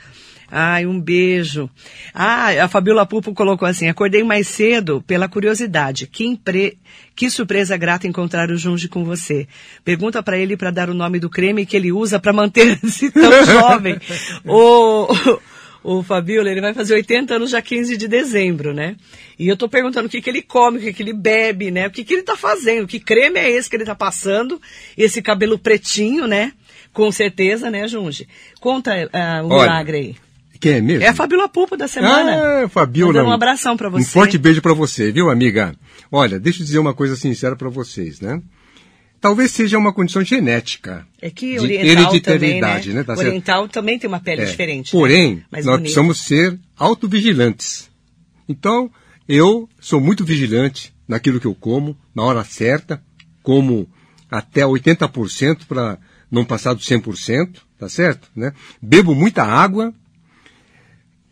Ai, 0.50 0.86
um 0.86 1.00
beijo. 1.00 1.68
Ah, 2.12 2.64
a 2.64 2.68
Fabiola 2.68 3.06
Pupo 3.06 3.34
colocou 3.34 3.66
assim, 3.66 3.88
acordei 3.88 4.22
mais 4.22 4.46
cedo 4.46 5.02
pela 5.06 5.28
curiosidade. 5.28 6.06
Que, 6.06 6.24
impre... 6.24 6.78
que 7.14 7.30
surpresa 7.30 7.76
grata 7.76 8.06
encontrar 8.06 8.50
o 8.50 8.56
Junge 8.56 8.88
com 8.88 9.04
você. 9.04 9.48
Pergunta 9.84 10.22
para 10.22 10.38
ele 10.38 10.56
para 10.56 10.70
dar 10.70 10.90
o 10.90 10.94
nome 10.94 11.18
do 11.18 11.30
creme 11.30 11.66
que 11.66 11.76
ele 11.76 11.92
usa 11.92 12.20
para 12.20 12.32
manter-se 12.32 13.10
tão 13.12 13.44
jovem. 13.44 13.98
o... 14.44 15.08
O 15.86 16.02
Fabiola, 16.02 16.50
ele 16.50 16.62
vai 16.62 16.72
fazer 16.72 16.94
80 16.94 17.34
anos 17.34 17.50
já 17.50 17.60
15 17.60 17.98
de 17.98 18.08
dezembro, 18.08 18.72
né? 18.72 18.96
E 19.38 19.46
eu 19.46 19.54
tô 19.54 19.68
perguntando 19.68 20.06
o 20.06 20.10
que, 20.10 20.22
que 20.22 20.30
ele 20.30 20.40
come, 20.40 20.78
o 20.78 20.80
que, 20.80 20.94
que 20.94 21.02
ele 21.02 21.12
bebe, 21.12 21.70
né? 21.70 21.86
O 21.86 21.90
que, 21.90 22.02
que 22.02 22.14
ele 22.14 22.22
tá 22.22 22.38
fazendo, 22.38 22.86
que 22.86 22.98
creme 22.98 23.38
é 23.38 23.50
esse 23.50 23.68
que 23.68 23.76
ele 23.76 23.84
tá 23.84 23.94
passando, 23.94 24.58
esse 24.96 25.20
cabelo 25.20 25.58
pretinho, 25.58 26.26
né? 26.26 26.54
Com 26.90 27.12
certeza, 27.12 27.70
né, 27.70 27.86
Junge? 27.86 28.26
Conta 28.60 28.92
ah, 29.12 29.42
o 29.42 29.48
Olha, 29.48 29.62
milagre 29.62 29.96
aí. 29.98 30.16
Quem 30.60 30.72
é 30.74 30.80
mesmo? 30.80 31.02
É 31.04 31.08
a 31.08 31.14
Fabiola 31.14 31.48
Pupo 31.48 31.76
da 31.76 31.86
semana. 31.88 32.62
Ah, 32.64 32.68
Fabiola. 32.68 33.12
Mandando 33.12 33.30
um 33.30 33.32
abração 33.32 33.76
pra 33.76 33.88
você. 33.88 34.02
Um 34.02 34.06
forte 34.06 34.38
beijo 34.38 34.62
pra 34.62 34.72
você, 34.72 35.10
viu, 35.12 35.30
amiga? 35.30 35.74
Olha, 36.10 36.38
deixa 36.38 36.60
eu 36.62 36.64
dizer 36.66 36.78
uma 36.78 36.94
coisa 36.94 37.16
sincera 37.16 37.56
pra 37.56 37.68
vocês, 37.68 38.20
né? 38.20 38.40
Talvez 39.20 39.50
seja 39.52 39.78
uma 39.78 39.92
condição 39.92 40.22
genética. 40.22 41.06
É 41.20 41.30
que 41.30 41.52
de 41.52 41.58
oriental 41.58 41.74
também, 41.74 41.86
né? 41.86 41.92
hereditariedade, 41.92 42.92
né? 42.92 43.02
Tá 43.04 43.16
certo? 43.16 43.28
oriental 43.28 43.68
também 43.68 43.98
tem 43.98 44.06
uma 44.06 44.20
pele 44.20 44.42
É. 44.42 44.44
diferente. 44.44 44.94
né? 44.94 45.00
Porém, 45.00 45.42
Mais 45.50 45.64
nós 45.64 45.76
bonita. 45.76 45.80
precisamos 45.82 46.20
ser 46.20 46.58
autovigilantes. 46.76 47.90
Então, 48.48 48.90
eu 49.28 49.68
sou 49.80 50.00
muito 50.00 50.24
vigilante 50.24 50.92
naquilo 51.08 51.40
que 51.40 51.46
eu 51.46 51.54
como, 51.54 51.96
na 52.14 52.22
hora 52.22 52.44
certa, 52.44 53.02
como 53.42 53.88
até 54.30 54.62
80% 54.62 55.60
para 55.66 55.98
não 56.30 56.44
passar 56.44 56.74
dos 56.74 56.86
100%, 56.86 57.56
tá 57.78 57.88
certo? 57.88 58.28
Né? 58.36 58.52
Bebo 58.82 59.14
muita 59.14 59.42
água. 59.42 59.92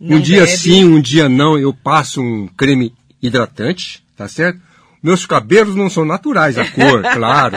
Não 0.03 0.17
um 0.17 0.21
dia 0.21 0.45
bebe. 0.45 0.57
sim, 0.57 0.85
um 0.85 1.01
dia 1.01 1.29
não, 1.29 1.57
eu 1.59 1.73
passo 1.73 2.21
um 2.21 2.49
creme 2.49 2.93
hidratante, 3.23 4.03
tá 4.17 4.27
certo? 4.29 4.61
Meus 5.03 5.27
cabelos 5.27 5.75
não 5.75 5.89
são 5.91 6.05
naturais, 6.05 6.57
a 6.59 6.65
cor, 6.65 7.03
claro. 7.15 7.57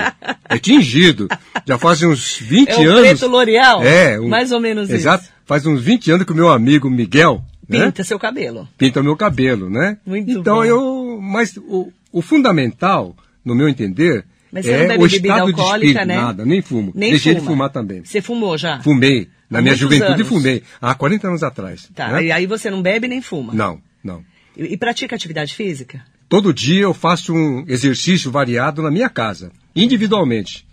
É 0.50 0.58
tingido. 0.58 1.28
Já 1.66 1.78
fazem 1.78 2.08
uns 2.10 2.38
20 2.40 2.70
É 2.70 2.78
o 2.80 2.90
anos. 2.90 3.02
preto 3.02 3.28
L'Oreal? 3.28 3.84
É, 3.84 4.20
um- 4.20 4.28
Mais 4.30 4.52
ou 4.52 4.60
menos 4.60 4.86
isso. 4.90 4.96
Exato. 4.98 5.26
Faz 5.46 5.66
uns 5.66 5.82
20 5.82 6.10
anos 6.12 6.26
que 6.26 6.32
o 6.32 6.36
meu 6.36 6.50
amigo 6.50 6.90
Miguel 6.90 7.44
né, 7.70 7.86
Pinta 7.86 8.04
seu 8.04 8.18
cabelo. 8.20 8.68
pinta 8.78 9.02
meu 9.04 9.16
cabelo, 9.16 9.70
né? 9.70 9.98
Muito 10.06 10.30
então 10.32 10.58
bom. 10.58 10.66
eu, 10.66 11.20
mas 11.22 11.56
o, 11.58 11.92
o 12.12 12.22
fundamental, 12.22 13.16
no 13.44 13.54
meu 13.56 13.68
entender, 13.70 14.24
Mas 14.52 14.66
você 14.66 14.72
é 14.72 14.80
não 14.82 14.88
bebe 14.98 15.08
bebida 15.10 15.34
alcoólica, 15.42 15.76
espírito, 15.88 16.06
né? 16.08 16.16
nada, 16.16 16.46
nem 16.46 16.62
fumo. 16.62 16.92
Nem 16.96 17.10
Deixei 17.12 17.34
fuma. 17.34 17.42
de 17.42 17.48
fumar 17.48 17.70
também. 17.72 18.04
Você 18.04 18.22
fumou 18.22 18.58
já? 18.58 18.80
Fumei. 18.82 19.28
Na 19.50 19.62
minha 19.62 19.76
juventude 19.76 20.14
anos. 20.14 20.28
fumei. 20.28 20.64
Há 20.82 20.96
40 20.96 21.28
anos 21.28 21.44
atrás. 21.44 21.90
Tá, 21.94 22.14
né? 22.14 22.26
e 22.26 22.32
aí 22.32 22.46
você 22.46 22.70
não 22.70 22.82
bebe 22.82 23.08
nem 23.08 23.22
fuma? 23.22 23.54
Não, 23.54 23.80
não. 24.04 24.24
E, 24.58 24.74
e 24.74 24.78
pratica 24.78 25.16
atividade 25.16 25.54
física? 25.54 26.04
Todo 26.28 26.54
dia 26.54 26.82
eu 26.82 26.94
faço 26.94 27.34
um 27.34 27.64
exercício 27.68 28.32
variado 28.32 28.82
na 28.82 28.90
minha 28.90 29.10
casa, 29.10 29.52
individualmente. 29.76 30.66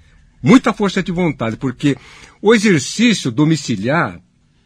Muita 0.43 0.73
força 0.73 1.03
de 1.03 1.13
vontade, 1.13 1.57
porque 1.57 1.97
o 2.41 2.55
exercício 2.55 3.31
domiciliar 3.31 4.19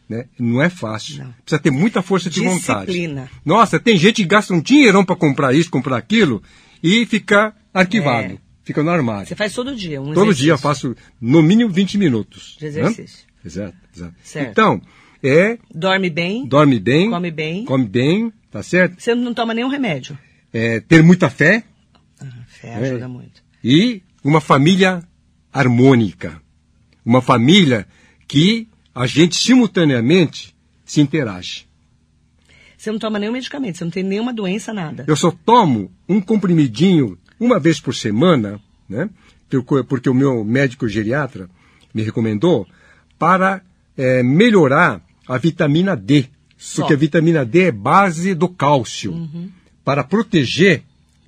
né, 0.08 0.26
não 0.38 0.62
é 0.62 0.70
fácil. 0.70 1.24
Não. 1.24 1.34
Precisa 1.44 1.58
ter 1.60 1.70
muita 1.70 2.00
força 2.00 2.30
de 2.30 2.40
vontade. 2.40 2.86
Disciplina. 2.86 3.28
Nossa, 3.44 3.78
tem 3.78 3.96
gente 3.98 4.22
que 4.22 4.28
gasta 4.28 4.54
um 4.54 4.60
dinheirão 4.60 5.04
para 5.04 5.16
comprar 5.16 5.54
isso, 5.54 5.70
comprar 5.70 5.96
aquilo 5.96 6.42
e 6.82 7.04
fica 7.06 7.54
arquivado. 7.74 8.34
É. 8.34 8.38
Fica 8.64 8.82
no 8.82 8.90
armário. 8.90 9.28
Você 9.28 9.36
faz 9.36 9.52
todo 9.52 9.76
dia 9.76 10.00
um 10.00 10.06
Todo 10.06 10.24
exercício. 10.24 10.44
dia 10.44 10.52
eu 10.52 10.58
faço 10.58 10.96
no 11.20 11.40
mínimo 11.42 11.70
20 11.70 11.98
minutos. 11.98 12.56
De 12.58 12.70
né? 12.70 12.94
Exato, 13.46 13.76
exato. 13.96 14.14
Certo. 14.24 14.50
Então, 14.50 14.82
é, 15.22 15.58
Dorme 15.72 16.10
bem? 16.10 16.46
dorme 16.46 16.78
bem. 16.80 17.08
Come 17.10 17.30
bem. 17.30 17.64
Come 17.64 17.86
bem, 17.86 18.32
tá 18.50 18.62
certo? 18.62 19.00
Você 19.00 19.14
não 19.14 19.32
toma 19.32 19.54
nenhum 19.54 19.68
remédio? 19.68 20.18
É, 20.52 20.80
ter 20.80 21.02
muita 21.02 21.30
fé 21.30 21.62
Ah, 22.20 22.26
fé 22.48 22.68
É. 22.68 22.74
ajuda 22.76 23.08
muito. 23.08 23.42
e 23.62 24.02
uma 24.24 24.40
família 24.40 25.02
harmônica. 25.52 26.40
Uma 27.04 27.22
família 27.22 27.86
que 28.26 28.68
a 28.94 29.06
gente 29.06 29.36
simultaneamente 29.36 30.54
se 30.84 31.00
interage. 31.00 31.66
Você 32.76 32.90
não 32.90 32.98
toma 32.98 33.18
nenhum 33.18 33.32
medicamento, 33.32 33.78
você 33.78 33.84
não 33.84 33.90
tem 33.90 34.02
nenhuma 34.02 34.32
doença, 34.32 34.72
nada. 34.72 35.04
Eu 35.06 35.16
só 35.16 35.30
tomo 35.30 35.90
um 36.08 36.20
comprimidinho 36.20 37.18
uma 37.38 37.58
vez 37.58 37.80
por 37.80 37.94
semana, 37.94 38.60
né? 38.88 39.08
Porque 39.88 40.10
o 40.10 40.14
meu 40.14 40.44
médico 40.44 40.88
geriatra 40.88 41.48
me 41.94 42.02
recomendou 42.02 42.66
para 43.18 43.62
eh, 43.96 44.22
melhorar 44.22 45.00
a 45.26 45.38
vitamina 45.38 45.96
D. 45.96 46.26
Só. 46.58 46.82
Porque 46.82 46.94
a 46.94 46.96
vitamina 46.96 47.44
D 47.44 47.64
é 47.64 47.72
base 47.72 48.34
do 48.34 48.48
cálcio 48.48 49.28
para 49.84 50.02
proteger 50.02 50.82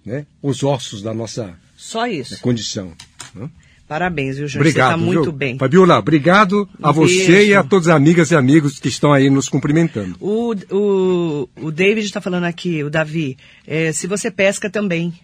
né, 0.05 0.25
os 0.43 0.63
ossos 0.63 1.03
da 1.03 1.13
nossa 1.13 1.55
Só 1.77 2.07
isso. 2.07 2.41
condição. 2.41 2.93
né? 3.35 3.49
Parabéns, 3.87 4.37
viu, 4.37 4.47
Júnior? 4.47 4.67
Obrigado. 4.67 4.89
Você 4.91 4.95
está 4.97 5.05
muito 5.07 5.23
viu? 5.25 5.33
bem. 5.33 5.59
Fabiola, 5.59 5.99
obrigado 5.99 6.69
a 6.83 6.93
você 6.93 7.27
beijo. 7.27 7.51
e 7.53 7.55
a 7.55 7.63
todas 7.63 7.89
as 7.89 7.95
amigas 7.97 8.31
e 8.31 8.37
amigos 8.37 8.79
que 8.79 8.89
estão 8.89 9.13
aí 9.13 9.31
nos 9.31 9.49
cumprimentando. 9.49 10.15
O, 10.21 10.55
o, 10.71 11.49
o 11.57 11.71
David 11.73 12.05
está 12.07 12.21
falando 12.21 12.45
aqui, 12.45 12.83
o 12.85 12.91
Davi, 12.91 13.37
é, 13.67 13.91
se 13.93 14.07
você 14.07 14.31
pesca 14.31 14.69
também. 14.69 15.15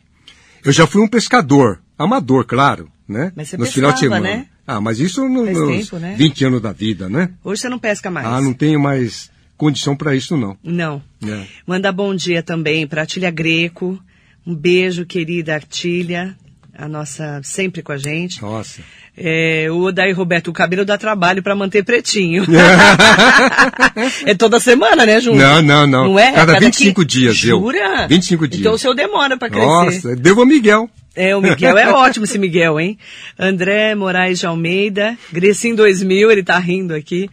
Eu 0.64 0.72
já 0.72 0.86
fui 0.86 1.02
um 1.02 1.08
pescador, 1.08 1.78
amador, 1.98 2.46
claro, 2.46 2.90
né? 3.06 3.32
Mas 3.36 3.48
você 3.50 3.58
Nos 3.58 3.72
finais 3.72 3.94
de 3.96 4.00
pescava, 4.00 4.22
semana. 4.22 4.36
né? 4.42 4.48
Ah, 4.66 4.80
mas 4.80 4.98
isso 4.98 5.28
no, 5.28 5.44
Faz 5.44 5.56
nos 5.58 5.76
tempo, 5.78 5.98
né? 5.98 6.14
20 6.16 6.44
anos 6.46 6.62
da 6.62 6.72
vida, 6.72 7.08
né? 7.08 7.30
Hoje 7.44 7.60
você 7.62 7.68
não 7.68 7.78
pesca 7.78 8.10
mais. 8.10 8.26
Ah, 8.26 8.40
não 8.40 8.54
tenho 8.54 8.80
mais 8.80 9.30
condição 9.56 9.94
para 9.94 10.14
isso, 10.16 10.36
não. 10.36 10.56
Não. 10.62 11.02
É. 11.26 11.44
Manda 11.66 11.92
bom 11.92 12.14
dia 12.14 12.42
também 12.42 12.86
para 12.86 13.02
a 13.02 13.06
Tília 13.06 13.30
Greco. 13.30 13.98
Um 14.46 14.54
beijo, 14.54 15.06
querida 15.06 15.58
Tília, 15.60 16.34
a 16.76 16.88
nossa 16.88 17.40
sempre 17.42 17.82
com 17.82 17.92
a 17.92 17.96
gente. 17.98 18.40
Nossa. 18.42 18.80
É, 19.16 19.68
o 19.70 19.82
Odair 19.84 20.16
Roberto, 20.16 20.48
o 20.48 20.52
cabelo 20.52 20.84
dá 20.84 20.98
trabalho 20.98 21.42
para 21.42 21.54
manter 21.54 21.84
pretinho. 21.84 22.44
é 24.26 24.34
toda 24.34 24.58
semana, 24.58 25.06
né, 25.06 25.20
Júnior? 25.20 25.40
Não, 25.42 25.62
não, 25.62 25.86
não. 25.86 26.04
Não 26.08 26.18
é? 26.18 26.32
Cada 26.32 26.54
Cada 26.54 26.66
25 26.66 27.00
que- 27.00 27.06
dias, 27.06 27.44
eu. 27.44 27.60
Jura? 27.60 28.06
25 28.08 28.48
dias. 28.48 28.60
Então 28.60 28.74
o 28.74 28.78
seu 28.78 28.94
demora 28.94 29.36
para 29.38 29.50
crescer. 29.50 29.66
Nossa, 29.66 30.16
devo 30.16 30.42
a 30.42 30.46
Miguel. 30.46 30.90
É, 31.16 31.34
o 31.36 31.40
Miguel 31.40 31.78
é 31.78 31.92
ótimo 31.92 32.24
esse 32.24 32.38
Miguel, 32.38 32.80
hein? 32.80 32.98
André 33.38 33.94
Moraes 33.94 34.38
de 34.40 34.46
Almeida, 34.46 35.16
Grecim 35.32 35.74
2000, 35.74 36.30
ele 36.30 36.42
tá 36.42 36.58
rindo 36.58 36.94
aqui. 36.94 37.30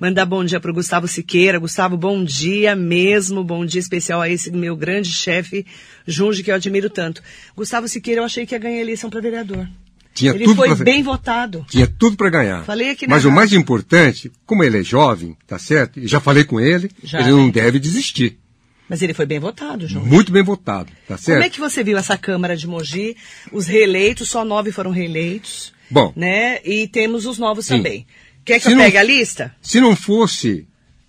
Mandar 0.00 0.26
bom 0.26 0.44
dia 0.44 0.58
pro 0.60 0.74
Gustavo 0.74 1.06
Siqueira. 1.08 1.58
Gustavo, 1.58 1.96
bom 1.96 2.22
dia 2.24 2.74
mesmo. 2.76 3.42
Bom 3.44 3.64
dia 3.64 3.78
especial 3.80 4.20
a 4.20 4.28
esse 4.28 4.50
meu 4.50 4.76
grande 4.76 5.10
chefe, 5.12 5.64
Junge, 6.06 6.42
que 6.42 6.50
eu 6.50 6.54
admiro 6.56 6.90
tanto. 6.90 7.22
Gustavo 7.56 7.88
Siqueira, 7.88 8.20
eu 8.20 8.24
achei 8.24 8.44
que 8.44 8.54
ia 8.54 8.58
ganhar 8.58 8.78
a 8.78 8.82
eleição 8.82 9.08
para 9.08 9.20
vereador. 9.20 9.66
Tinha 10.12 10.32
ele 10.32 10.44
tudo 10.44 10.56
foi 10.56 10.74
pra- 10.74 10.84
bem 10.84 11.02
votado. 11.02 11.64
Tinha 11.70 11.86
tudo 11.86 12.16
para 12.16 12.28
ganhar. 12.30 12.64
Falei 12.64 12.90
aqui 12.90 13.06
na 13.06 13.14
Mas 13.14 13.24
o 13.24 13.28
rádio. 13.28 13.36
mais 13.36 13.52
importante, 13.52 14.30
como 14.44 14.62
ele 14.62 14.78
é 14.80 14.82
jovem, 14.82 15.36
tá 15.46 15.58
certo? 15.58 15.98
E 15.98 16.06
já 16.06 16.20
falei 16.20 16.44
com 16.44 16.60
ele, 16.60 16.90
Já, 17.02 17.20
ele 17.20 17.30
não 17.30 17.46
né? 17.46 17.52
deve 17.52 17.78
desistir. 17.78 18.38
Mas 18.88 19.00
ele 19.02 19.14
foi 19.14 19.24
bem 19.24 19.38
votado, 19.38 19.86
João. 19.88 20.04
Muito 20.04 20.30
bem 20.30 20.42
votado, 20.42 20.92
tá 21.08 21.16
certo? 21.16 21.36
Como 21.38 21.46
é 21.46 21.50
que 21.50 21.58
você 21.60 21.82
viu 21.82 21.96
essa 21.96 22.18
Câmara 22.18 22.54
de 22.56 22.66
Mogi? 22.66 23.16
Os 23.50 23.66
reeleitos, 23.66 24.28
só 24.28 24.44
nove 24.44 24.70
foram 24.72 24.90
reeleitos. 24.90 25.72
Bom. 25.90 26.12
Né? 26.14 26.60
E 26.64 26.86
temos 26.88 27.24
os 27.26 27.38
novos 27.38 27.66
Sim. 27.66 27.76
também. 27.78 28.06
Quer 28.44 28.58
que 28.58 28.64
Se 28.66 28.72
eu 28.72 28.76
não- 28.76 28.84
pegue 28.84 28.98
a 28.98 29.02
lista? 29.02 29.54
Se 29.62 29.80
não 29.80 29.96
fosse, 29.96 30.66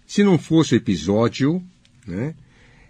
se 0.07 0.23
não 0.23 0.37
fosse 0.37 0.73
o 0.73 0.77
episódio, 0.77 1.61
né, 2.07 2.33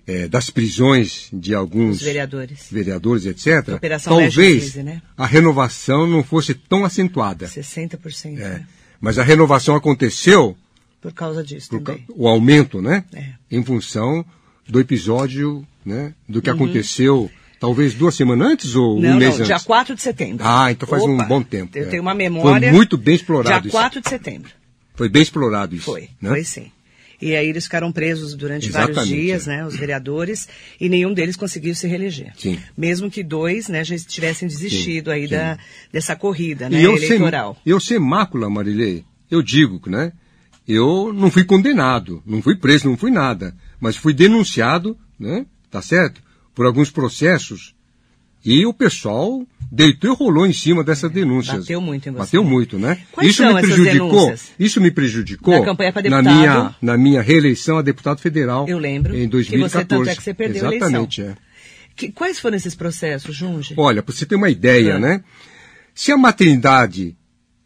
é, 0.05 0.27
das 0.27 0.51
prisões 0.51 1.29
de 1.33 1.55
alguns 1.55 1.95
Os 1.97 2.01
vereadores. 2.03 2.67
vereadores, 2.71 3.25
etc., 3.25 3.79
talvez 4.03 4.35
Crise, 4.35 4.83
né? 4.83 5.01
a 5.17 5.25
renovação 5.25 6.05
não 6.05 6.23
fosse 6.23 6.53
tão 6.53 6.85
acentuada. 6.85 7.47
60%. 7.47 8.37
É. 8.39 8.49
né? 8.49 8.67
Mas 9.01 9.17
a 9.17 9.23
renovação 9.23 9.75
aconteceu, 9.75 10.55
Por 11.01 11.11
causa 11.11 11.43
disso 11.43 11.69
por 11.69 11.81
ca- 11.81 11.93
também. 11.93 12.05
o 12.09 12.27
aumento, 12.27 12.81
né, 12.83 13.03
É. 13.13 13.29
em 13.49 13.63
função 13.63 14.23
do 14.67 14.79
episódio, 14.79 15.65
né, 15.85 16.13
do 16.27 16.37
Uhum. 16.37 16.41
que 16.41 16.49
aconteceu, 16.49 17.29
talvez 17.59 17.93
duas 17.93 18.15
semanas 18.15 18.47
antes 18.51 18.75
ou 18.75 18.99
Não, 18.99 19.11
um 19.11 19.15
mês 19.17 19.31
não, 19.31 19.35
antes. 19.37 19.47
dia 19.47 19.59
4 19.59 19.95
de 19.95 20.01
setembro. 20.01 20.43
Ah, 20.45 20.71
então 20.71 20.87
faz 20.87 21.03
um 21.03 21.15
Opa, 21.15 21.25
bom 21.25 21.41
tempo. 21.43 21.77
Eu 21.77 21.83
é. 21.85 21.87
tenho 21.87 22.01
uma 22.01 22.13
memória. 22.13 22.69
Foi 22.69 22.77
muito 22.77 22.97
bem 22.97 23.15
explorado 23.15 23.61
Dia 23.61 23.67
isso. 23.69 23.77
4 23.77 24.01
de 24.01 24.09
setembro. 24.09 24.49
Foi 24.95 25.09
bem 25.09 25.21
explorado 25.21 25.75
isso. 25.75 25.85
Foi, 25.85 26.09
né? 26.21 26.29
foi 26.29 26.43
sim. 26.43 26.71
E 27.21 27.33
aí 27.33 27.47
eles 27.47 27.63
ficaram 27.63 27.91
presos 27.93 28.35
durante 28.35 28.69
vários 28.69 28.97
Exatamente, 28.97 29.21
dias, 29.21 29.47
é. 29.47 29.51
né, 29.57 29.65
os 29.65 29.75
vereadores, 29.77 30.49
e 30.79 30.89
nenhum 30.89 31.13
deles 31.13 31.37
conseguiu 31.37 31.73
se 31.73 31.87
reeleger. 31.87 32.33
Sim. 32.37 32.59
Mesmo 32.77 33.09
que 33.09 33.23
dois, 33.23 33.69
né, 33.69 33.85
já 33.85 33.97
tivessem 33.97 34.47
desistido 34.47 35.09
aí 35.09 35.23
sim. 35.23 35.29
da, 35.33 35.57
dessa 35.93 36.13
corrida, 36.15 36.69
né, 36.69 36.77
E 36.79 36.83
eu 36.83 36.97
sem, 36.97 37.07
eleitoral. 37.15 37.57
eu 37.65 37.79
sem 37.79 37.99
mácula, 37.99 38.49
Marilei, 38.49 39.05
eu 39.31 39.41
digo, 39.41 39.81
né? 39.89 40.11
Eu 40.67 41.13
não 41.13 41.31
fui 41.31 41.45
condenado, 41.45 42.21
não 42.25 42.41
fui 42.41 42.55
preso, 42.55 42.89
não 42.89 42.97
fui 42.97 43.11
nada, 43.11 43.55
mas 43.85 43.95
fui 43.95 44.13
denunciado, 44.13 44.97
né? 45.19 45.45
Tá 45.69 45.81
certo? 45.81 46.21
Por 46.55 46.65
alguns 46.65 46.89
processos. 46.89 47.75
E 48.43 48.65
o 48.65 48.73
pessoal 48.73 49.45
deitou 49.71 50.11
e 50.11 50.15
rolou 50.15 50.45
em 50.45 50.53
cima 50.53 50.83
dessas 50.83 51.11
denúncias. 51.11 51.59
bateu 51.59 51.79
muito 51.81 52.07
em 52.09 52.11
você. 52.11 52.19
Bateu 52.19 52.43
muito, 52.43 52.77
né? 52.79 52.99
Quais 53.11 53.29
isso 53.29 53.43
são 53.43 53.53
me 53.53 53.61
prejudicou. 53.61 54.35
Isso 54.59 54.81
me 54.81 54.91
prejudicou 54.91 55.59
Na 55.59 55.65
campanha 55.65 55.91
pra 55.93 56.01
na 56.03 56.21
deputado. 56.21 56.35
minha 56.39 56.75
na 56.81 56.97
minha 56.97 57.21
reeleição 57.21 57.77
a 57.77 57.81
deputado 57.81 58.19
federal. 58.19 58.67
Eu 58.67 58.77
lembro. 58.79 59.15
Em 59.15 59.21
Que 59.21 59.27
2014. 59.27 59.71
você 59.71 59.85
tanto 59.85 60.09
é 60.09 60.15
que 60.15 60.23
você 60.23 60.33
perdeu 60.33 60.63
a 60.63 60.67
eleição. 60.67 60.87
Exatamente, 60.87 61.21
é. 61.21 61.35
Que- 61.95 62.11
quais 62.11 62.39
foram 62.39 62.57
esses 62.57 62.75
processos, 62.75 63.35
Junge? 63.35 63.73
Olha, 63.77 64.01
para 64.03 64.13
você 64.13 64.25
ter 64.25 64.35
uma 64.35 64.49
ideia, 64.49 64.95
Ah. 64.95 64.99
né? 64.99 65.23
Se 65.93 66.11
a 66.11 66.17
maternidade 66.17 67.15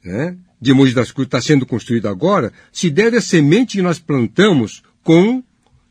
né, 0.04 0.36
de 0.62 0.74
Mogi 0.74 0.94
das 0.94 1.12
Cruzes 1.12 1.28
está 1.28 1.42
sendo 1.42 1.66
construída 1.66 2.10
agora, 2.10 2.54
se 2.72 2.90
deve 2.90 3.18
à 3.18 3.22
semente 3.22 3.78
que 3.78 3.82
nós 3.84 4.00
plantamos 4.00 4.82
com 5.04 5.44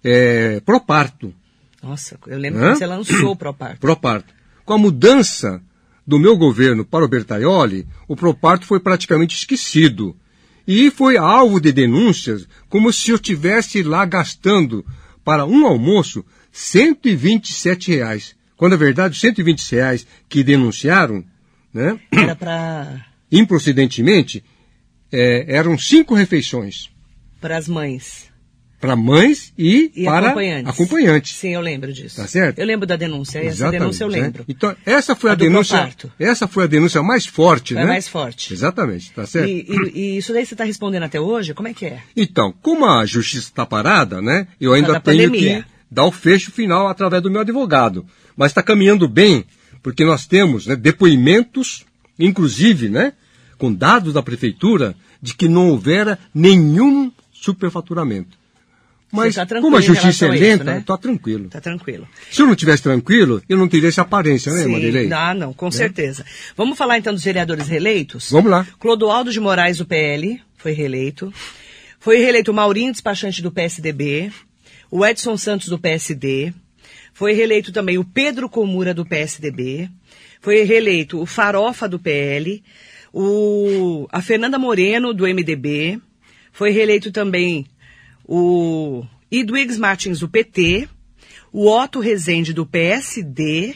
é, 0.02 0.60
proparto. 0.60 1.34
Nossa, 1.82 2.18
eu 2.26 2.38
lembro 2.38 2.62
Hã? 2.62 2.72
que 2.72 2.78
você 2.78 2.86
lançou 2.86 3.32
o 3.32 3.36
Proparto. 3.36 3.80
Proparto. 3.80 4.34
Com 4.64 4.74
a 4.74 4.78
mudança 4.78 5.62
do 6.06 6.18
meu 6.18 6.36
governo 6.36 6.84
para 6.84 7.04
o 7.04 7.08
Bertaioli, 7.08 7.86
o 8.06 8.16
proparto 8.16 8.66
foi 8.66 8.80
praticamente 8.80 9.36
esquecido. 9.36 10.16
E 10.66 10.90
foi 10.90 11.16
alvo 11.16 11.60
de 11.60 11.72
denúncias 11.72 12.46
como 12.68 12.92
se 12.92 13.10
eu 13.10 13.16
estivesse 13.16 13.82
lá 13.82 14.04
gastando 14.04 14.84
para 15.24 15.46
um 15.46 15.66
almoço 15.66 16.24
127 16.52 17.90
reais. 17.92 18.36
Quando 18.56 18.72
na 18.72 18.78
verdade 18.78 19.14
os 19.14 19.20
120 19.20 19.70
reais 19.72 20.06
que 20.28 20.42
denunciaram, 20.42 21.24
né, 21.72 21.98
Era 22.10 22.34
para 22.34 23.06
improcedentemente, 23.30 24.42
é, 25.12 25.54
eram 25.54 25.78
cinco 25.78 26.14
refeições 26.14 26.90
as 27.42 27.68
mães 27.68 28.27
para 28.80 28.94
mães 28.94 29.52
e, 29.58 29.90
e 29.96 30.04
para 30.04 30.26
acompanhantes. 30.28 30.72
acompanhantes. 30.72 31.36
Sim, 31.36 31.48
eu 31.54 31.60
lembro 31.60 31.92
disso. 31.92 32.16
Tá 32.16 32.26
certo? 32.28 32.58
Eu 32.60 32.66
lembro 32.66 32.86
da 32.86 32.94
denúncia. 32.96 33.38
Essa 33.40 33.48
Exatamente, 33.48 33.80
denúncia 33.80 34.04
eu 34.04 34.08
né? 34.10 34.20
lembro. 34.20 34.44
Então, 34.48 34.76
essa 34.86 35.16
foi 35.16 35.30
a, 35.30 35.32
A 35.32 35.36
denúncia. 35.36 35.90
Essa 36.18 36.46
foi 36.46 36.64
a 36.64 36.66
denúncia 36.68 37.02
mais 37.02 37.26
forte, 37.26 37.74
Foi 37.74 37.82
a 37.82 37.86
né? 37.86 37.90
mais 37.92 38.06
forte. 38.06 38.52
Exatamente, 38.52 39.10
tá 39.12 39.26
certo? 39.26 39.48
E, 39.48 39.66
e- 39.68 39.98
e 39.98 40.16
isso 40.18 40.32
daí 40.32 40.46
você 40.46 40.54
está 40.54 40.62
respondendo 40.64 41.02
até 41.02 41.20
hoje? 41.20 41.54
Como 41.54 41.66
é 41.66 41.74
que 41.74 41.86
é? 41.86 42.00
Então, 42.16 42.54
como 42.62 42.86
a 42.86 43.04
justiça 43.04 43.48
está 43.48 43.66
parada, 43.66 44.22
né? 44.22 44.46
Eu 44.60 44.72
ainda 44.74 44.92
da 44.92 45.00
tenho 45.00 45.28
pandemia. 45.28 45.62
que 45.62 45.68
dar 45.90 46.04
o 46.04 46.12
fecho 46.12 46.52
final 46.52 46.86
através 46.86 47.20
do 47.22 47.30
meu 47.30 47.40
advogado. 47.40 48.06
Mas 48.36 48.52
está 48.52 48.62
caminhando 48.62 49.08
bem, 49.08 49.44
porque 49.82 50.04
nós 50.04 50.24
temos 50.26 50.66
né, 50.68 50.76
depoimentos, 50.76 51.84
inclusive, 52.16 52.88
né? 52.88 53.12
Com 53.58 53.72
dados 53.74 54.14
da 54.14 54.22
prefeitura, 54.22 54.94
de 55.20 55.34
que 55.34 55.48
não 55.48 55.70
houvera 55.70 56.16
nenhum 56.32 57.10
superfaturamento. 57.32 58.37
Mas 59.10 59.34
tá 59.34 59.46
como 59.46 59.76
a 59.76 59.80
justiça 59.80 60.26
é 60.26 60.28
lenta, 60.28 60.64
né? 60.64 60.82
tá 60.84 60.96
tranquilo. 60.98 61.48
Tá 61.48 61.60
tranquilo. 61.60 62.06
Se 62.30 62.42
eu 62.42 62.46
não 62.46 62.54
tivesse 62.54 62.82
tranquilo, 62.82 63.42
eu 63.48 63.56
não 63.56 63.66
teria 63.66 63.88
essa 63.88 64.02
aparência, 64.02 64.52
né, 64.52 64.64
Sim, 64.64 64.72
Marilei? 64.72 65.10
Ah, 65.12 65.32
não, 65.32 65.54
com 65.54 65.70
certeza. 65.70 66.26
Vamos 66.54 66.76
falar 66.76 66.98
então 66.98 67.14
dos 67.14 67.24
vereadores 67.24 67.68
reeleitos? 67.68 68.30
Vamos 68.30 68.50
lá. 68.50 68.66
Clodoaldo 68.78 69.32
de 69.32 69.40
Moraes, 69.40 69.78
do 69.78 69.86
PL, 69.86 70.40
foi 70.58 70.72
reeleito. 70.72 71.32
Foi 71.98 72.18
reeleito 72.18 72.50
o 72.50 72.54
Maurinho, 72.54 72.92
despachante 72.92 73.42
do 73.42 73.50
PSDB. 73.50 74.30
O 74.90 75.04
Edson 75.04 75.36
Santos, 75.38 75.68
do 75.68 75.78
PSD. 75.78 76.52
Foi 77.14 77.32
reeleito 77.32 77.72
também 77.72 77.98
o 77.98 78.04
Pedro 78.04 78.48
Comura, 78.48 78.92
do 78.92 79.06
PSDB. 79.06 79.88
Foi 80.40 80.62
reeleito 80.62 81.20
o 81.20 81.26
Farofa, 81.26 81.88
do 81.88 81.98
PL. 81.98 82.62
O, 83.12 84.06
a 84.12 84.20
Fernanda 84.20 84.58
Moreno, 84.58 85.14
do 85.14 85.24
MDB. 85.24 85.98
Foi 86.52 86.70
reeleito 86.70 87.10
também 87.10 87.66
o 88.28 89.06
Idwigs 89.30 89.78
Martins, 89.78 90.20
do 90.20 90.28
PT. 90.28 90.86
O 91.50 91.66
Otto 91.66 91.98
Rezende, 91.98 92.52
do 92.52 92.66
PSD. 92.66 93.74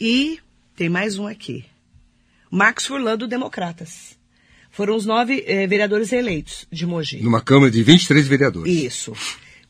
E 0.00 0.40
tem 0.74 0.88
mais 0.88 1.16
um 1.16 1.28
aqui. 1.28 1.64
Marcos 2.50 2.86
Furlan, 2.86 3.16
do 3.16 3.28
Democratas. 3.28 4.18
Foram 4.70 4.96
os 4.96 5.06
nove 5.06 5.44
eh, 5.46 5.66
vereadores 5.66 6.10
reeleitos 6.10 6.66
de 6.72 6.84
Mogi. 6.84 7.22
Numa 7.22 7.40
Câmara 7.40 7.70
de 7.70 7.82
23 7.82 8.26
vereadores. 8.26 8.74
Isso. 8.74 9.12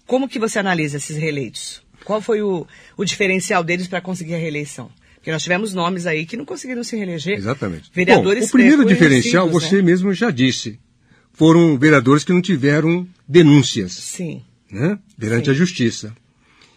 Como 0.06 0.28
que 0.28 0.38
você 0.38 0.58
analisa 0.58 0.96
esses 0.96 1.16
reeleitos? 1.16 1.82
Qual 2.04 2.20
foi 2.20 2.40
o, 2.40 2.66
o 2.96 3.04
diferencial 3.04 3.62
deles 3.62 3.88
para 3.88 4.00
conseguir 4.00 4.34
a 4.34 4.38
reeleição? 4.38 4.90
Porque 5.16 5.30
nós 5.30 5.42
tivemos 5.42 5.74
nomes 5.74 6.06
aí 6.06 6.24
que 6.24 6.36
não 6.36 6.44
conseguiram 6.44 6.82
se 6.82 6.96
reeleger. 6.96 7.36
Exatamente. 7.36 7.90
Vereadores 7.92 8.44
Bom, 8.44 8.48
o 8.48 8.52
primeiro 8.52 8.84
diferencial, 8.84 9.48
conhecidos, 9.48 9.70
você 9.70 9.76
né? 9.76 9.82
mesmo 9.82 10.12
já 10.12 10.30
disse. 10.30 10.80
Foram 11.32 11.78
vereadores 11.78 12.24
que 12.24 12.32
não 12.32 12.42
tiveram 12.42 13.06
denúncias 13.26 13.92
Sim. 13.92 14.42
né, 14.70 14.98
perante 15.18 15.46
Sim. 15.46 15.50
a 15.50 15.54
justiça. 15.54 16.14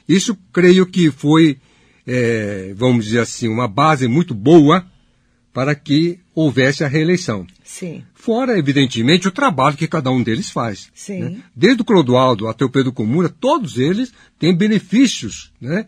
Isso 0.07 0.37
creio 0.53 0.85
que 0.85 1.11
foi, 1.11 1.57
eh, 2.05 2.73
vamos 2.75 3.05
dizer 3.05 3.19
assim, 3.19 3.47
uma 3.47 3.67
base 3.67 4.07
muito 4.07 4.33
boa 4.33 4.85
para 5.55 5.73
que 5.73 6.19
houvesse 6.33 6.83
a 6.83 6.87
reeleição. 6.87 7.47
Sim. 7.63 8.03
Fora, 8.13 8.59
evidentemente, 8.59 9.27
o 9.27 9.31
trabalho 9.31 9.77
que 9.77 9.87
cada 9.87 10.11
um 10.11 10.21
deles 10.21 10.49
faz. 10.49 10.89
Sim. 10.93 11.19
né? 11.19 11.37
Desde 11.55 11.81
o 11.81 11.85
Clodoaldo 11.85 12.47
até 12.47 12.65
o 12.65 12.69
Pedro 12.69 12.91
Comura, 12.91 13.29
todos 13.29 13.77
eles 13.77 14.11
têm 14.37 14.53
benefícios, 14.53 15.53
né? 15.59 15.87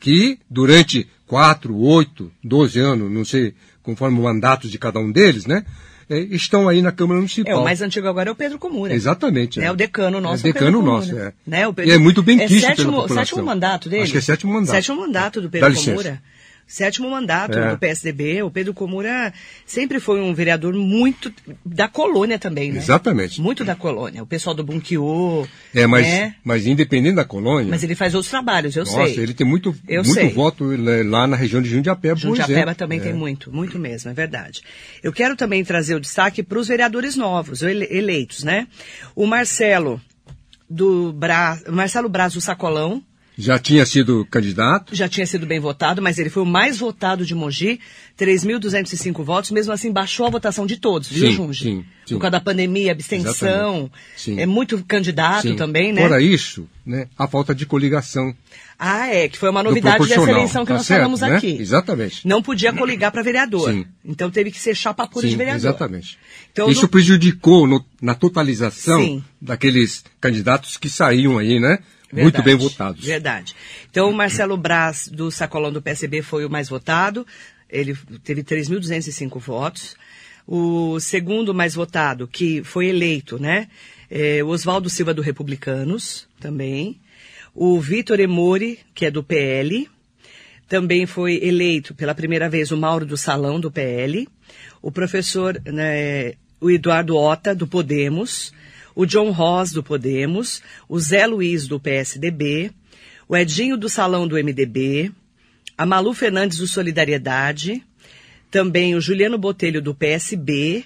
Que 0.00 0.38
durante 0.50 1.08
quatro, 1.26 1.76
oito, 1.76 2.30
doze 2.42 2.80
anos, 2.80 3.10
não 3.10 3.24
sei, 3.24 3.54
conforme 3.82 4.18
o 4.18 4.24
mandato 4.24 4.68
de 4.68 4.78
cada 4.78 4.98
um 4.98 5.12
deles, 5.12 5.46
né? 5.46 5.64
Eh, 6.08 6.26
estão 6.30 6.68
aí 6.68 6.82
na 6.82 6.92
Câmara 6.92 7.18
É, 7.18 7.20
Municipal. 7.20 7.60
o 7.60 7.64
mais 7.64 7.80
antigo 7.82 8.06
agora 8.08 8.28
é 8.28 8.32
o 8.32 8.34
Pedro 8.34 8.58
Comura. 8.58 8.92
Exatamente. 8.94 9.60
É, 9.60 9.70
o 9.70 9.76
decano 9.76 10.20
nosso. 10.20 10.46
É 10.46 10.50
o 10.50 10.52
Pedro 10.52 10.60
decano 10.60 10.78
Comura. 10.78 10.96
nosso, 10.98 11.18
é. 11.18 11.32
Né, 11.46 11.68
o 11.68 11.74
E 11.84 11.90
é 11.90 11.98
muito 11.98 12.22
bem 12.22 12.40
é 12.40 12.46
quisto 12.46 12.66
sétimo, 12.66 12.90
pela 12.90 13.02
população. 13.02 13.24
sétimo 13.24 13.42
mandato 13.44 13.88
dele? 13.88 14.02
Acho 14.02 14.12
que 14.12 14.18
é 14.18 14.20
sétimo 14.20 14.52
mandato. 14.52 14.70
Sétimo 14.70 15.00
mandato 15.00 15.40
do 15.40 15.48
Dá 15.48 15.52
Pedro 15.52 15.68
licença. 15.70 16.20
Sétimo 16.66 17.10
mandato 17.10 17.58
É. 17.58 17.70
do 17.70 17.78
PSDB. 17.78 18.42
O 18.42 18.50
Pedro 18.50 18.72
Comura 18.72 19.32
sempre 19.66 20.00
foi 20.00 20.20
um 20.20 20.32
vereador 20.34 20.72
muito 20.74 21.32
da 21.64 21.88
colônia 21.88 22.38
também, 22.38 22.72
né? 22.72 22.78
Exatamente. 22.78 23.40
Muito 23.40 23.64
da 23.64 23.74
colônia. 23.76 24.22
O 24.22 24.26
pessoal 24.26 24.54
do 24.56 24.64
Bunkiô. 24.64 25.46
É, 25.74 25.86
mas, 25.86 26.06
né? 26.06 26.34
mas 26.42 26.66
independente 26.66 27.16
da 27.16 27.24
colônia. 27.24 27.68
Mas 27.70 27.82
ele 27.84 27.94
faz 27.94 28.14
outros 28.14 28.30
trabalhos, 28.30 28.74
eu 28.76 28.84
nossa, 28.84 29.04
sei. 29.06 29.18
ele 29.22 29.34
tem 29.34 29.46
muito, 29.46 29.74
Eu 29.86 30.02
muito 30.02 30.14
sei. 30.14 30.30
voto 30.30 30.64
lá- 31.04 31.26
na 31.26 31.36
região 31.36 31.60
de 31.60 31.68
Jundiapeba, 31.68 32.14
por 32.14 32.20
Jundiapeba 32.20 32.74
também 32.74 32.98
É. 32.98 33.02
tem 33.02 33.12
muito, 33.12 33.52
muito 33.52 33.78
mesmo, 33.78 34.10
é 34.10 34.14
verdade. 34.14 34.62
Eu 35.02 35.12
quero 35.12 35.36
também 35.36 35.62
trazer 35.64 35.94
o 35.94 36.00
destaque 36.00 36.42
para 36.42 36.58
os 36.58 36.68
vereadores 36.68 37.14
novos, 37.16 37.62
ele- 37.62 37.86
eleitos, 37.90 38.42
né? 38.42 38.66
O 39.14 39.26
Marcelo 39.26 40.00
do 40.68 41.12
Bra... 41.12 41.58
Marcelo 41.68 42.08
Braz 42.08 42.32
do 42.34 42.40
Sacolão, 42.40 43.02
Já 43.36 43.58
tinha 43.58 43.84
sido 43.84 44.24
candidato. 44.30 44.94
já 44.94 45.08
tinha 45.08 45.26
sido 45.26 45.44
bem 45.46 45.58
votado, 45.58 46.00
mas 46.00 46.18
ele 46.18 46.30
foi 46.30 46.42
o 46.42 46.46
mais 46.46 46.78
votado 46.78 47.26
de 47.26 47.34
Mogi, 47.34 47.80
3.205 48.16 49.24
votos, 49.24 49.50
mesmo 49.50 49.72
assim 49.72 49.90
baixou 49.92 50.26
a 50.26 50.30
votação 50.30 50.66
de 50.66 50.76
todos, 50.76 51.08
viu, 51.08 51.30
Junge? 51.32 51.64
sim, 51.64 51.84
sim. 52.06 52.14
Por 52.14 52.20
causa 52.20 52.32
da 52.32 52.40
pandemia, 52.40 52.92
abstenção, 52.92 53.90
é 54.36 54.46
muito 54.46 54.82
candidato 54.84 55.48
Sim. 55.48 55.56
também, 55.56 55.92
né? 55.92 56.02
Fora 56.02 56.20
isso, 56.20 56.68
né, 56.84 57.08
a 57.18 57.26
falta 57.26 57.54
de 57.54 57.64
coligação. 57.66 58.34
Ah, 58.78 59.06
é, 59.08 59.28
que 59.28 59.38
foi 59.38 59.48
uma 59.50 59.62
novidade 59.62 60.06
dessa 60.06 60.30
eleição 60.30 60.64
que 60.64 60.68
tá 60.72 60.74
nós 60.78 60.86
certo, 60.86 61.00
falamos 61.00 61.20
né? 61.20 61.36
aqui. 61.36 61.56
Exatamente. 61.60 62.26
Não 62.26 62.42
podia 62.42 62.72
coligar 62.72 63.10
para 63.12 63.22
vereador. 63.22 63.70
Sim. 63.72 63.86
Então 64.04 64.30
teve 64.30 64.50
que 64.50 64.58
ser 64.60 64.74
chapa 64.74 65.06
pura 65.06 65.26
de 65.28 65.36
vereador. 65.36 65.60
exatamente. 65.60 66.18
Então, 66.52 66.68
Isso 66.68 66.82
no- 66.82 66.88
prejudicou 66.88 67.66
no- 67.68 67.84
na 68.02 68.14
totalização 68.16 69.22
daqueles 69.40 70.04
candidatos 70.20 70.76
que 70.76 70.88
saíam 70.88 71.38
aí, 71.38 71.60
né? 71.60 71.78
Verdade, 72.14 72.36
Muito 72.36 72.42
bem 72.44 72.56
votados. 72.56 73.04
Verdade. 73.04 73.56
Então, 73.90 74.08
o 74.08 74.14
Marcelo 74.14 74.56
Braz, 74.56 75.08
do 75.08 75.32
Sacolão 75.32 75.72
do 75.72 75.82
PSB, 75.82 76.22
foi 76.22 76.44
o 76.44 76.50
mais 76.50 76.68
votado. 76.68 77.26
Ele 77.68 77.96
teve 78.22 78.44
3.205 78.44 79.40
votos. 79.40 79.96
O 80.46 81.00
segundo 81.00 81.52
mais 81.52 81.74
votado, 81.74 82.28
que 82.28 82.62
foi 82.62 82.86
eleito, 82.86 83.36
né? 83.36 83.66
É 84.08 84.44
o 84.44 84.48
Oswaldo 84.48 84.88
Silva, 84.88 85.12
do 85.12 85.22
Republicanos, 85.22 86.28
também. 86.38 87.00
O 87.52 87.80
Vitor 87.80 88.20
Emori, 88.20 88.78
que 88.94 89.06
é 89.06 89.10
do 89.10 89.24
PL. 89.24 89.88
Também 90.68 91.06
foi 91.06 91.40
eleito 91.42 91.94
pela 91.94 92.14
primeira 92.14 92.48
vez 92.48 92.70
o 92.70 92.76
Mauro 92.76 93.04
do 93.04 93.16
Salão, 93.16 93.58
do 93.58 93.72
PL. 93.72 94.28
O 94.80 94.92
professor, 94.92 95.60
né, 95.64 96.34
o 96.60 96.70
Eduardo 96.70 97.16
Ota, 97.16 97.54
do 97.54 97.66
Podemos. 97.66 98.52
O 98.94 99.04
John 99.06 99.30
Ross, 99.30 99.72
do 99.72 99.82
Podemos. 99.82 100.62
O 100.88 100.98
Zé 100.98 101.26
Luiz, 101.26 101.66
do 101.66 101.80
PSDB. 101.80 102.70
O 103.28 103.36
Edinho 103.36 103.76
do 103.76 103.88
Salão, 103.88 104.26
do 104.28 104.36
MDB. 104.36 105.10
A 105.76 105.84
Malu 105.84 106.14
Fernandes, 106.14 106.58
do 106.58 106.66
Solidariedade. 106.68 107.82
Também 108.50 108.94
o 108.94 109.00
Juliano 109.00 109.36
Botelho, 109.38 109.82
do 109.82 109.94
PSB. 109.94 110.84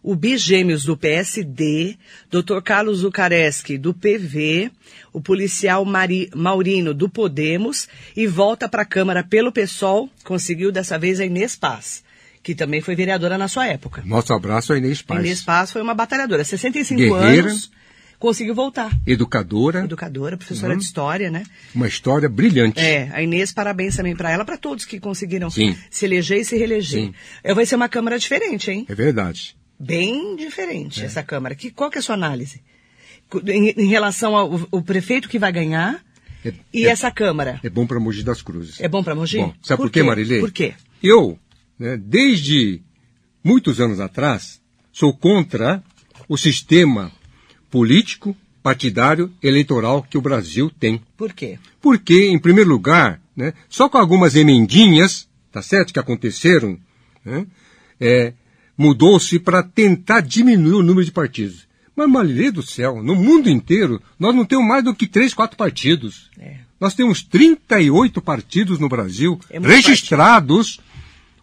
O 0.00 0.14
Bigêmeos, 0.14 0.84
do 0.84 0.96
PSD. 0.96 1.96
Dr. 2.30 2.60
Carlos 2.62 2.98
Zucareschi, 2.98 3.76
do 3.76 3.92
PV. 3.92 4.70
O 5.12 5.20
policial 5.20 5.84
Mari- 5.84 6.30
Maurino, 6.34 6.94
do 6.94 7.08
Podemos. 7.08 7.88
E 8.16 8.24
volta 8.26 8.68
para 8.68 8.82
a 8.82 8.86
Câmara 8.86 9.24
pelo 9.24 9.50
PSOL. 9.50 10.08
Conseguiu 10.22 10.70
dessa 10.70 10.96
vez 10.96 11.18
a 11.18 11.24
Inês 11.26 11.56
Paz, 11.56 12.04
que 12.48 12.54
também 12.54 12.80
foi 12.80 12.96
vereadora 12.96 13.36
na 13.36 13.46
sua 13.46 13.66
época. 13.66 14.02
Nosso 14.06 14.32
abraço 14.32 14.72
a 14.72 14.78
Inês 14.78 15.00
A 15.04 15.06
Paz. 15.08 15.20
Inês 15.20 15.42
Paz 15.42 15.70
foi 15.70 15.82
uma 15.82 15.92
batalhadora. 15.94 16.42
65 16.42 16.98
Guerreira. 16.98 17.50
anos, 17.50 17.70
conseguiu 18.18 18.54
voltar. 18.54 18.90
Educadora, 19.06 19.84
Educadora, 19.84 20.34
professora 20.38 20.72
Uhum. 20.72 20.78
de 20.78 20.84
história, 20.86 21.30
né? 21.30 21.42
uma 21.74 21.86
história 21.86 22.26
brilhante. 22.26 22.80
É, 22.80 23.10
a 23.12 23.20
Inês, 23.22 23.52
parabéns 23.52 23.96
também 23.96 24.16
para 24.16 24.30
ela, 24.30 24.46
para 24.46 24.56
todos 24.56 24.86
que 24.86 24.98
conseguiram 24.98 25.50
Sim. 25.50 25.76
se 25.90 26.06
eleger 26.06 26.38
e 26.40 26.44
se 26.46 26.56
reeleger. 26.56 27.02
Sim. 27.08 27.14
É, 27.44 27.52
Vai 27.52 27.66
ser 27.66 27.76
uma 27.76 27.86
Câmara 27.86 28.18
diferente, 28.18 28.70
hein? 28.70 28.86
É 28.88 28.94
verdade. 28.94 29.54
Bem 29.78 30.34
diferente 30.34 31.04
essa 31.04 31.22
Câmara. 31.22 31.54
Que, 31.54 31.70
qual 31.70 31.90
que 31.90 31.98
é 31.98 32.00
a 32.00 32.02
sua 32.02 32.14
análise? 32.14 32.62
Em, 33.46 33.74
em 33.76 33.88
relação 33.88 34.34
ao 34.34 34.82
prefeito 34.82 35.28
que 35.28 35.38
vai 35.38 35.52
ganhar 35.52 36.00
É, 36.42 36.54
e 36.72 36.86
é- 36.86 36.88
essa 36.88 37.10
Câmara. 37.10 37.60
É 37.62 37.68
bom 37.68 37.86
para 37.86 38.00
Mogi 38.00 38.22
das 38.22 38.40
Cruzes. 38.40 38.80
É 38.80 38.88
bom 38.88 39.04
para 39.04 39.14
Mogi? 39.14 39.36
Bom, 39.36 39.52
sabe 39.62 39.82
por, 39.82 39.90
quê, 39.90 40.00
quê? 40.00 40.06
Marilei? 40.06 40.40
Por 40.40 40.50
quê? 40.50 40.72
Eu, 41.02 41.38
né, 41.78 41.96
desde 41.96 42.82
muitos 43.42 43.80
anos 43.80 44.00
atrás, 44.00 44.60
sou 44.92 45.14
contra 45.16 45.82
o 46.28 46.36
sistema 46.36 47.12
político, 47.70 48.36
partidário, 48.62 49.32
eleitoral 49.42 50.02
que 50.02 50.18
o 50.18 50.20
Brasil 50.20 50.70
tem. 50.78 51.00
Por 51.16 51.32
quê? 51.32 51.58
Porque, 51.80 52.28
em 52.28 52.38
primeiro 52.38 52.68
lugar, 52.68 53.20
né, 53.36 53.54
só 53.68 53.88
com 53.88 53.98
algumas 53.98 54.34
emendinhas, 54.34 55.28
tá 55.52 55.62
certo, 55.62 55.92
que 55.92 55.98
aconteceram, 55.98 56.78
né, 57.24 57.46
é, 58.00 58.32
mudou-se 58.76 59.38
para 59.38 59.62
tentar 59.62 60.20
diminuir 60.20 60.74
o 60.74 60.82
número 60.82 61.04
de 61.04 61.12
partidos. 61.12 61.66
Mas, 61.94 62.08
Marilê 62.08 62.50
do 62.50 62.62
céu, 62.62 63.02
no 63.02 63.16
mundo 63.16 63.50
inteiro, 63.50 64.00
nós 64.18 64.34
não 64.34 64.44
temos 64.44 64.66
mais 64.66 64.84
do 64.84 64.94
que 64.94 65.06
três, 65.06 65.34
quatro 65.34 65.56
partidos. 65.56 66.30
É. 66.38 66.58
Nós 66.80 66.94
temos 66.94 67.22
38 67.22 68.22
partidos 68.22 68.78
no 68.78 68.88
Brasil 68.88 69.40
É 69.50 69.58
registrados, 69.58 70.78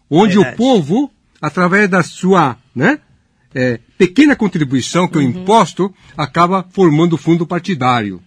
onde 0.09 0.35
Verdade. 0.35 0.53
o 0.55 0.57
povo, 0.57 1.11
através 1.41 1.89
da 1.89 2.03
sua 2.03 2.57
né, 2.75 2.99
é, 3.53 3.79
pequena 3.97 4.35
contribuição, 4.35 5.07
que 5.07 5.17
é 5.17 5.21
o 5.21 5.23
Uhum. 5.23 5.29
imposto, 5.29 5.93
acaba 6.17 6.65
formando 6.71 7.13
o 7.13 7.17
fundo 7.17 7.45
partidário. 7.47 8.21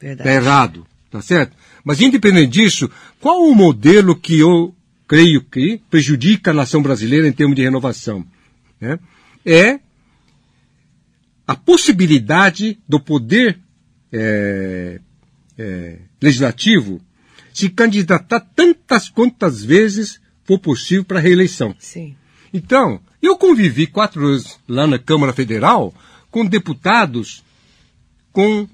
Verdade. 0.00 0.28
Está 0.28 0.40
errado, 0.42 0.86
tá 1.10 1.20
certo? 1.22 1.56
Mas 1.84 2.00
independente 2.00 2.50
disso, 2.52 2.90
qual 3.20 3.42
o 3.42 3.54
modelo 3.54 4.14
que 4.14 4.38
eu 4.38 4.74
creio 5.06 5.42
que 5.42 5.80
prejudica 5.90 6.50
a 6.50 6.54
nação 6.54 6.82
brasileira 6.82 7.26
em 7.26 7.32
termos 7.32 7.56
de 7.56 7.62
renovação? 7.62 8.24
né? 8.80 8.98
É 9.44 9.80
a 11.46 11.54
possibilidade 11.56 12.78
do 12.86 13.00
poder 13.00 13.58
é, 14.12 15.00
é, 15.56 15.98
legislativo 16.20 17.00
se 17.54 17.68
candidatar 17.70 18.40
tantas 18.54 19.08
quantas 19.08 19.64
vezes 19.64 20.20
for 20.48 20.58
possível 20.58 21.04
para 21.04 21.18
a 21.18 21.20
reeleição. 21.20 21.76
Sim. 21.78 22.16
Então, 22.54 22.98
eu 23.20 23.36
convivi 23.36 23.86
quatro 23.86 24.26
anos 24.26 24.58
lá 24.66 24.86
na 24.86 24.98
Câmara 24.98 25.34
Federal 25.34 25.94
com 26.30 26.46
deputados 26.46 27.44
com 28.32 28.66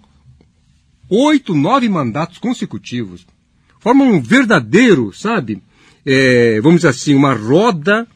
oito, 1.09 1.53
nove 1.53 1.89
mandatos 1.89 2.39
consecutivos. 2.39 3.27
Formam 3.81 4.09
um 4.13 4.23
verdadeiro, 4.23 5.13
sabe? 5.13 5.61
É, 6.07 6.61
vamos 6.61 6.79
dizer 6.79 6.91
assim, 6.91 7.13
uma 7.13 7.35
roda 7.35 8.07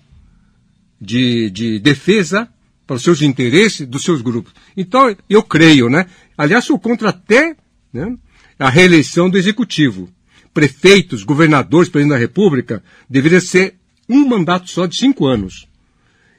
de, 1.01 1.51
de 1.51 1.81
defesa 1.81 2.49
para 2.87 2.95
os 2.95 3.03
seus 3.03 3.23
interesses 3.23 3.89
dos 3.89 4.05
seus 4.05 4.23
grupos. 4.23 4.53
Então, 4.77 5.17
eu 5.29 5.43
creio, 5.43 5.91
né? 5.91 6.07
Aliás, 6.37 6.65
sou 6.65 6.79
contra 6.79 7.09
até 7.09 7.57
né, 7.93 8.17
a 8.57 8.71
reeleição 8.71 9.29
do 9.29 9.37
executivo. 9.37 10.09
Prefeitos, 10.53 11.23
governadores, 11.23 11.89
presidente 11.89 12.15
da 12.15 12.19
República, 12.19 12.83
deveria 13.09 13.41
ser 13.41 13.77
um 14.09 14.27
mandato 14.27 14.71
só 14.71 14.87
de 14.87 14.97
cinco 14.97 15.27
anos. 15.27 15.69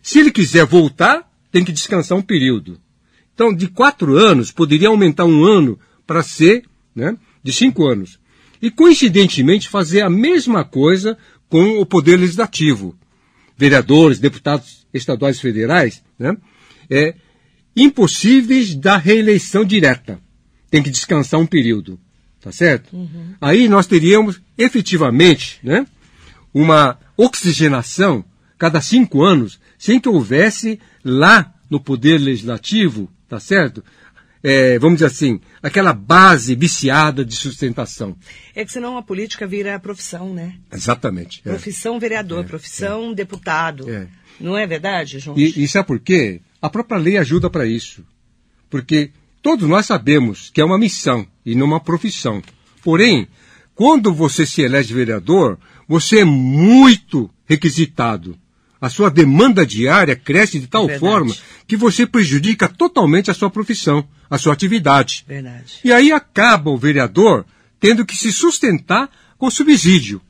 Se 0.02 0.20
ele 0.20 0.32
quiser 0.32 0.66
voltar, 0.66 1.30
tem 1.52 1.64
que 1.64 1.72
descansar 1.72 2.18
um 2.18 2.22
período. 2.22 2.80
Então, 3.34 3.54
de 3.54 3.68
quatro 3.68 4.18
anos, 4.18 4.52
poderia 4.52 4.90
aumentar 4.90 5.26
um 5.26 5.46
ano 5.46 5.80
para 6.06 6.24
ser 6.24 6.64
né, 6.96 7.16
de 7.44 7.54
cinco 7.54 7.88
anos. 7.88 8.20
E, 8.62 8.70
coincidentemente, 8.70 9.70
fazer 9.70 10.02
a 10.02 10.10
mesma 10.10 10.66
coisa 10.66 11.18
com 11.48 11.80
o 11.80 11.86
Poder 11.86 12.18
Legislativo. 12.18 12.98
Vereadores, 13.58 14.20
deputados 14.20 14.86
estaduais 14.94 15.40
federais, 15.40 16.04
né, 16.18 16.36
é, 16.90 17.16
impossíveis 17.76 18.76
da 18.76 18.98
reeleição 18.98 19.64
direta. 19.64 20.20
Tem 20.70 20.84
que 20.84 20.90
descansar 20.90 21.40
um 21.40 21.46
período. 21.46 22.00
Tá 22.42 22.52
certo? 22.52 22.96
Uhum. 22.96 23.36
Aí 23.42 23.68
nós 23.68 23.86
teríamos 23.86 24.42
efetivamente 24.58 25.60
né, 25.62 25.86
uma 26.54 26.98
oxigenação 27.18 28.24
cada 28.58 28.82
cinco 28.82 29.24
anos, 29.24 29.60
sem 29.78 30.00
que 30.00 30.08
houvesse 30.08 30.80
lá 31.04 31.54
no 31.70 31.80
Poder 31.80 32.18
Legislativo 32.18 33.10
tá 33.30 33.40
certo? 33.40 33.84
É, 34.42 34.80
vamos 34.80 34.98
dizer 35.00 35.06
assim, 35.06 35.40
aquela 35.62 35.94
base 35.94 36.56
viciada 36.56 37.24
de 37.24 37.36
sustentação. 37.36 38.18
É 38.56 38.66
que 38.66 38.72
senão 38.72 38.98
a 38.98 39.04
política 39.04 39.46
vira 39.46 39.80
profissão, 39.80 40.34
né? 40.34 40.56
Exatamente. 40.72 41.42
É. 41.46 41.50
Profissão 41.50 42.00
vereador, 42.00 42.44
é, 42.44 42.48
profissão 42.48 43.12
é. 43.12 43.16
deputado. 43.16 43.90
É. 43.90 44.08
Não 44.40 44.58
é 44.58 44.66
verdade, 44.66 45.20
João? 45.20 45.38
E, 45.38 45.64
e 45.64 45.68
sabe 45.68 45.88
por 45.88 46.00
quê? 46.00 46.42
A 46.62 46.70
própria 46.70 46.98
lei 46.98 47.18
ajuda 47.18 47.50
para 47.50 47.66
isso. 47.66 48.04
Porque 48.70 49.12
todos 49.42 49.68
nós 49.68 49.86
sabemos 49.86 50.50
que 50.50 50.62
é 50.62 50.66
uma 50.66 50.80
missão 50.80 51.28
e 51.52 51.56
não 51.56 51.66
uma 51.66 51.80
profissão. 51.80 52.42
Porém, 52.84 53.28
quando 53.76 54.14
você 54.14 54.46
se 54.46 54.62
elege 54.62 54.94
vereador, 54.94 55.58
você 55.88 56.20
é 56.20 56.26
muito 56.26 57.30
requisitado 57.46 58.38
a 58.82 58.90
sua 58.90 59.10
demanda 59.10 59.66
diária 59.66 60.16
cresce 60.16 60.60
de 60.60 60.68
tal 60.68 60.88
Verdade. 60.88 61.00
forma 61.00 61.36
que 61.68 61.76
você 61.76 62.06
prejudica 62.06 62.68
totalmente 62.70 63.30
a 63.30 63.34
sua 63.34 63.50
profissão, 63.50 64.08
a 64.30 64.38
sua 64.38 64.54
atividade. 64.54 65.26
Verdade. 65.28 65.80
E 65.84 65.92
aí 65.92 66.12
acaba 66.12 66.70
o 66.70 66.78
vereador 66.78 67.46
tendo 67.80 68.06
que 68.06 68.16
se 68.16 68.32
sustentar 68.32 69.10
com 69.38 69.50
subsídio. 69.50 70.22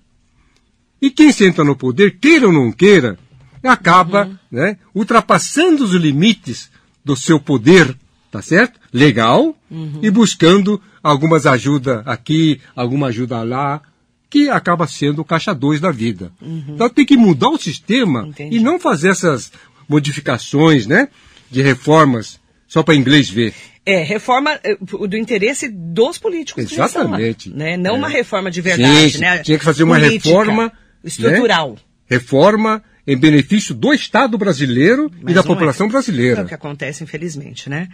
E 1.01 1.09
quem 1.09 1.31
senta 1.31 1.63
no 1.63 1.75
poder, 1.75 2.17
queira 2.19 2.47
ou 2.47 2.53
não 2.53 2.71
queira, 2.71 3.17
acaba 3.63 4.25
uhum. 4.25 4.37
né, 4.51 4.77
ultrapassando 4.93 5.83
os 5.83 5.91
limites 5.91 6.69
do 7.03 7.15
seu 7.15 7.39
poder, 7.39 7.95
tá 8.31 8.41
certo? 8.41 8.79
Legal, 8.93 9.55
uhum. 9.69 9.99
e 10.01 10.09
buscando 10.09 10.81
algumas 11.01 11.45
ajudas 11.45 12.01
aqui, 12.05 12.61
alguma 12.75 13.07
ajuda 13.07 13.43
lá, 13.43 13.81
que 14.29 14.49
acaba 14.49 14.87
sendo 14.87 15.21
o 15.21 15.25
caixa 15.25 15.53
2 15.53 15.81
da 15.81 15.91
vida. 15.91 16.31
Uhum. 16.41 16.65
Então 16.69 16.89
tem 16.89 17.05
que 17.05 17.17
mudar 17.17 17.49
o 17.49 17.57
sistema 17.57 18.27
Entendi. 18.27 18.57
e 18.57 18.59
não 18.59 18.79
fazer 18.79 19.09
essas 19.09 19.51
modificações, 19.87 20.85
né, 20.85 21.07
de 21.49 21.61
reformas 21.61 22.39
só 22.67 22.83
para 22.83 22.95
inglês 22.95 23.29
ver. 23.29 23.53
É, 23.83 24.03
reforma 24.03 24.59
eh, 24.63 24.77
do 24.79 25.17
interesse 25.17 25.67
dos 25.67 26.19
políticos. 26.19 26.71
Exatamente. 26.71 27.49
Lá, 27.49 27.55
né? 27.55 27.77
Não 27.77 27.95
é. 27.95 27.97
uma 27.97 28.07
reforma 28.07 28.51
de 28.51 28.61
verdade, 28.61 29.13
Sim, 29.13 29.17
né? 29.17 29.39
Tinha 29.39 29.57
que 29.57 29.65
fazer 29.65 29.83
uma 29.83 29.99
Política, 29.99 30.29
reforma 30.29 30.65
né? 30.65 30.71
estrutural. 31.03 31.71
Né? 31.71 31.77
Reforma 32.07 32.83
em 33.11 33.17
benefício 33.17 33.73
do 33.73 33.91
Estado 33.91 34.37
brasileiro 34.37 35.11
Mas 35.19 35.31
e 35.31 35.33
da 35.33 35.41
população 35.41 35.87
é. 35.87 35.89
brasileira. 35.89 36.41
É 36.41 36.43
o 36.43 36.47
que 36.47 36.53
acontece, 36.53 37.03
infelizmente, 37.03 37.67
né? 37.67 37.89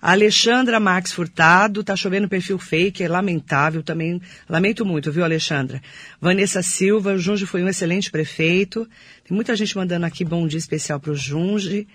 A 0.00 0.12
Alexandra 0.12 0.78
Max 0.78 1.10
Furtado, 1.10 1.82
tá 1.82 1.96
chovendo 1.96 2.28
perfil 2.28 2.56
fake, 2.56 3.02
é 3.02 3.08
lamentável 3.08 3.82
também. 3.82 4.22
Lamento 4.48 4.86
muito, 4.86 5.10
viu, 5.10 5.24
Alexandra? 5.24 5.82
Vanessa 6.20 6.62
Silva, 6.62 7.14
o 7.14 7.18
Junge 7.18 7.46
foi 7.46 7.64
um 7.64 7.68
excelente 7.68 8.12
prefeito. 8.12 8.88
Tem 9.26 9.34
muita 9.34 9.56
gente 9.56 9.76
mandando 9.76 10.06
aqui 10.06 10.24
bom 10.24 10.46
dia 10.46 10.58
especial 10.58 11.00
para 11.00 11.10
o 11.10 11.16
Junge. 11.16 11.88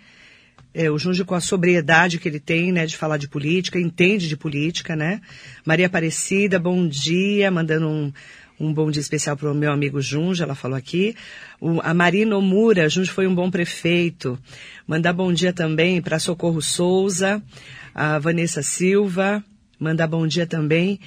É, 0.74 0.92
o 0.92 1.00
Junge 1.00 1.24
com 1.24 1.34
a 1.34 1.40
sobriedade 1.40 2.20
que 2.20 2.28
ele 2.28 2.42
tem, 2.42 2.74
né, 2.74 2.86
de 2.86 2.98
falar 2.98 3.16
de 3.16 3.30
política, 3.30 3.80
entende 3.80 4.28
de 4.28 4.36
política, 4.36 4.98
né? 4.98 5.22
Maria 5.66 5.86
Aparecida, 5.86 6.60
bom 6.60 6.86
dia, 6.86 7.50
mandando 7.50 7.88
um, 7.88 8.12
um 8.60 8.74
bom 8.74 8.90
dia 8.90 9.02
especial 9.02 9.36
para 9.36 9.52
o 9.52 9.56
meu 9.56 9.72
amigo 9.72 10.02
Junge, 10.02 10.42
ela 10.42 10.56
falou 10.56 10.78
aqui. 10.78 11.16
O, 11.60 11.82
a 11.82 11.94
Marina 11.94 12.38
Omura, 12.38 12.90
Junge 12.90 13.12
foi 13.12 13.28
um 13.28 13.36
bom 13.36 13.52
prefeito. 13.52 14.40
Mandar 14.88 15.14
bom 15.14 15.34
dia 15.34 15.52
também 15.52 16.02
para 16.02 16.20
Socorro 16.20 16.62
Souza, 16.62 17.42
a 17.94 18.18
Vanessa 18.20 18.64
Silva. 18.64 19.44
Mandar 19.80 20.08
bom 20.08 20.26
dia 20.26 20.48
também 20.48 21.00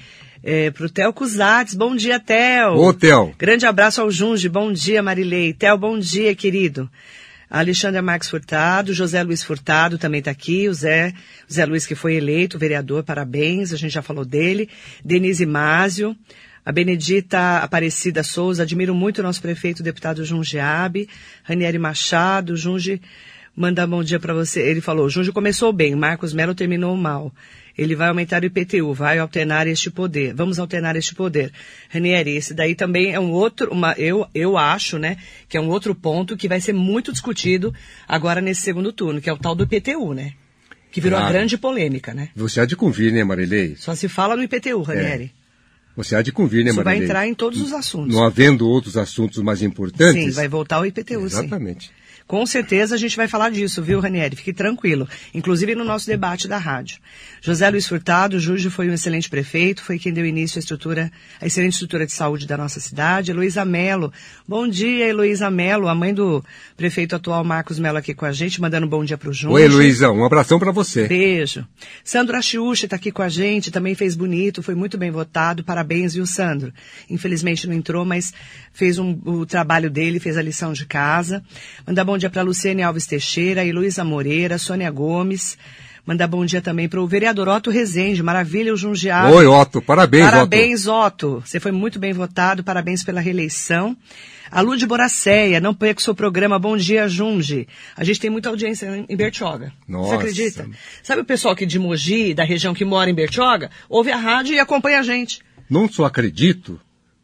é, 0.43 0.69
para 0.69 0.85
o 0.85 0.89
Theo 0.89 1.11
Cusatz. 1.11 1.73
Bom 1.73 1.95
dia, 1.95 2.19
Theo. 2.19 2.75
Ô, 2.75 2.93
Theo. 2.93 3.33
Grande 3.37 3.65
abraço 3.65 4.01
ao 4.01 4.11
Junge. 4.11 4.47
Bom 4.47 4.71
dia, 4.71 5.01
Marilei. 5.01 5.53
Theo, 5.53 5.77
bom 5.77 5.97
dia, 5.97 6.35
querido. 6.35 6.89
Alexandre 7.49 7.99
Max 7.99 8.29
Furtado, 8.29 8.93
José 8.93 9.23
Luiz 9.23 9.41
Furtado 9.41 9.97
também 9.97 10.19
está 10.19 10.29
aqui, 10.29 10.69
o 10.69 10.73
Zé, 10.73 11.13
Zé 11.51 11.65
Luiz 11.65 11.87
que 11.87 11.95
foi 11.95 12.13
eleito 12.13 12.59
vereador, 12.59 13.03
parabéns, 13.03 13.73
a 13.73 13.75
gente 13.75 13.91
já 13.91 14.03
falou 14.03 14.23
dele. 14.23 14.69
Denise 15.03 15.47
Másio, 15.47 16.15
a 16.65 16.71
Benedita 16.71 17.57
Aparecida 17.57 18.23
Souza, 18.23 18.63
admiro 18.63 18.93
muito 18.93 19.19
o 19.19 19.23
nosso 19.23 19.41
prefeito, 19.41 19.79
o 19.79 19.83
deputado 19.83 20.23
Jungiabe, 20.25 21.09
Ranieri 21.43 21.79
Machado, 21.79 22.55
Junge, 22.55 23.01
manda 23.55 23.85
bom 23.87 24.03
dia 24.03 24.19
para 24.19 24.33
você. 24.33 24.61
Ele 24.61 24.81
falou, 24.81 25.09
Junge 25.09 25.31
começou 25.31 25.73
bem, 25.73 25.95
Marcos 25.95 26.33
Melo 26.33 26.55
terminou 26.55 26.95
mal. 26.95 27.33
Ele 27.77 27.95
vai 27.95 28.09
aumentar 28.09 28.43
o 28.43 28.45
IPTU, 28.45 28.93
vai 28.93 29.19
alternar 29.19 29.65
este 29.65 29.89
poder. 29.89 30.33
Vamos 30.33 30.59
alternar 30.59 30.97
este 30.97 31.15
poder. 31.15 31.51
Ranieri, 31.89 32.35
esse 32.35 32.53
daí 32.53 32.75
também 32.75 33.13
é 33.13 33.19
um 33.19 33.31
outro, 33.31 33.71
uma, 33.71 33.93
eu, 33.93 34.27
eu 34.35 34.57
acho, 34.57 34.99
né, 34.99 35.17
que 35.47 35.55
é 35.55 35.61
um 35.61 35.69
outro 35.69 35.95
ponto 35.95 36.35
que 36.35 36.47
vai 36.47 36.59
ser 36.59 36.73
muito 36.73 37.11
discutido 37.11 37.73
agora 38.07 38.41
nesse 38.41 38.61
segundo 38.61 38.91
turno, 38.91 39.21
que 39.21 39.29
é 39.29 39.33
o 39.33 39.37
tal 39.37 39.55
do 39.55 39.63
IPTU, 39.63 40.13
né? 40.13 40.33
Que 40.91 40.99
virou 40.99 41.19
a 41.19 41.29
grande 41.29 41.57
polêmica, 41.57 42.13
né? 42.13 42.29
Você 42.35 42.59
há 42.59 42.65
de 42.65 42.75
convir, 42.75 43.13
né, 43.13 43.23
Marilei? 43.23 43.75
Só 43.75 43.93
se 43.93 44.09
fala 44.09 44.35
no 44.35 44.43
IPTU, 44.43 44.81
Ranieri. 44.81 45.31
É. 45.35 45.38
Você 45.99 46.15
há 46.15 46.21
de 46.21 46.31
convir, 46.31 46.63
né, 46.63 46.69
Isso 46.71 46.77
Marilei? 46.77 46.99
vai 46.99 47.05
entrar 47.05 47.27
em 47.27 47.33
todos 47.33 47.61
os 47.61 47.73
assuntos. 47.73 48.15
Não 48.15 48.23
havendo 48.23 48.65
outros 48.65 48.95
assuntos 48.95 49.43
mais 49.43 49.61
importantes. 49.61 50.23
Sim, 50.23 50.31
vai 50.31 50.47
voltar 50.47 50.77
ao 50.77 50.85
IPTU, 50.85 51.25
Exatamente. 51.25 51.87
Sim. 51.87 51.93
Com 52.29 52.45
certeza 52.45 52.93
a 52.93 52.97
gente 52.97 53.17
vai 53.17 53.27
falar 53.27 53.49
disso, 53.49 53.81
viu, 53.81 53.99
Ranieri? 53.99 54.35
Fique 54.35 54.53
tranquilo. 54.53 55.09
Inclusive 55.33 55.73
no 55.73 55.83
nosso 55.83 56.05
debate 56.05 56.47
da 56.47 56.59
rádio. 56.59 56.99
José 57.41 57.67
Luiz 57.71 57.87
Furtado, 57.87 58.39
Júlio 58.39 58.69
foi 58.69 58.87
um 58.87 58.93
excelente 58.93 59.27
prefeito, 59.27 59.81
foi 59.83 59.97
quem 59.97 60.13
deu 60.13 60.23
início 60.23 60.59
à 60.59 60.61
estrutura, 60.61 61.11
à 61.41 61.47
excelente 61.47 61.73
estrutura 61.73 62.05
de 62.05 62.11
saúde 62.11 62.45
da 62.45 62.55
nossa 62.55 62.79
cidade. 62.79 63.31
Heloísa 63.31 63.65
Melo. 63.65 64.13
Bom 64.47 64.67
dia, 64.67 65.07
Heloísa 65.07 65.49
Melo, 65.49 65.87
a 65.87 65.95
mãe 65.95 66.13
do 66.13 66.45
prefeito 66.77 67.15
atual 67.15 67.43
Marcos 67.43 67.79
Melo 67.79 67.97
aqui 67.97 68.13
com 68.13 68.27
a 68.27 68.31
gente, 68.31 68.61
mandando 68.61 68.85
um 68.85 68.89
bom 68.89 69.03
dia 69.03 69.17
pro 69.17 69.33
Júlio. 69.33 69.55
Oi, 69.55 69.63
Heloísa, 69.63 70.11
um 70.11 70.23
abração 70.23 70.59
para 70.59 70.71
você. 70.71 71.07
Beijo. 71.07 71.65
Sandro 72.03 72.37
Achiuchi 72.37 72.85
está 72.85 72.95
aqui 72.95 73.11
com 73.11 73.23
a 73.23 73.29
gente, 73.29 73.71
também 73.71 73.95
fez 73.95 74.15
bonito, 74.15 74.61
foi 74.61 74.75
muito 74.75 74.99
bem 74.99 75.09
votado. 75.09 75.63
Parabéns, 75.63 76.13
viu, 76.13 76.27
Sandro? 76.27 76.71
Infelizmente 77.09 77.65
não 77.65 77.73
entrou, 77.73 78.05
mas 78.05 78.31
fez 78.71 78.99
um, 78.99 79.19
o 79.25 79.47
trabalho 79.47 79.89
dele, 79.89 80.19
fez 80.19 80.37
a 80.37 80.43
lição 80.43 80.73
de 80.73 80.85
casa. 80.85 81.43
Mandar 81.87 82.03
bom 82.03 82.18
dia 82.19 82.29
para 82.29 82.43
Luciene 82.43 82.83
Alves 82.83 83.07
Teixeira, 83.07 83.65
Heloísa 83.65 84.03
Moreira, 84.03 84.57
Sônia 84.57 84.91
Gomes. 84.91 85.57
Mandar 86.05 86.27
bom 86.27 86.45
dia 86.45 86.61
também 86.61 86.89
para 86.89 86.99
o 86.99 87.07
vereador 87.07 87.47
Otto 87.47 87.69
Rezende. 87.69 88.21
Maravilha, 88.21 88.73
o 88.73 88.77
Jundiago. 88.77 89.35
Oi, 89.35 89.45
Otto. 89.45 89.81
Parabéns, 89.81 90.25
Parabéns, 90.25 90.87
Otto. 90.87 91.37
Otto. 91.37 91.43
Você 91.45 91.59
foi 91.59 91.71
muito 91.71 91.99
bem 91.99 92.13
votado. 92.13 92.63
Parabéns 92.63 93.03
pela 93.03 93.21
reeleição. 93.21 93.95
A 94.51 94.61
Lud 94.61 94.83
Boracéia, 94.87 95.59
não 95.59 95.73
perca 95.73 96.01
o 96.01 96.03
seu 96.03 96.15
programa 96.15 96.57
Bom 96.57 96.75
Dia 96.75 97.07
Junge. 97.07 97.67
A 97.95 98.03
gente 98.03 98.19
tem 98.19 98.29
muita 98.29 98.49
audiência 98.49 99.05
em 99.07 99.15
Bertioga. 99.15 99.71
Nossa. 99.87 100.09
Você 100.09 100.15
acredita? 100.15 100.69
Sabe 101.03 101.21
o 101.21 101.25
pessoal 101.25 101.53
aqui 101.53 101.65
de 101.65 101.77
Mogi, 101.77 102.33
da 102.33 102.43
região 102.43 102.73
que 102.73 102.83
mora 102.83 103.09
em 103.09 103.13
Bertioga, 103.13 103.69
ouve 103.87 104.11
a 104.11 104.17
rádio 104.17 104.55
e 104.55 104.59
acompanha 104.59 104.99
a 104.99 105.03
gente. 105.03 105.41
Não 105.69 105.87
só 105.87 106.05
acredito, 106.05 106.79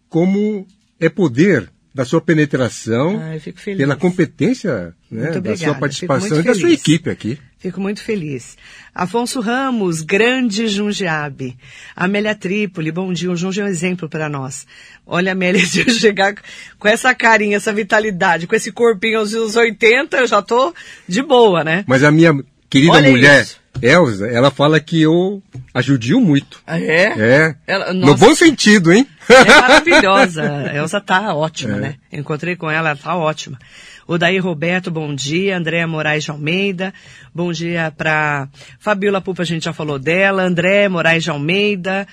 como 0.08 0.68
é 1.00 1.10
poder 1.10 1.72
da 1.96 2.04
sua 2.04 2.20
penetração, 2.20 3.22
ah, 3.24 3.64
pela 3.64 3.96
competência 3.96 4.94
né, 5.10 5.40
da 5.40 5.56
sua 5.56 5.76
participação 5.76 6.42
e 6.42 6.44
da 6.44 6.54
sua 6.54 6.72
equipe 6.72 7.10
aqui. 7.10 7.40
Fico 7.58 7.80
muito 7.80 8.04
feliz. 8.04 8.58
Afonso 8.94 9.40
Ramos, 9.40 10.02
grande 10.02 10.68
Jundiabe. 10.68 11.56
Amélia 11.96 12.36
Trípoli, 12.36 12.92
bom 12.92 13.14
dia. 13.14 13.32
O 13.32 13.36
Junge 13.38 13.62
é 13.62 13.64
um 13.64 13.68
exemplo 13.68 14.10
para 14.10 14.28
nós. 14.28 14.68
Olha, 15.08 15.32
Amélia, 15.32 15.64
se 15.66 15.80
eu 15.80 15.90
chegar 15.90 16.36
com 16.78 16.88
essa 16.90 17.16
carinha, 17.16 17.56
essa 17.56 17.72
vitalidade, 17.72 18.46
com 18.46 18.56
esse 18.56 18.74
corpinho 18.74 19.20
aos 19.20 19.56
80, 19.56 20.18
eu 20.18 20.28
já 20.28 20.42
tô 20.42 20.74
de 21.08 21.24
boa, 21.24 21.64
né? 21.64 21.86
Mas 21.88 22.04
a 22.04 22.12
minha 22.12 22.34
querida 22.70 22.92
Olha 22.92 23.10
mulher, 23.10 23.44
isso. 23.44 23.62
Elza, 23.82 24.28
ela 24.28 24.50
fala 24.50 24.80
que 24.80 25.02
eu 25.02 25.42
a 25.74 25.82
judiou 25.82 26.22
muito. 26.22 26.62
Ah, 26.66 26.80
é? 26.80 27.14
É. 27.18 27.56
Ela- 27.68 27.94
no 27.94 28.16
bom 28.16 28.34
sentido, 28.34 28.92
hein? 28.94 29.08
É 29.30 29.62
maravilhosa. 29.62 30.44
A 30.72 30.76
Elza 30.76 31.02
tá 31.02 31.34
ótima, 31.34 31.76
né? 31.78 31.96
Eu 32.12 32.20
encontrei 32.20 32.56
com 32.56 32.70
ela, 32.70 32.90
ela 32.90 32.98
tá 32.98 33.16
ótima. 33.16 33.60
O 34.08 34.18
Daí 34.18 34.38
Roberto, 34.38 34.90
bom 34.92 35.14
dia. 35.14 35.58
Andréa 35.58 35.88
Moraes 35.88 36.24
de 36.24 36.32
Almeida. 36.32 36.94
Bom 37.34 37.52
dia 37.52 37.92
pra 37.98 38.48
Fabiola 38.80 39.20
Pupa, 39.20 39.42
a 39.42 39.46
gente 39.46 39.66
já 39.66 39.74
falou 39.74 39.98
dela. 40.00 40.44
André 40.44 40.88
Moraes 40.88 41.24
de 41.24 41.30
Almeida. 41.32 42.08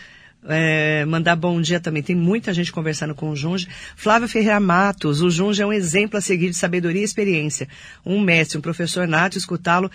É, 0.48 1.04
mandar 1.04 1.36
bom 1.36 1.60
dia 1.60 1.78
também. 1.78 2.02
Tem 2.02 2.16
muita 2.16 2.52
gente 2.52 2.72
conversando 2.72 3.14
com 3.14 3.30
o 3.30 3.36
Junge. 3.36 3.68
Flávia 3.94 4.26
Ferreira 4.26 4.58
Matos. 4.58 5.20
O 5.20 5.30
Junge 5.30 5.62
é 5.62 5.66
um 5.66 5.72
exemplo 5.72 6.16
a 6.18 6.20
seguir 6.20 6.50
de 6.50 6.56
sabedoria 6.56 7.02
e 7.02 7.04
experiência. 7.04 7.68
Um 8.04 8.20
mestre, 8.20 8.58
um 8.58 8.62
professor 8.62 9.06
nato, 9.06 9.38
escutá-lo 9.38 9.88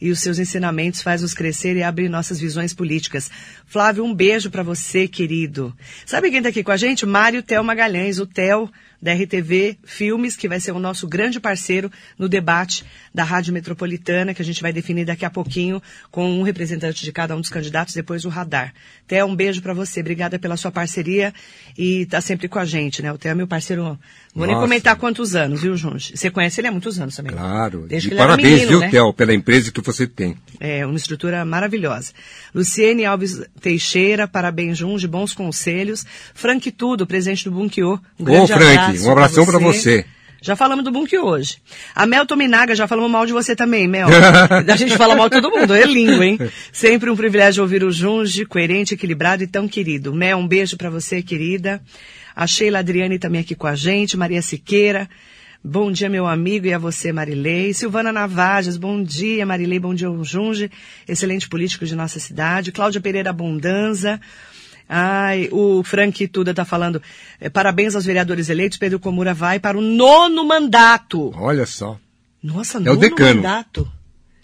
e 0.00 0.10
os 0.10 0.20
seus 0.20 0.38
ensinamentos 0.38 1.02
faz-nos 1.02 1.34
crescer 1.34 1.76
e 1.76 1.82
abre 1.82 2.08
nossas 2.08 2.38
visões 2.38 2.72
políticas. 2.72 3.30
Flávio, 3.66 4.04
um 4.04 4.14
beijo 4.14 4.50
para 4.50 4.62
você, 4.62 5.08
querido. 5.08 5.74
Sabe 6.06 6.30
quem 6.30 6.38
está 6.38 6.48
aqui 6.48 6.62
com 6.62 6.72
a 6.72 6.76
gente? 6.76 7.06
Mário 7.06 7.42
Theo 7.42 7.64
Magalhães, 7.64 8.18
o 8.18 8.26
Theo 8.26 8.70
da 9.04 9.12
RTV 9.12 9.76
Filmes, 9.84 10.34
que 10.34 10.48
vai 10.48 10.58
ser 10.58 10.72
o 10.72 10.78
nosso 10.78 11.06
grande 11.06 11.38
parceiro 11.38 11.92
no 12.18 12.26
debate 12.26 12.86
da 13.12 13.22
Rádio 13.22 13.52
Metropolitana, 13.52 14.32
que 14.32 14.40
a 14.40 14.44
gente 14.44 14.62
vai 14.62 14.72
definir 14.72 15.04
daqui 15.04 15.26
a 15.26 15.30
pouquinho 15.30 15.82
com 16.10 16.40
um 16.40 16.42
representante 16.42 17.04
de 17.04 17.12
cada 17.12 17.36
um 17.36 17.40
dos 17.42 17.50
candidatos, 17.50 17.92
depois 17.92 18.24
o 18.24 18.30
radar. 18.30 18.72
Theo, 19.06 19.26
um 19.26 19.36
beijo 19.36 19.60
para 19.60 19.74
você. 19.74 20.00
Obrigada 20.00 20.38
pela 20.38 20.56
sua 20.56 20.72
parceria 20.72 21.34
e 21.76 22.06
tá 22.06 22.22
sempre 22.22 22.48
com 22.48 22.58
a 22.58 22.64
gente, 22.64 23.02
né? 23.02 23.12
O 23.12 23.18
Theo 23.18 23.32
é 23.32 23.34
meu 23.34 23.46
parceiro, 23.46 23.98
vou 24.34 24.46
nem 24.46 24.54
Nossa. 24.54 24.66
comentar 24.66 24.96
quantos 24.96 25.36
anos, 25.36 25.60
viu, 25.60 25.76
Junge? 25.76 26.16
Você 26.16 26.30
conhece 26.30 26.62
ele 26.62 26.68
há 26.68 26.72
muitos 26.72 26.98
anos 26.98 27.14
também. 27.14 27.32
Claro. 27.32 27.84
Desde 27.86 28.08
e 28.08 28.16
parabéns, 28.16 28.60
menino, 28.60 28.68
viu, 28.70 28.80
né? 28.80 28.88
Theo, 28.88 29.12
pela 29.12 29.34
empresa 29.34 29.70
que 29.70 29.82
você 29.82 30.06
tem. 30.06 30.34
É, 30.58 30.86
uma 30.86 30.96
estrutura 30.96 31.44
maravilhosa. 31.44 32.12
Luciene 32.54 33.04
Alves 33.04 33.42
Teixeira, 33.60 34.26
parabéns, 34.26 34.78
Junge, 34.78 35.06
bons 35.06 35.34
conselhos. 35.34 36.06
Frank 36.32 36.70
Tudo, 36.70 37.06
presidente 37.06 37.44
do 37.44 37.50
Bunkiô. 37.50 38.00
Um 38.18 38.24
grande 38.24 38.50
Frank, 38.50 38.78
abraço 38.78 38.93
um 39.02 39.10
abração 39.10 39.44
pra 39.44 39.58
você. 39.58 40.04
Já 40.44 40.54
falamos 40.54 40.84
do 40.84 40.90
Bunkiô 40.90 41.24
hoje. 41.24 41.56
A 41.94 42.04
Mel 42.04 42.26
Tominaga, 42.26 42.74
já 42.74 42.86
falamos 42.86 43.10
mal 43.10 43.24
de 43.24 43.32
você 43.32 43.56
também, 43.56 43.88
Mel. 43.88 44.08
a 44.70 44.76
gente 44.76 44.94
fala 44.94 45.16
mal 45.16 45.30
de 45.30 45.40
todo 45.40 45.50
mundo, 45.50 45.74
é 45.74 45.86
lindo, 45.86 46.22
hein? 46.22 46.38
Sempre 46.70 47.08
um 47.08 47.16
privilégio 47.16 47.62
ouvir 47.62 47.82
o 47.82 47.90
Junge, 47.90 48.44
coerente, 48.44 48.92
equilibrado 48.92 49.42
e 49.42 49.46
tão 49.46 49.66
querido. 49.66 50.12
Mel, 50.12 50.36
um 50.36 50.46
beijo 50.46 50.76
pra 50.76 50.90
você, 50.90 51.22
querida. 51.22 51.80
A 52.36 52.46
Sheila 52.46 52.80
Adriane 52.80 53.18
também 53.18 53.40
aqui 53.40 53.54
com 53.54 53.66
a 53.66 53.74
gente, 53.74 54.18
Maria 54.18 54.42
Siqueira. 54.42 55.08
Bom 55.64 55.90
dia, 55.90 56.10
meu 56.10 56.26
amigo, 56.26 56.66
e 56.66 56.74
a 56.74 56.78
você, 56.78 57.10
Marilei. 57.10 57.72
Silvana 57.72 58.12
Navajas, 58.12 58.76
bom 58.76 59.02
dia, 59.02 59.46
Marilei, 59.46 59.78
bom 59.78 59.94
dia, 59.94 60.08
Junge, 60.22 60.70
excelente 61.08 61.48
político 61.48 61.86
de 61.86 61.96
nossa 61.96 62.20
cidade. 62.20 62.70
Cláudia 62.70 63.00
Pereira 63.00 63.30
Abundanza. 63.30 64.20
Ai, 64.88 65.48
o 65.50 65.82
Frank 65.82 66.26
Tuda 66.28 66.52
tá 66.52 66.64
falando, 66.64 67.00
eh, 67.40 67.48
parabéns 67.48 67.94
aos 67.94 68.04
vereadores 68.04 68.48
eleitos, 68.48 68.78
Pedro 68.78 68.98
Comura 69.00 69.32
vai 69.32 69.58
para 69.58 69.78
o 69.78 69.80
nono 69.80 70.46
mandato. 70.46 71.32
Olha 71.36 71.64
só. 71.66 71.98
Nossa, 72.42 72.76
É 72.78 72.80
o 72.80 72.84
nono 72.84 73.00
decano. 73.00 73.36
mandato. 73.36 73.90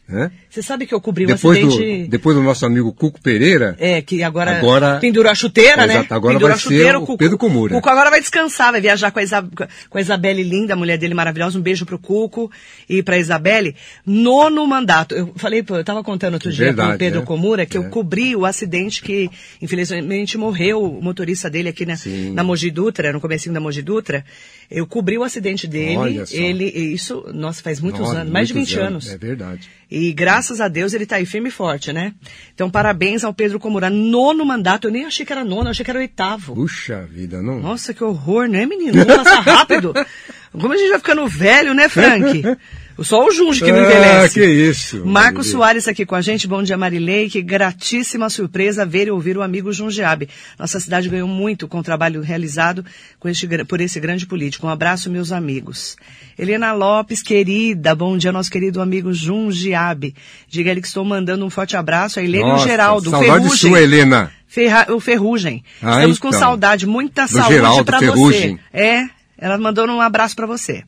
Né? 0.08 0.30
Você 0.50 0.62
sabe 0.62 0.84
que 0.84 0.92
eu 0.92 1.00
cobri 1.00 1.24
o 1.24 1.26
Depois, 1.28 1.58
acidente... 1.58 2.02
do, 2.04 2.08
depois 2.10 2.36
do 2.36 2.42
nosso 2.42 2.66
amigo 2.66 2.92
Cuco 2.92 3.20
Pereira, 3.20 3.76
É, 3.78 4.02
que 4.02 4.20
agora, 4.22 4.58
Agora- 4.58 4.98
pendurou 4.98 5.30
a 5.30 5.34
chuteira, 5.34 5.86
né? 5.86 5.94
Exato, 5.94 6.12
agora 6.12 6.34
pendurou 6.34 6.48
vai 6.56 6.58
ser 6.58 6.96
o 6.96 7.16
Pedro 7.16 7.38
Comura. 7.38 7.74
Cuco 7.74 7.88
agora 7.88 8.10
vai 8.10 8.20
descansar, 8.20 8.72
vai 8.72 8.80
viajar 8.80 9.12
com 9.12 9.20
a, 9.20 9.22
Isa, 9.22 9.48
com 9.88 9.96
a 9.96 10.00
Isabelle 10.00 10.42
linda, 10.42 10.72
a 10.72 10.76
mulher 10.76 10.98
dele 10.98 11.14
maravilhosa. 11.14 11.56
Um 11.56 11.62
beijo 11.62 11.86
pro 11.86 11.98
Cuco 12.00 12.50
e 12.88 13.00
pra 13.00 13.16
Isabelle. 13.16 13.76
Nono 14.04 14.66
mandato. 14.66 15.14
Eu 15.14 15.32
falei, 15.36 15.64
eu 15.68 15.84
tava 15.84 16.02
contando 16.02 16.34
outro 16.34 16.50
dia 16.50 16.66
com 16.70 16.74
Verdade, 16.74 16.94
o 16.96 16.98
Pedro 16.98 17.20
é. 17.20 17.24
Comura 17.24 17.64
que 17.64 17.76
É. 17.76 17.80
eu 17.80 17.84
cobri 17.88 18.34
o 18.34 18.44
acidente 18.44 19.02
que, 19.02 19.30
infelizmente, 19.62 20.36
morreu 20.36 20.82
o 20.82 21.00
motorista 21.02 21.48
dele 21.48 21.68
aqui 21.68 21.86
na, 21.86 21.96
Sim. 21.96 22.32
na 22.32 22.42
Mogi 22.42 22.70
Dutra, 22.72 23.12
no 23.12 23.20
comecinho 23.20 23.54
da 23.54 23.60
Mogi 23.60 23.82
Dutra. 23.82 24.24
Eu 24.70 24.86
cobri 24.86 25.16
o 25.18 25.22
acidente 25.22 25.66
dele. 25.66 25.96
Olha 25.96 26.26
só. 26.26 26.36
Ele, 26.36 26.64
isso, 26.64 27.24
nossa, 27.32 27.62
faz 27.62 27.80
muitos 27.80 28.00
Nossa, 28.00 28.18
anos, 28.20 28.32
mais 28.32 28.48
de 28.48 28.54
muitos 28.54 28.72
20 28.72 28.82
anos. 28.82 29.08
É 29.12 29.18
verdade. 29.18 29.68
E 29.90 30.12
graças 30.12 30.39
a 30.60 30.68
Deus 30.68 30.92
ele 30.92 31.04
tá 31.04 31.16
aí 31.16 31.26
firme 31.26 31.48
e 31.48 31.52
forte, 31.52 31.92
né? 31.92 32.14
Então, 32.54 32.70
parabéns 32.70 33.24
ao 33.24 33.34
Pedro 33.34 33.58
Comura. 33.58 33.90
Nono 33.90 34.44
mandato, 34.44 34.88
eu 34.88 34.92
nem 34.92 35.04
achei 35.04 35.26
que 35.26 35.32
era 35.32 35.44
nono, 35.44 35.64
eu 35.64 35.70
achei 35.70 35.84
que 35.84 35.90
era 35.90 36.00
oitavo. 36.00 36.54
Puxa 36.54 37.02
vida, 37.02 37.42
não. 37.42 37.60
Nossa, 37.60 37.92
que 37.92 38.02
horror, 38.02 38.48
né, 38.48 38.64
menino? 38.64 39.04
Vamos 39.04 39.16
passar 39.16 39.40
rápido. 39.40 39.92
Como 40.52 40.72
a 40.72 40.76
gente 40.76 40.88
vai 40.88 40.98
ficando 40.98 41.26
velho, 41.28 41.74
né, 41.74 41.88
Frank? 41.88 42.42
Só 43.02 43.24
o 43.26 43.30
Junge 43.30 43.64
que 43.64 43.72
não 43.72 43.80
Ah, 43.80 43.82
envelhece. 43.84 44.34
que 44.34 44.44
isso, 44.46 45.04
Marcos. 45.06 45.48
Soares 45.50 45.88
aqui 45.88 46.04
com 46.04 46.14
a 46.14 46.20
gente. 46.20 46.46
Bom 46.46 46.62
dia, 46.62 46.76
Marilei. 46.76 47.30
Que 47.30 47.40
gratíssima 47.42 48.28
surpresa 48.28 48.84
ver 48.84 49.08
e 49.08 49.10
ouvir 49.10 49.36
o 49.38 49.42
amigo 49.42 49.72
Jundiabe. 49.72 50.28
Nossa 50.58 50.78
cidade 50.78 51.08
ganhou 51.08 51.26
muito 51.28 51.66
com 51.66 51.78
o 51.78 51.82
trabalho 51.82 52.20
realizado 52.20 52.84
com 53.18 53.28
este 53.28 53.48
por 53.64 53.80
esse 53.80 53.98
grande 54.00 54.26
político. 54.26 54.66
Um 54.66 54.70
abraço, 54.70 55.08
meus 55.10 55.32
amigos. 55.32 55.96
Helena 56.38 56.72
Lopes, 56.72 57.22
querida. 57.22 57.94
Bom 57.94 58.16
dia, 58.18 58.32
nosso 58.32 58.50
querido 58.50 58.80
amigo 58.80 59.12
Jundiabe. 59.12 60.14
Diga 60.48 60.70
ele 60.70 60.80
que 60.80 60.86
estou 60.86 61.04
mandando 61.04 61.44
um 61.44 61.50
forte 61.50 61.76
abraço 61.76 62.18
a 62.20 62.22
Helena 62.22 62.44
e 62.44 62.48
o 62.48 62.52
Nossa, 62.52 62.68
Geraldo. 62.68 63.10
Saudade 63.10 63.32
Ferrugem. 63.32 63.70
sua, 63.70 63.80
Helena. 63.80 64.32
Ferra- 64.46 64.86
o 64.90 65.00
Ferrugem. 65.00 65.64
Ah, 65.82 65.96
Estamos 65.96 66.18
com 66.18 66.28
então. 66.28 66.40
saudade, 66.40 66.86
muita 66.86 67.22
Do 67.24 67.28
saúde 67.30 67.54
Ferrugem. 67.98 68.56
você. 68.56 68.60
É, 68.72 69.06
ela 69.38 69.56
mandou 69.58 69.86
um 69.88 70.00
abraço 70.00 70.34
pra 70.36 70.46
você. 70.46 70.82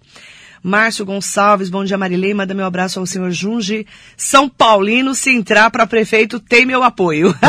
Márcio 0.62 1.04
Gonçalves, 1.04 1.68
bom 1.68 1.84
dia 1.84 1.98
Marilei, 1.98 2.32
manda 2.32 2.54
meu 2.54 2.64
abraço 2.64 3.00
ao 3.00 3.06
senhor 3.06 3.30
Junge. 3.30 3.86
São 4.16 4.48
Paulino, 4.48 5.14
se 5.14 5.30
entrar 5.30 5.70
pra 5.70 5.86
prefeito, 5.86 6.38
tem 6.38 6.64
meu 6.64 6.82
apoio. 6.82 7.34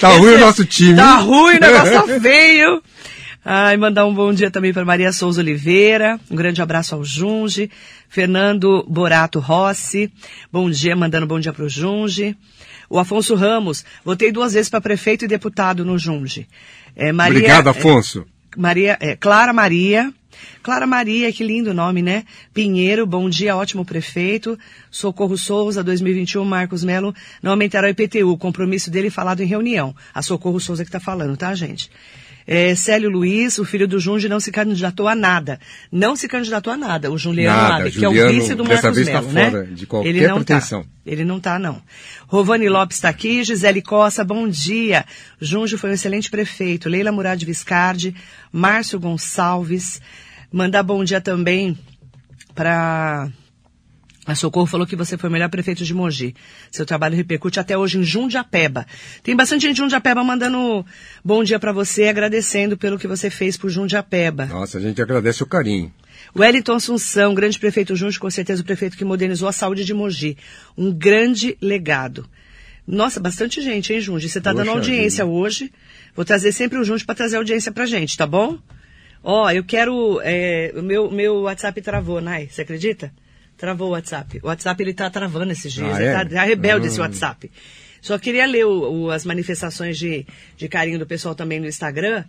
Tá 0.00 0.08
ruim 0.08 0.34
o 0.34 0.38
nosso 0.38 0.64
time, 0.64 0.96
Tá 0.96 1.16
ruim, 1.16 1.56
o 1.56 1.60
negócio 1.60 2.06
tá 2.06 2.06
feio. 2.20 2.82
Ai, 3.44 3.76
mandar 3.76 4.04
um 4.04 4.14
bom 4.14 4.32
dia 4.32 4.50
também 4.50 4.72
para 4.72 4.84
Maria 4.84 5.12
Souza 5.12 5.40
Oliveira. 5.40 6.20
Um 6.30 6.36
grande 6.36 6.60
abraço 6.60 6.94
ao 6.94 7.02
Junge. 7.02 7.70
Fernando 8.08 8.84
Borato 8.88 9.38
Rossi. 9.38 10.12
Bom 10.52 10.68
dia, 10.70 10.94
mandando 10.94 11.26
bom 11.26 11.40
dia 11.40 11.52
pro 11.52 11.68
Junge. 11.68 12.36
O 12.88 12.98
Afonso 12.98 13.34
Ramos. 13.34 13.84
Votei 14.04 14.30
duas 14.30 14.52
vezes 14.52 14.68
para 14.68 14.80
prefeito 14.80 15.24
e 15.24 15.28
deputado 15.28 15.84
no 15.84 15.98
Junge. 15.98 16.46
É, 16.94 17.12
Maria, 17.12 17.38
Obrigado, 17.38 17.66
é, 17.68 17.70
Afonso. 17.70 18.26
Maria, 18.56 18.98
é, 19.00 19.16
Clara 19.16 19.52
Maria. 19.52 20.12
Clara 20.62 20.86
Maria, 20.86 21.32
que 21.32 21.44
lindo 21.44 21.72
nome, 21.74 22.02
né? 22.02 22.24
Pinheiro, 22.52 23.06
bom 23.06 23.28
dia, 23.28 23.56
ótimo 23.56 23.84
prefeito. 23.84 24.58
Socorro 24.90 25.36
Souza, 25.36 25.82
2021, 25.82 26.44
Marcos 26.44 26.84
Melo, 26.84 27.14
não 27.42 27.52
aumentará 27.52 27.86
o 27.86 27.90
IPTU. 27.90 28.36
Compromisso 28.38 28.90
dele 28.90 29.10
falado 29.10 29.40
em 29.42 29.46
reunião. 29.46 29.94
A 30.14 30.22
Socorro 30.22 30.60
Souza 30.60 30.84
que 30.84 30.90
tá 30.90 31.00
falando, 31.00 31.36
tá, 31.36 31.54
gente? 31.54 31.90
É, 32.46 32.74
Célio 32.74 33.08
Luiz, 33.08 33.58
o 33.58 33.64
filho 33.64 33.86
do 33.86 34.00
Junge, 34.00 34.28
não 34.28 34.40
se 34.40 34.50
candidatou 34.50 35.06
a 35.06 35.14
nada. 35.14 35.60
Não 35.92 36.16
se 36.16 36.26
candidatou 36.26 36.72
a 36.72 36.76
nada. 36.76 37.10
O 37.10 37.16
Juliano 37.16 37.56
Nada, 37.56 37.82
Abe, 37.84 37.90
que 37.92 38.04
é 38.04 38.08
o 38.08 38.12
Juliano, 38.12 38.32
vice 38.32 38.54
do 38.56 38.64
Marcos 38.64 38.94
vez 38.94 39.06
tá 39.06 39.22
Melo, 39.22 39.32
né? 39.32 39.50
fora 39.50 39.66
de 39.66 39.86
qualquer 39.86 40.08
Ele 40.08 40.26
não 40.26 40.34
pretensão. 40.36 40.82
tá. 40.82 40.88
Ele 41.06 41.24
não 41.24 41.38
tá, 41.38 41.58
não. 41.60 41.80
Rovani 42.26 42.68
Lopes 42.68 42.96
está 42.96 43.08
aqui, 43.08 43.44
Gisele 43.44 43.80
Costa, 43.80 44.24
bom 44.24 44.48
dia. 44.48 45.04
Junge 45.40 45.76
foi 45.76 45.90
um 45.90 45.92
excelente 45.92 46.28
prefeito. 46.28 46.88
Leila 46.88 47.12
Murad 47.12 47.40
Viscardi, 47.44 48.16
Márcio 48.52 48.98
Gonçalves. 48.98 50.00
Mandar 50.52 50.82
bom 50.82 51.04
dia 51.04 51.20
também 51.20 51.78
para 52.54 53.30
a 54.26 54.34
Socorro 54.34 54.66
falou 54.66 54.86
que 54.86 54.96
você 54.96 55.16
foi 55.16 55.28
o 55.30 55.32
melhor 55.32 55.48
prefeito 55.48 55.84
de 55.84 55.94
Mogi. 55.94 56.34
Seu 56.70 56.84
trabalho 56.84 57.16
repercute 57.16 57.58
até 57.58 57.76
hoje 57.76 57.98
em 57.98 58.02
Jundiapeba. 58.02 58.86
Tem 59.22 59.34
bastante 59.34 59.62
gente 59.62 59.76
de 59.76 59.82
Jundiapeba 59.82 60.22
mandando 60.22 60.84
bom 61.24 61.42
dia 61.42 61.58
para 61.58 61.72
você, 61.72 62.08
agradecendo 62.08 62.76
pelo 62.76 62.98
que 62.98 63.06
você 63.06 63.30
fez 63.30 63.56
por 63.56 63.70
Jundiapeba. 63.70 64.46
Nossa, 64.46 64.78
a 64.78 64.80
gente 64.80 65.00
agradece 65.00 65.42
o 65.42 65.46
carinho. 65.46 65.92
Wellington 66.36 66.74
Assunção, 66.74 67.34
grande 67.34 67.58
prefeito 67.58 67.96
Junge, 67.96 68.20
com 68.20 68.30
certeza 68.30 68.62
o 68.62 68.64
prefeito 68.64 68.96
que 68.96 69.04
modernizou 69.04 69.48
a 69.48 69.52
saúde 69.52 69.84
de 69.84 69.94
Mogi. 69.94 70.36
Um 70.76 70.92
grande 70.92 71.56
legado. 71.60 72.28
Nossa, 72.86 73.20
bastante 73.20 73.62
gente, 73.62 73.92
hein, 73.92 74.00
Junge? 74.00 74.28
Você 74.28 74.38
está 74.38 74.52
dando 74.52 74.70
audiência 74.70 75.24
vida. 75.24 75.34
hoje. 75.34 75.72
Vou 76.14 76.24
trazer 76.24 76.52
sempre 76.52 76.78
o 76.78 76.84
Junge 76.84 77.04
para 77.04 77.14
trazer 77.14 77.36
audiência 77.36 77.72
pra 77.72 77.86
gente, 77.86 78.16
tá 78.16 78.26
bom? 78.26 78.58
Ó, 79.22 79.50
eu 79.50 79.62
quero. 79.64 80.20
é, 80.22 80.72
o 80.74 80.82
meu, 80.82 81.10
meu 81.10 81.42
WhatsApp 81.42 81.80
travou, 81.82 82.20
Nai, 82.20 82.48
você 82.50 82.62
acredita? 82.62 83.12
Travou 83.56 83.88
o 83.88 83.90
WhatsApp. 83.92 84.40
O 84.42 84.46
WhatsApp 84.46 84.82
ele 84.82 84.94
tá 84.94 85.10
travando 85.10 85.52
esses 85.52 85.72
dias. 85.72 85.94
Ah, 85.94 86.00
ele 86.00 86.08
é? 86.08 86.12
tá, 86.12 86.24
tá 86.24 86.42
rebelde 86.44 86.86
esse 86.86 86.98
Ah. 86.98 87.02
WhatsApp. 87.02 87.50
Só 88.00 88.16
queria 88.18 88.46
ler 88.46 88.64
o- 88.64 88.90
o- 89.04 89.10
as 89.10 89.26
manifestações 89.26 89.98
de, 89.98 90.24
de 90.56 90.68
carinho 90.68 90.98
do 90.98 91.06
pessoal 91.06 91.34
também 91.34 91.60
no 91.60 91.66
Instagram. 91.66 92.24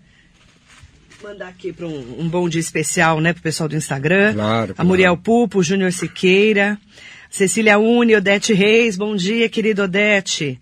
Mandar 1.23 1.47
aqui 1.47 1.71
para 1.71 1.85
um, 1.87 2.21
um 2.21 2.27
bom 2.27 2.49
dia 2.49 2.59
especial, 2.59 3.21
né, 3.21 3.31
pro 3.31 3.41
pessoal 3.43 3.69
do 3.69 3.75
Instagram. 3.77 4.33
Claro, 4.33 4.71
A 4.71 4.75
claro. 4.75 4.87
Muriel 4.87 5.15
Pupo, 5.15 5.63
Júnior 5.63 5.93
Siqueira, 5.93 6.77
Cecília 7.29 7.77
Uni, 7.79 8.13
Odete 8.15 8.51
Reis, 8.53 8.97
bom 8.97 9.15
dia, 9.15 9.47
querida 9.47 9.83
Odete. 9.85 10.59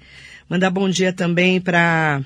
Mandar 0.48 0.70
bom 0.70 0.88
dia 0.90 1.12
também 1.12 1.60
para 1.60 2.22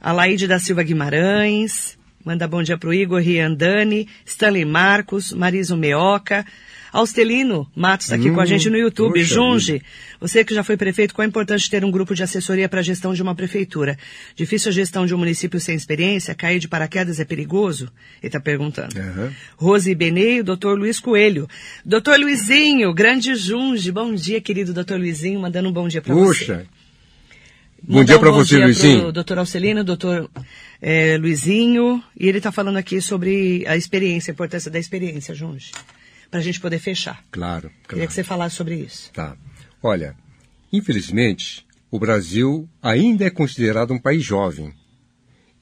a 0.00 0.12
Laide 0.12 0.46
da 0.46 0.58
Silva 0.58 0.82
Guimarães. 0.82 1.96
Manda 2.24 2.46
bom 2.46 2.62
dia 2.62 2.78
pro 2.78 2.94
Igor 2.94 3.20
Riandani, 3.20 4.08
Stanley 4.24 4.64
Marcos, 4.64 5.32
Mariso 5.32 5.76
Meoca, 5.76 6.46
Austelino 6.92 7.66
Matos 7.74 8.06
está 8.06 8.16
aqui 8.16 8.30
Hum, 8.30 8.34
com 8.34 8.40
a 8.40 8.46
gente 8.46 8.68
no 8.68 8.76
YouTube. 8.76 9.18
poxa 9.18 9.34
Junge, 9.34 9.82
você 10.20 10.44
que 10.44 10.54
já 10.54 10.62
foi 10.62 10.76
prefeito, 10.76 11.14
qual 11.14 11.24
é 11.24 11.28
importante 11.28 11.68
ter 11.70 11.84
um 11.84 11.90
grupo 11.90 12.14
de 12.14 12.22
assessoria 12.22 12.68
para 12.68 12.80
a 12.80 12.82
gestão 12.82 13.14
de 13.14 13.22
uma 13.22 13.34
prefeitura? 13.34 13.98
Difícil 14.36 14.68
a 14.68 14.72
gestão 14.72 15.06
de 15.06 15.14
um 15.14 15.18
município 15.18 15.58
sem 15.58 15.74
experiência? 15.74 16.34
Cair 16.34 16.58
de 16.58 16.68
paraquedas 16.68 17.18
é 17.18 17.24
perigoso? 17.24 17.84
Ele 18.20 18.28
está 18.28 18.38
perguntando. 18.38 18.98
Aham. 18.98 19.32
Rose 19.56 19.94
Benei, 19.94 20.40
o 20.40 20.44
doutor 20.44 20.78
Luiz 20.78 21.00
Coelho. 21.00 21.48
Doutor 21.84 22.20
Luizinho, 22.20 22.92
grande 22.92 23.34
Junge. 23.34 23.90
Bom 23.90 24.14
dia, 24.14 24.40
querido 24.40 24.74
doutor 24.74 24.98
Luizinho, 25.00 25.40
mandando 25.40 25.70
um 25.70 25.72
bom 25.72 25.88
dia 25.88 26.02
para 26.02 26.14
você. 26.14 26.44
Puxa. 26.44 26.66
Bom 27.84 27.98
Mandar 27.98 28.12
dia 28.12 28.18
para 28.20 28.30
você, 28.30 28.56
dia 28.56 28.64
Luizinho. 28.64 29.10
doutor 29.10 29.38
Alcelino, 29.38 29.82
doutor 29.82 30.30
eh, 30.80 31.18
Luizinho, 31.18 32.02
e 32.18 32.28
ele 32.28 32.38
está 32.38 32.52
falando 32.52 32.76
aqui 32.76 33.00
sobre 33.00 33.64
a 33.66 33.76
experiência, 33.76 34.30
a 34.30 34.34
importância 34.34 34.70
da 34.70 34.78
experiência, 34.78 35.34
Junge, 35.34 35.72
para 36.30 36.38
a 36.38 36.42
gente 36.42 36.60
poder 36.60 36.78
fechar. 36.78 37.24
Claro, 37.32 37.70
Queria 37.70 37.86
claro. 37.88 38.06
que 38.06 38.14
você 38.14 38.22
falasse 38.22 38.54
sobre 38.54 38.76
isso. 38.76 39.10
Tá. 39.12 39.36
Olha, 39.82 40.14
infelizmente, 40.72 41.66
o 41.90 41.98
Brasil 41.98 42.68
ainda 42.80 43.24
é 43.24 43.30
considerado 43.30 43.92
um 43.92 43.98
país 43.98 44.24
jovem. 44.24 44.72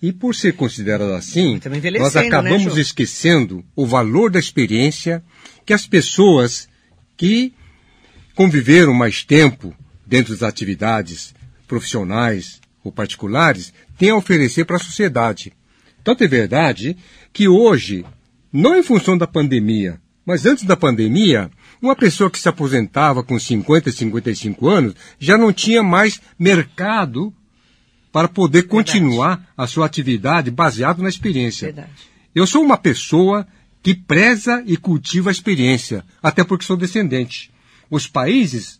E 0.03 0.12
por 0.12 0.35
ser 0.35 0.53
considerado 0.53 1.12
assim, 1.14 1.55
envelhecendo, 1.55 2.05
nós 2.05 2.14
né, 2.14 2.27
acabamos 2.27 2.75
Ju? 2.75 2.81
esquecendo 2.81 3.64
o 3.75 3.87
valor 3.87 4.31
da 4.31 4.39
experiência 4.39 5.23
que 5.64 5.73
as 5.73 5.87
pessoas 5.87 6.68
que 7.16 7.55
conviveram 8.35 8.93
mais 8.93 9.25
tempo 9.25 9.75
dentro 10.07 10.33
das 10.33 10.43
atividades 10.43 11.35
profissionais 11.71 12.61
ou 12.83 12.91
particulares 12.91 13.73
têm 13.97 14.11
a 14.11 14.16
oferecer 14.16 14.64
para 14.64 14.75
a 14.75 14.81
sociedade. 14.81 15.53
Tanto 16.03 16.25
é 16.25 16.27
verdade 16.27 16.97
que 17.33 17.47
hoje, 17.47 18.05
não 18.53 18.77
em 18.77 18.83
função 18.83 19.16
da 19.16 19.27
pandemia, 19.27 20.01
mas 20.27 20.45
antes 20.47 20.64
da 20.64 20.77
pandemia, 20.77 21.49
uma 21.81 21.95
pessoa 21.95 22.29
que 22.29 22.41
se 22.41 22.49
aposentava 22.49 23.23
com 23.23 23.39
50, 23.39 23.93
55 23.93 24.68
anos 24.68 24.95
já 25.18 25.39
não 25.39 25.53
tinha 25.53 25.83
mais 25.83 26.21
mercado 26.37 27.33
para 28.11 28.27
poder 28.27 28.64
continuar 28.64 29.47
a 29.57 29.68
sua 29.68 29.87
atividade 29.87 30.51
baseado 30.51 31.01
na 31.01 31.09
experiência. 31.09 31.66
Verdade. 31.66 32.11
Eu 32.35 32.49
sou 32.49 32.64
uma 32.64 32.77
pessoa 32.77 33.47
que 33.81 33.95
preza 33.95 34.64
e 34.66 34.77
cultiva 34.77 35.31
a 35.31 35.33
experiência, 35.33 36.05
até 36.21 36.43
porque 36.43 36.64
sou 36.64 36.77
descendente. 36.77 37.53
Os 37.89 38.09
países 38.09 38.80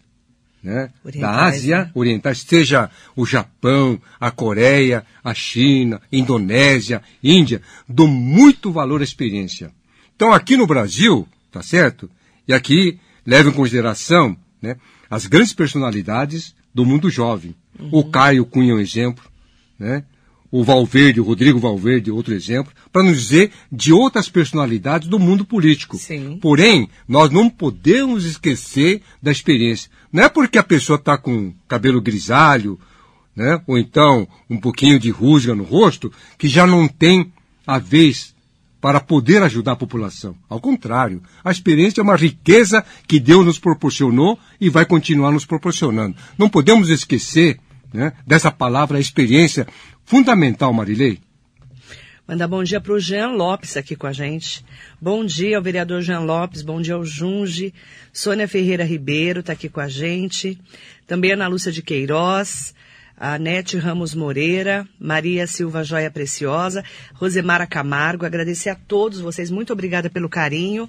né, 0.63 0.91
da 1.19 1.45
Ásia 1.45 1.85
né? 1.85 1.91
orientais, 1.95 2.41
seja 2.41 2.91
o 3.17 3.25
Japão, 3.25 4.01
a 4.19 4.31
Coreia, 4.31 5.05
a 5.25 5.33
China, 5.35 6.01
Indonésia, 6.13 7.03
Índia, 7.23 7.63
dão 7.89 8.07
muito 8.07 8.71
valor 8.71 9.01
à 9.01 9.05
experiência. 9.05 9.73
Então 10.15 10.33
aqui 10.33 10.57
no 10.57 10.67
Brasil, 10.67 11.27
tá 11.51 11.63
certo? 11.63 12.11
E 12.47 12.53
aqui 12.53 12.99
leva 13.25 13.49
em 13.49 13.53
consideração 13.53 14.37
né, 14.61 14.77
as 15.09 15.27
grandes 15.27 15.53
personalidades 15.53 16.55
do 16.75 16.85
mundo 16.85 17.11
jovem. 17.11 17.55
O 17.91 18.05
Caio 18.05 18.45
Cunha 18.45 18.73
é 18.73 18.75
um 18.75 18.81
exemplo, 18.81 19.25
né? 19.79 20.05
o 20.51 20.65
Valverde, 20.65 21.21
o 21.21 21.25
Rodrigo 21.25 21.59
Valverde, 21.59 22.11
outro 22.11 22.35
exemplo, 22.35 22.73
para 22.93 23.05
não 23.05 23.13
dizer 23.13 23.53
de 23.71 23.93
outras 23.93 24.29
personalidades 24.29 25.09
do 25.09 25.19
mundo 25.19 25.45
político. 25.45 25.97
Sim. 25.97 26.39
Porém, 26.41 26.89
nós 27.07 27.31
não 27.31 27.49
podemos 27.49 28.25
esquecer 28.25 29.01
da 29.23 29.31
experiência. 29.31 29.91
Não 30.13 30.25
é 30.25 30.29
porque 30.29 30.59
a 30.59 30.63
pessoa 30.63 30.97
está 30.97 31.17
com 31.17 31.53
cabelo 31.69 32.01
grisalho, 32.01 32.79
né? 33.35 33.61
ou 33.67 33.79
então 33.79 34.27
um 34.49 34.59
pouquinho 34.59 34.99
de 34.99 35.11
rusga 35.11 35.55
no 35.55 35.65
rosto, 35.65 36.13
que 36.37 36.49
já 36.49 36.67
não 36.67 36.89
tem 36.89 37.33
a 37.67 37.79
vez 37.79 38.35
para 38.81 38.99
poder 38.99 39.43
ajudar 39.43 39.73
a 39.73 39.77
população. 39.77 40.35
Ao 40.49 40.61
contrário, 40.61 41.23
a 41.45 41.51
experiência 41.51 42.01
é 42.01 42.05
uma 42.05 42.17
riqueza 42.17 42.85
que 43.07 43.21
Deus 43.21 43.45
nos 43.45 43.59
proporcionou 43.59 44.39
e 44.61 44.71
vai 44.71 44.87
continuar 44.87 45.31
nos 45.31 45.45
proporcionando. 45.45 46.17
Não 46.39 46.49
podemos 46.49 46.89
esquecer 46.89 47.61
né, 47.93 48.13
dessa 48.27 48.51
palavra 48.51 48.99
experiência 48.99 49.67
fundamental, 50.05 50.73
Marilei. 50.73 51.21
Mandar 52.31 52.47
bom 52.47 52.63
dia 52.63 52.81
para 52.81 52.93
o 52.93 53.01
Jean 53.01 53.33
Lopes 53.33 53.77
aqui 53.77 53.97
com 53.97 54.07
a 54.07 54.13
gente. 54.13 54.65
Bom 55.01 55.25
dia 55.25 55.57
ao 55.57 55.63
vereador 55.65 56.01
Jean 56.01 56.21
Lopes, 56.21 56.63
bom 56.63 56.81
dia 56.81 56.95
ao 56.95 57.05
Junge. 57.05 57.75
Sônia 58.13 58.47
Ferreira 58.47 58.85
Ribeiro 58.85 59.41
está 59.41 59.53
aqui 59.53 59.69
com 59.69 59.81
a 59.81 59.89
gente. 59.89 60.57
Também 61.09 61.33
Ana 61.33 61.49
Lúcia 61.49 61.73
de 61.73 61.83
Queiroz, 61.83 62.73
a 63.17 63.37
Nete 63.37 63.77
Ramos 63.77 64.15
Moreira, 64.15 64.87
Maria 64.97 65.45
Silva 65.49 65.83
Joia 65.83 66.09
Preciosa, 66.09 66.85
Rosemara 67.15 67.67
Camargo. 67.67 68.25
Agradecer 68.25 68.71
a 68.71 68.77
todos 68.77 69.19
vocês, 69.19 69.51
muito 69.51 69.73
obrigada 69.73 70.09
pelo 70.09 70.29
carinho. 70.29 70.89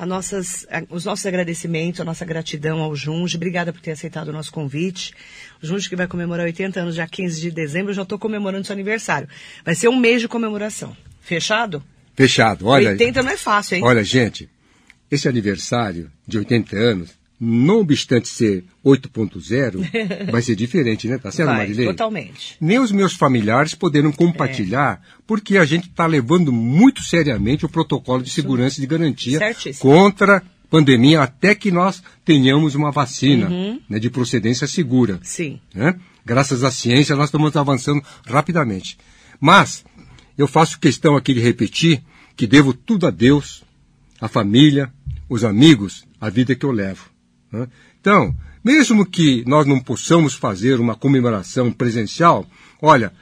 A 0.00 0.06
nossas, 0.06 0.64
a- 0.70 0.84
os 0.90 1.04
nossos 1.04 1.26
agradecimentos, 1.26 2.00
a 2.00 2.04
nossa 2.04 2.24
gratidão 2.24 2.80
ao 2.80 2.94
Junge. 2.94 3.36
Obrigada 3.36 3.72
por 3.72 3.80
ter 3.82 3.90
aceitado 3.90 4.28
o 4.28 4.32
nosso 4.32 4.52
convite. 4.52 5.12
O 5.60 5.66
Junge 5.66 5.88
que 5.88 5.96
vai 5.96 6.06
comemorar 6.06 6.46
80 6.46 6.78
anos, 6.80 6.94
dia 6.94 7.06
15 7.08 7.40
de 7.40 7.50
dezembro, 7.50 7.90
eu 7.90 7.94
já 7.96 8.02
estou 8.02 8.16
comemorando 8.16 8.64
seu 8.64 8.74
aniversário. 8.74 9.28
Vai 9.64 9.74
ser 9.74 9.88
um 9.88 9.96
mês 9.98 10.20
de 10.20 10.28
comemoração. 10.28 10.96
Fechado? 11.20 11.82
Fechado. 12.14 12.66
Olha, 12.68 12.90
80 12.90 13.24
não 13.24 13.30
é 13.32 13.36
fácil, 13.36 13.74
hein? 13.76 13.82
olha, 13.84 14.04
gente, 14.04 14.48
esse 15.10 15.26
aniversário 15.28 16.10
de 16.26 16.38
80 16.38 16.76
anos, 16.76 17.17
não 17.40 17.80
obstante 17.80 18.26
ser 18.28 18.64
8.0, 18.84 19.86
vai 20.32 20.42
ser 20.42 20.56
diferente, 20.56 21.06
né? 21.08 21.18
Tá 21.18 21.30
certo, 21.30 21.48
vai, 21.50 21.58
Marilei? 21.58 21.86
totalmente. 21.86 22.56
nem 22.60 22.78
os 22.78 22.90
meus 22.92 23.12
familiares 23.14 23.74
poderam 23.74 24.10
compartilhar, 24.12 25.00
porque 25.26 25.56
a 25.56 25.64
gente 25.64 25.88
está 25.88 26.06
levando 26.06 26.52
muito 26.52 27.02
seriamente 27.02 27.64
o 27.64 27.68
protocolo 27.68 28.22
de 28.22 28.30
segurança 28.30 28.78
e 28.78 28.80
de 28.80 28.86
garantia 28.86 29.38
Certíssimo. 29.38 29.90
contra 29.90 30.42
pandemia 30.70 31.22
até 31.22 31.54
que 31.54 31.70
nós 31.70 32.02
tenhamos 32.24 32.74
uma 32.74 32.90
vacina 32.90 33.48
Uhum. 33.48 33.80
né, 33.88 33.98
de 33.98 34.10
procedência 34.10 34.66
segura. 34.66 35.18
Sim. 35.22 35.60
né? 35.74 35.94
Graças 36.26 36.62
à 36.62 36.70
ciência, 36.70 37.16
nós 37.16 37.28
estamos 37.28 37.56
avançando 37.56 38.02
rapidamente. 38.26 38.98
Mas, 39.40 39.82
eu 40.36 40.46
faço 40.46 40.78
questão 40.78 41.16
aqui 41.16 41.32
de 41.32 41.40
repetir 41.40 42.02
que 42.36 42.46
devo 42.46 42.74
tudo 42.74 43.06
a 43.06 43.10
Deus, 43.10 43.62
a 44.20 44.28
família, 44.28 44.92
os 45.28 45.42
amigos, 45.44 46.04
a 46.20 46.28
vida 46.28 46.54
que 46.54 46.66
eu 46.66 46.70
levo. 46.70 47.08
Né? 47.52 47.66
Então, 48.00 48.34
mesmo 48.64 49.04
que 49.04 49.44
nós 49.46 49.66
não 49.66 49.80
possamos 49.80 50.34
fazer 50.34 50.80
uma 50.80 50.94
comemoração 50.94 51.72
presencial, 51.72 52.46
olha, 52.80 53.12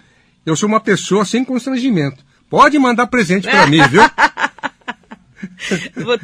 eu 0.45 0.57
sou 0.57 0.69
uma 0.69 0.81
pessoa 0.81 1.25
sem 1.25 1.45
constrangimento. 1.45 2.25
Pode 2.49 2.79
mandar 2.79 3.07
presente 3.09 3.49
para 3.49 3.67
mim, 3.67 3.81
viu? 3.89 4.03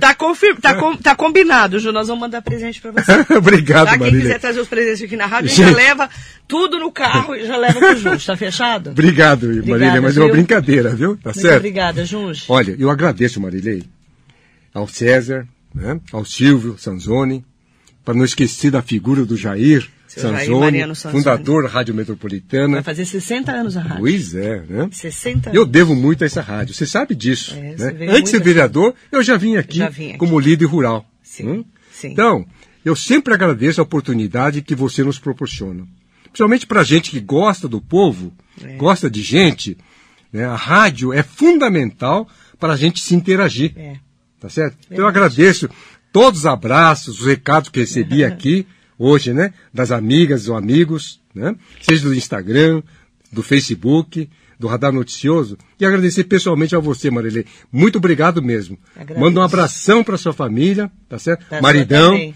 Tá, 0.01 0.15
tá, 0.61 0.75
com... 0.75 0.97
tá 0.97 1.15
combinado, 1.15 1.79
Ju. 1.79 1.93
Nós 1.93 2.09
vamos 2.09 2.21
mandar 2.23 2.43
presente 2.43 2.81
pra 2.81 2.91
você. 2.91 3.13
Obrigado, 3.37 3.87
Tá? 3.87 3.93
Quem 3.93 4.01
Marília. 4.01 4.23
quiser 4.23 4.41
trazer 4.41 4.61
os 4.61 4.69
presentes 4.69 5.03
aqui 5.03 5.17
na 5.17 5.27
rádio, 5.27 5.49
gente 5.51 5.69
já 5.69 5.71
leva 5.71 6.09
tudo 6.49 6.79
no 6.79 6.91
carro 6.91 7.35
e 7.35 7.47
já 7.47 7.57
leva 7.57 7.79
pro 7.79 7.97
Junge. 7.97 8.27
Tá 8.27 8.37
fechado? 8.37 8.91
Obrigado, 8.91 9.47
Marília, 9.47 10.01
mas 10.01 10.17
é 10.17 10.21
uma 10.21 10.27
viu? 10.27 10.35
brincadeira, 10.35 10.95
viu? 10.95 11.17
Tá 11.17 11.31
Muito 11.31 11.41
certo? 11.41 11.57
obrigada, 11.59 12.05
Junge. 12.05 12.45
Olha, 12.49 12.77
eu 12.79 12.91
agradeço, 12.91 13.41
Marilei, 13.41 13.85
ao 14.73 14.89
César, 14.89 15.47
né, 15.75 16.01
ao 16.13 16.25
Silvio 16.25 16.77
Sanzoni, 16.79 17.45
para 18.05 18.15
não 18.15 18.25
esquecer 18.25 18.71
da 18.71 18.83
figura 18.83 19.25
do 19.25 19.37
Jair 19.37 19.89
Seu 20.09 20.23
Sanzoni, 20.23 20.83
fundador 21.11 21.63
da 21.65 21.69
Rádio 21.69 21.95
Metropolitana. 21.95 22.75
Vai 22.75 22.83
fazer 22.83 23.05
60 23.07 23.51
anos 23.53 23.77
a 23.77 23.81
rádio. 23.83 23.99
Pois 24.01 24.35
é, 24.35 24.63
né? 24.69 24.89
60 24.93 25.51
anos. 25.51 25.57
Eu 25.57 25.65
devo 25.65 25.95
muito 25.95 26.23
a 26.23 26.27
essa 26.27 26.41
rádio, 26.43 26.75
você 26.75 26.85
sabe 26.87 27.15
disso. 27.15 27.55
É, 27.55 27.93
né? 27.93 28.07
Antes 28.11 28.25
de 28.25 28.31
ser 28.31 28.43
vereador, 28.43 28.95
eu 29.11 29.23
já 29.23 29.37
vim 29.37 29.57
aqui, 29.57 29.79
Já 29.79 29.89
vim 29.89 30.11
aqui. 30.11 30.19
como 30.19 30.39
líder 30.39 30.67
rural. 30.67 31.07
Sim, 31.23 31.49
Hum? 31.49 31.65
sim. 31.93 32.09
Então, 32.09 32.45
eu 32.85 32.95
sempre 32.97 33.33
agradeço 33.33 33.81
a 33.81 33.85
oportunidade 33.85 34.61
que 34.63 34.75
você 34.75 35.03
nos 35.05 35.19
proporciona. 35.19 35.87
Principalmente 36.25 36.67
para 36.67 36.83
gente 36.83 37.11
que 37.11 37.21
gosta 37.21 37.69
do 37.69 37.81
povo, 37.81 38.33
É. 38.63 38.77
gosta 38.77 39.09
de 39.11 39.23
gente, 39.23 39.77
né? 40.33 40.45
a 40.45 40.57
rádio 40.57 41.13
é 41.13 41.23
fundamental 41.23 42.29
para 42.59 42.73
a 42.73 42.77
gente 42.77 43.01
se 43.01 43.15
interagir. 43.15 43.73
É. 43.77 43.97
Tá 44.41 44.49
certo? 44.49 44.77
Então 44.87 45.05
eu 45.05 45.07
agradeço 45.07 45.69
todos 46.13 46.41
os 46.41 46.47
abraços, 46.47 47.21
os 47.21 47.27
recados 47.27 47.71
que 47.71 47.81
recebi 47.81 48.23
aqui 48.25 48.67
hoje, 48.99 49.33
né? 49.33 49.53
Das 49.73 49.91
amigas 49.91 50.49
ou 50.49 50.57
amigos, 50.57 51.21
né? 51.35 51.57
Seja 51.81 52.05
do 52.05 52.15
Instagram, 52.15 52.83
do 53.33 53.43
Facebook, 53.43 54.29
do 54.59 54.69
Radar 54.69 54.93
Noticioso. 54.93 55.59
E 55.81 55.85
agradecer 55.85 56.25
pessoalmente 56.25 56.77
a 56.77 56.79
você, 56.79 57.11
Marilei. 57.11 57.45
Muito 57.73 57.99
obrigado 57.99 58.41
mesmo. 58.41 58.79
Agradeço. 58.95 59.21
Manda 59.21 59.41
um 59.41 59.43
abração 59.43 60.05
para 60.05 60.17
sua 60.17 60.33
família, 60.33 60.91
tá 61.09 61.19
certo? 61.19 61.45
Maridão, 61.61 62.13
também. 62.13 62.35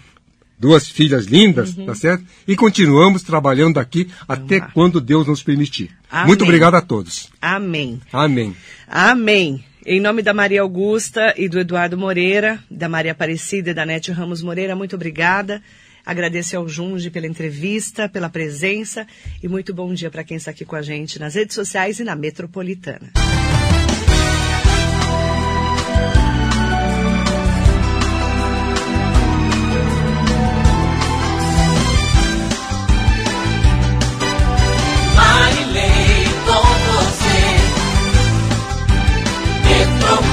duas 0.59 0.89
filhas 0.89 1.25
lindas, 1.25 1.73
tá 1.73 1.95
certo? 1.95 2.25
E 2.45 2.55
continuamos 2.55 3.23
trabalhando 3.23 3.79
aqui 3.79 4.09
até 4.27 4.59
quando 4.59 4.99
Deus 4.99 5.27
nos 5.27 5.41
permitir. 5.41 5.91
Amém. 6.11 6.27
Muito 6.27 6.43
obrigado 6.43 6.75
a 6.75 6.81
todos. 6.81 7.29
Amém. 7.41 8.01
Amém. 8.11 8.55
Amém. 8.87 9.63
Em 9.89 10.01
nome 10.01 10.21
da 10.21 10.33
Maria 10.33 10.63
Augusta 10.63 11.33
e 11.37 11.47
do 11.47 11.57
Eduardo 11.57 11.97
Moreira, 11.97 12.61
da 12.69 12.89
Maria 12.89 13.13
Aparecida 13.13 13.69
e 13.69 13.73
da 13.73 13.85
Nete 13.85 14.11
Ramos 14.11 14.41
Moreira, 14.41 14.75
muito 14.75 14.97
obrigada. 14.97 15.63
Agradeço 16.05 16.57
ao 16.57 16.67
Junge 16.67 17.09
pela 17.09 17.25
entrevista, 17.25 18.09
pela 18.09 18.27
presença 18.27 19.07
e 19.41 19.47
muito 19.47 19.73
bom 19.73 19.93
dia 19.93 20.11
para 20.11 20.25
quem 20.25 20.35
está 20.35 20.51
aqui 20.51 20.65
com 20.65 20.75
a 20.75 20.81
gente 20.81 21.17
nas 21.17 21.35
redes 21.35 21.55
sociais 21.55 22.01
e 22.01 22.03
na 22.03 22.17
Metropolitana. 22.17 23.13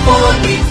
poder. 0.04 0.63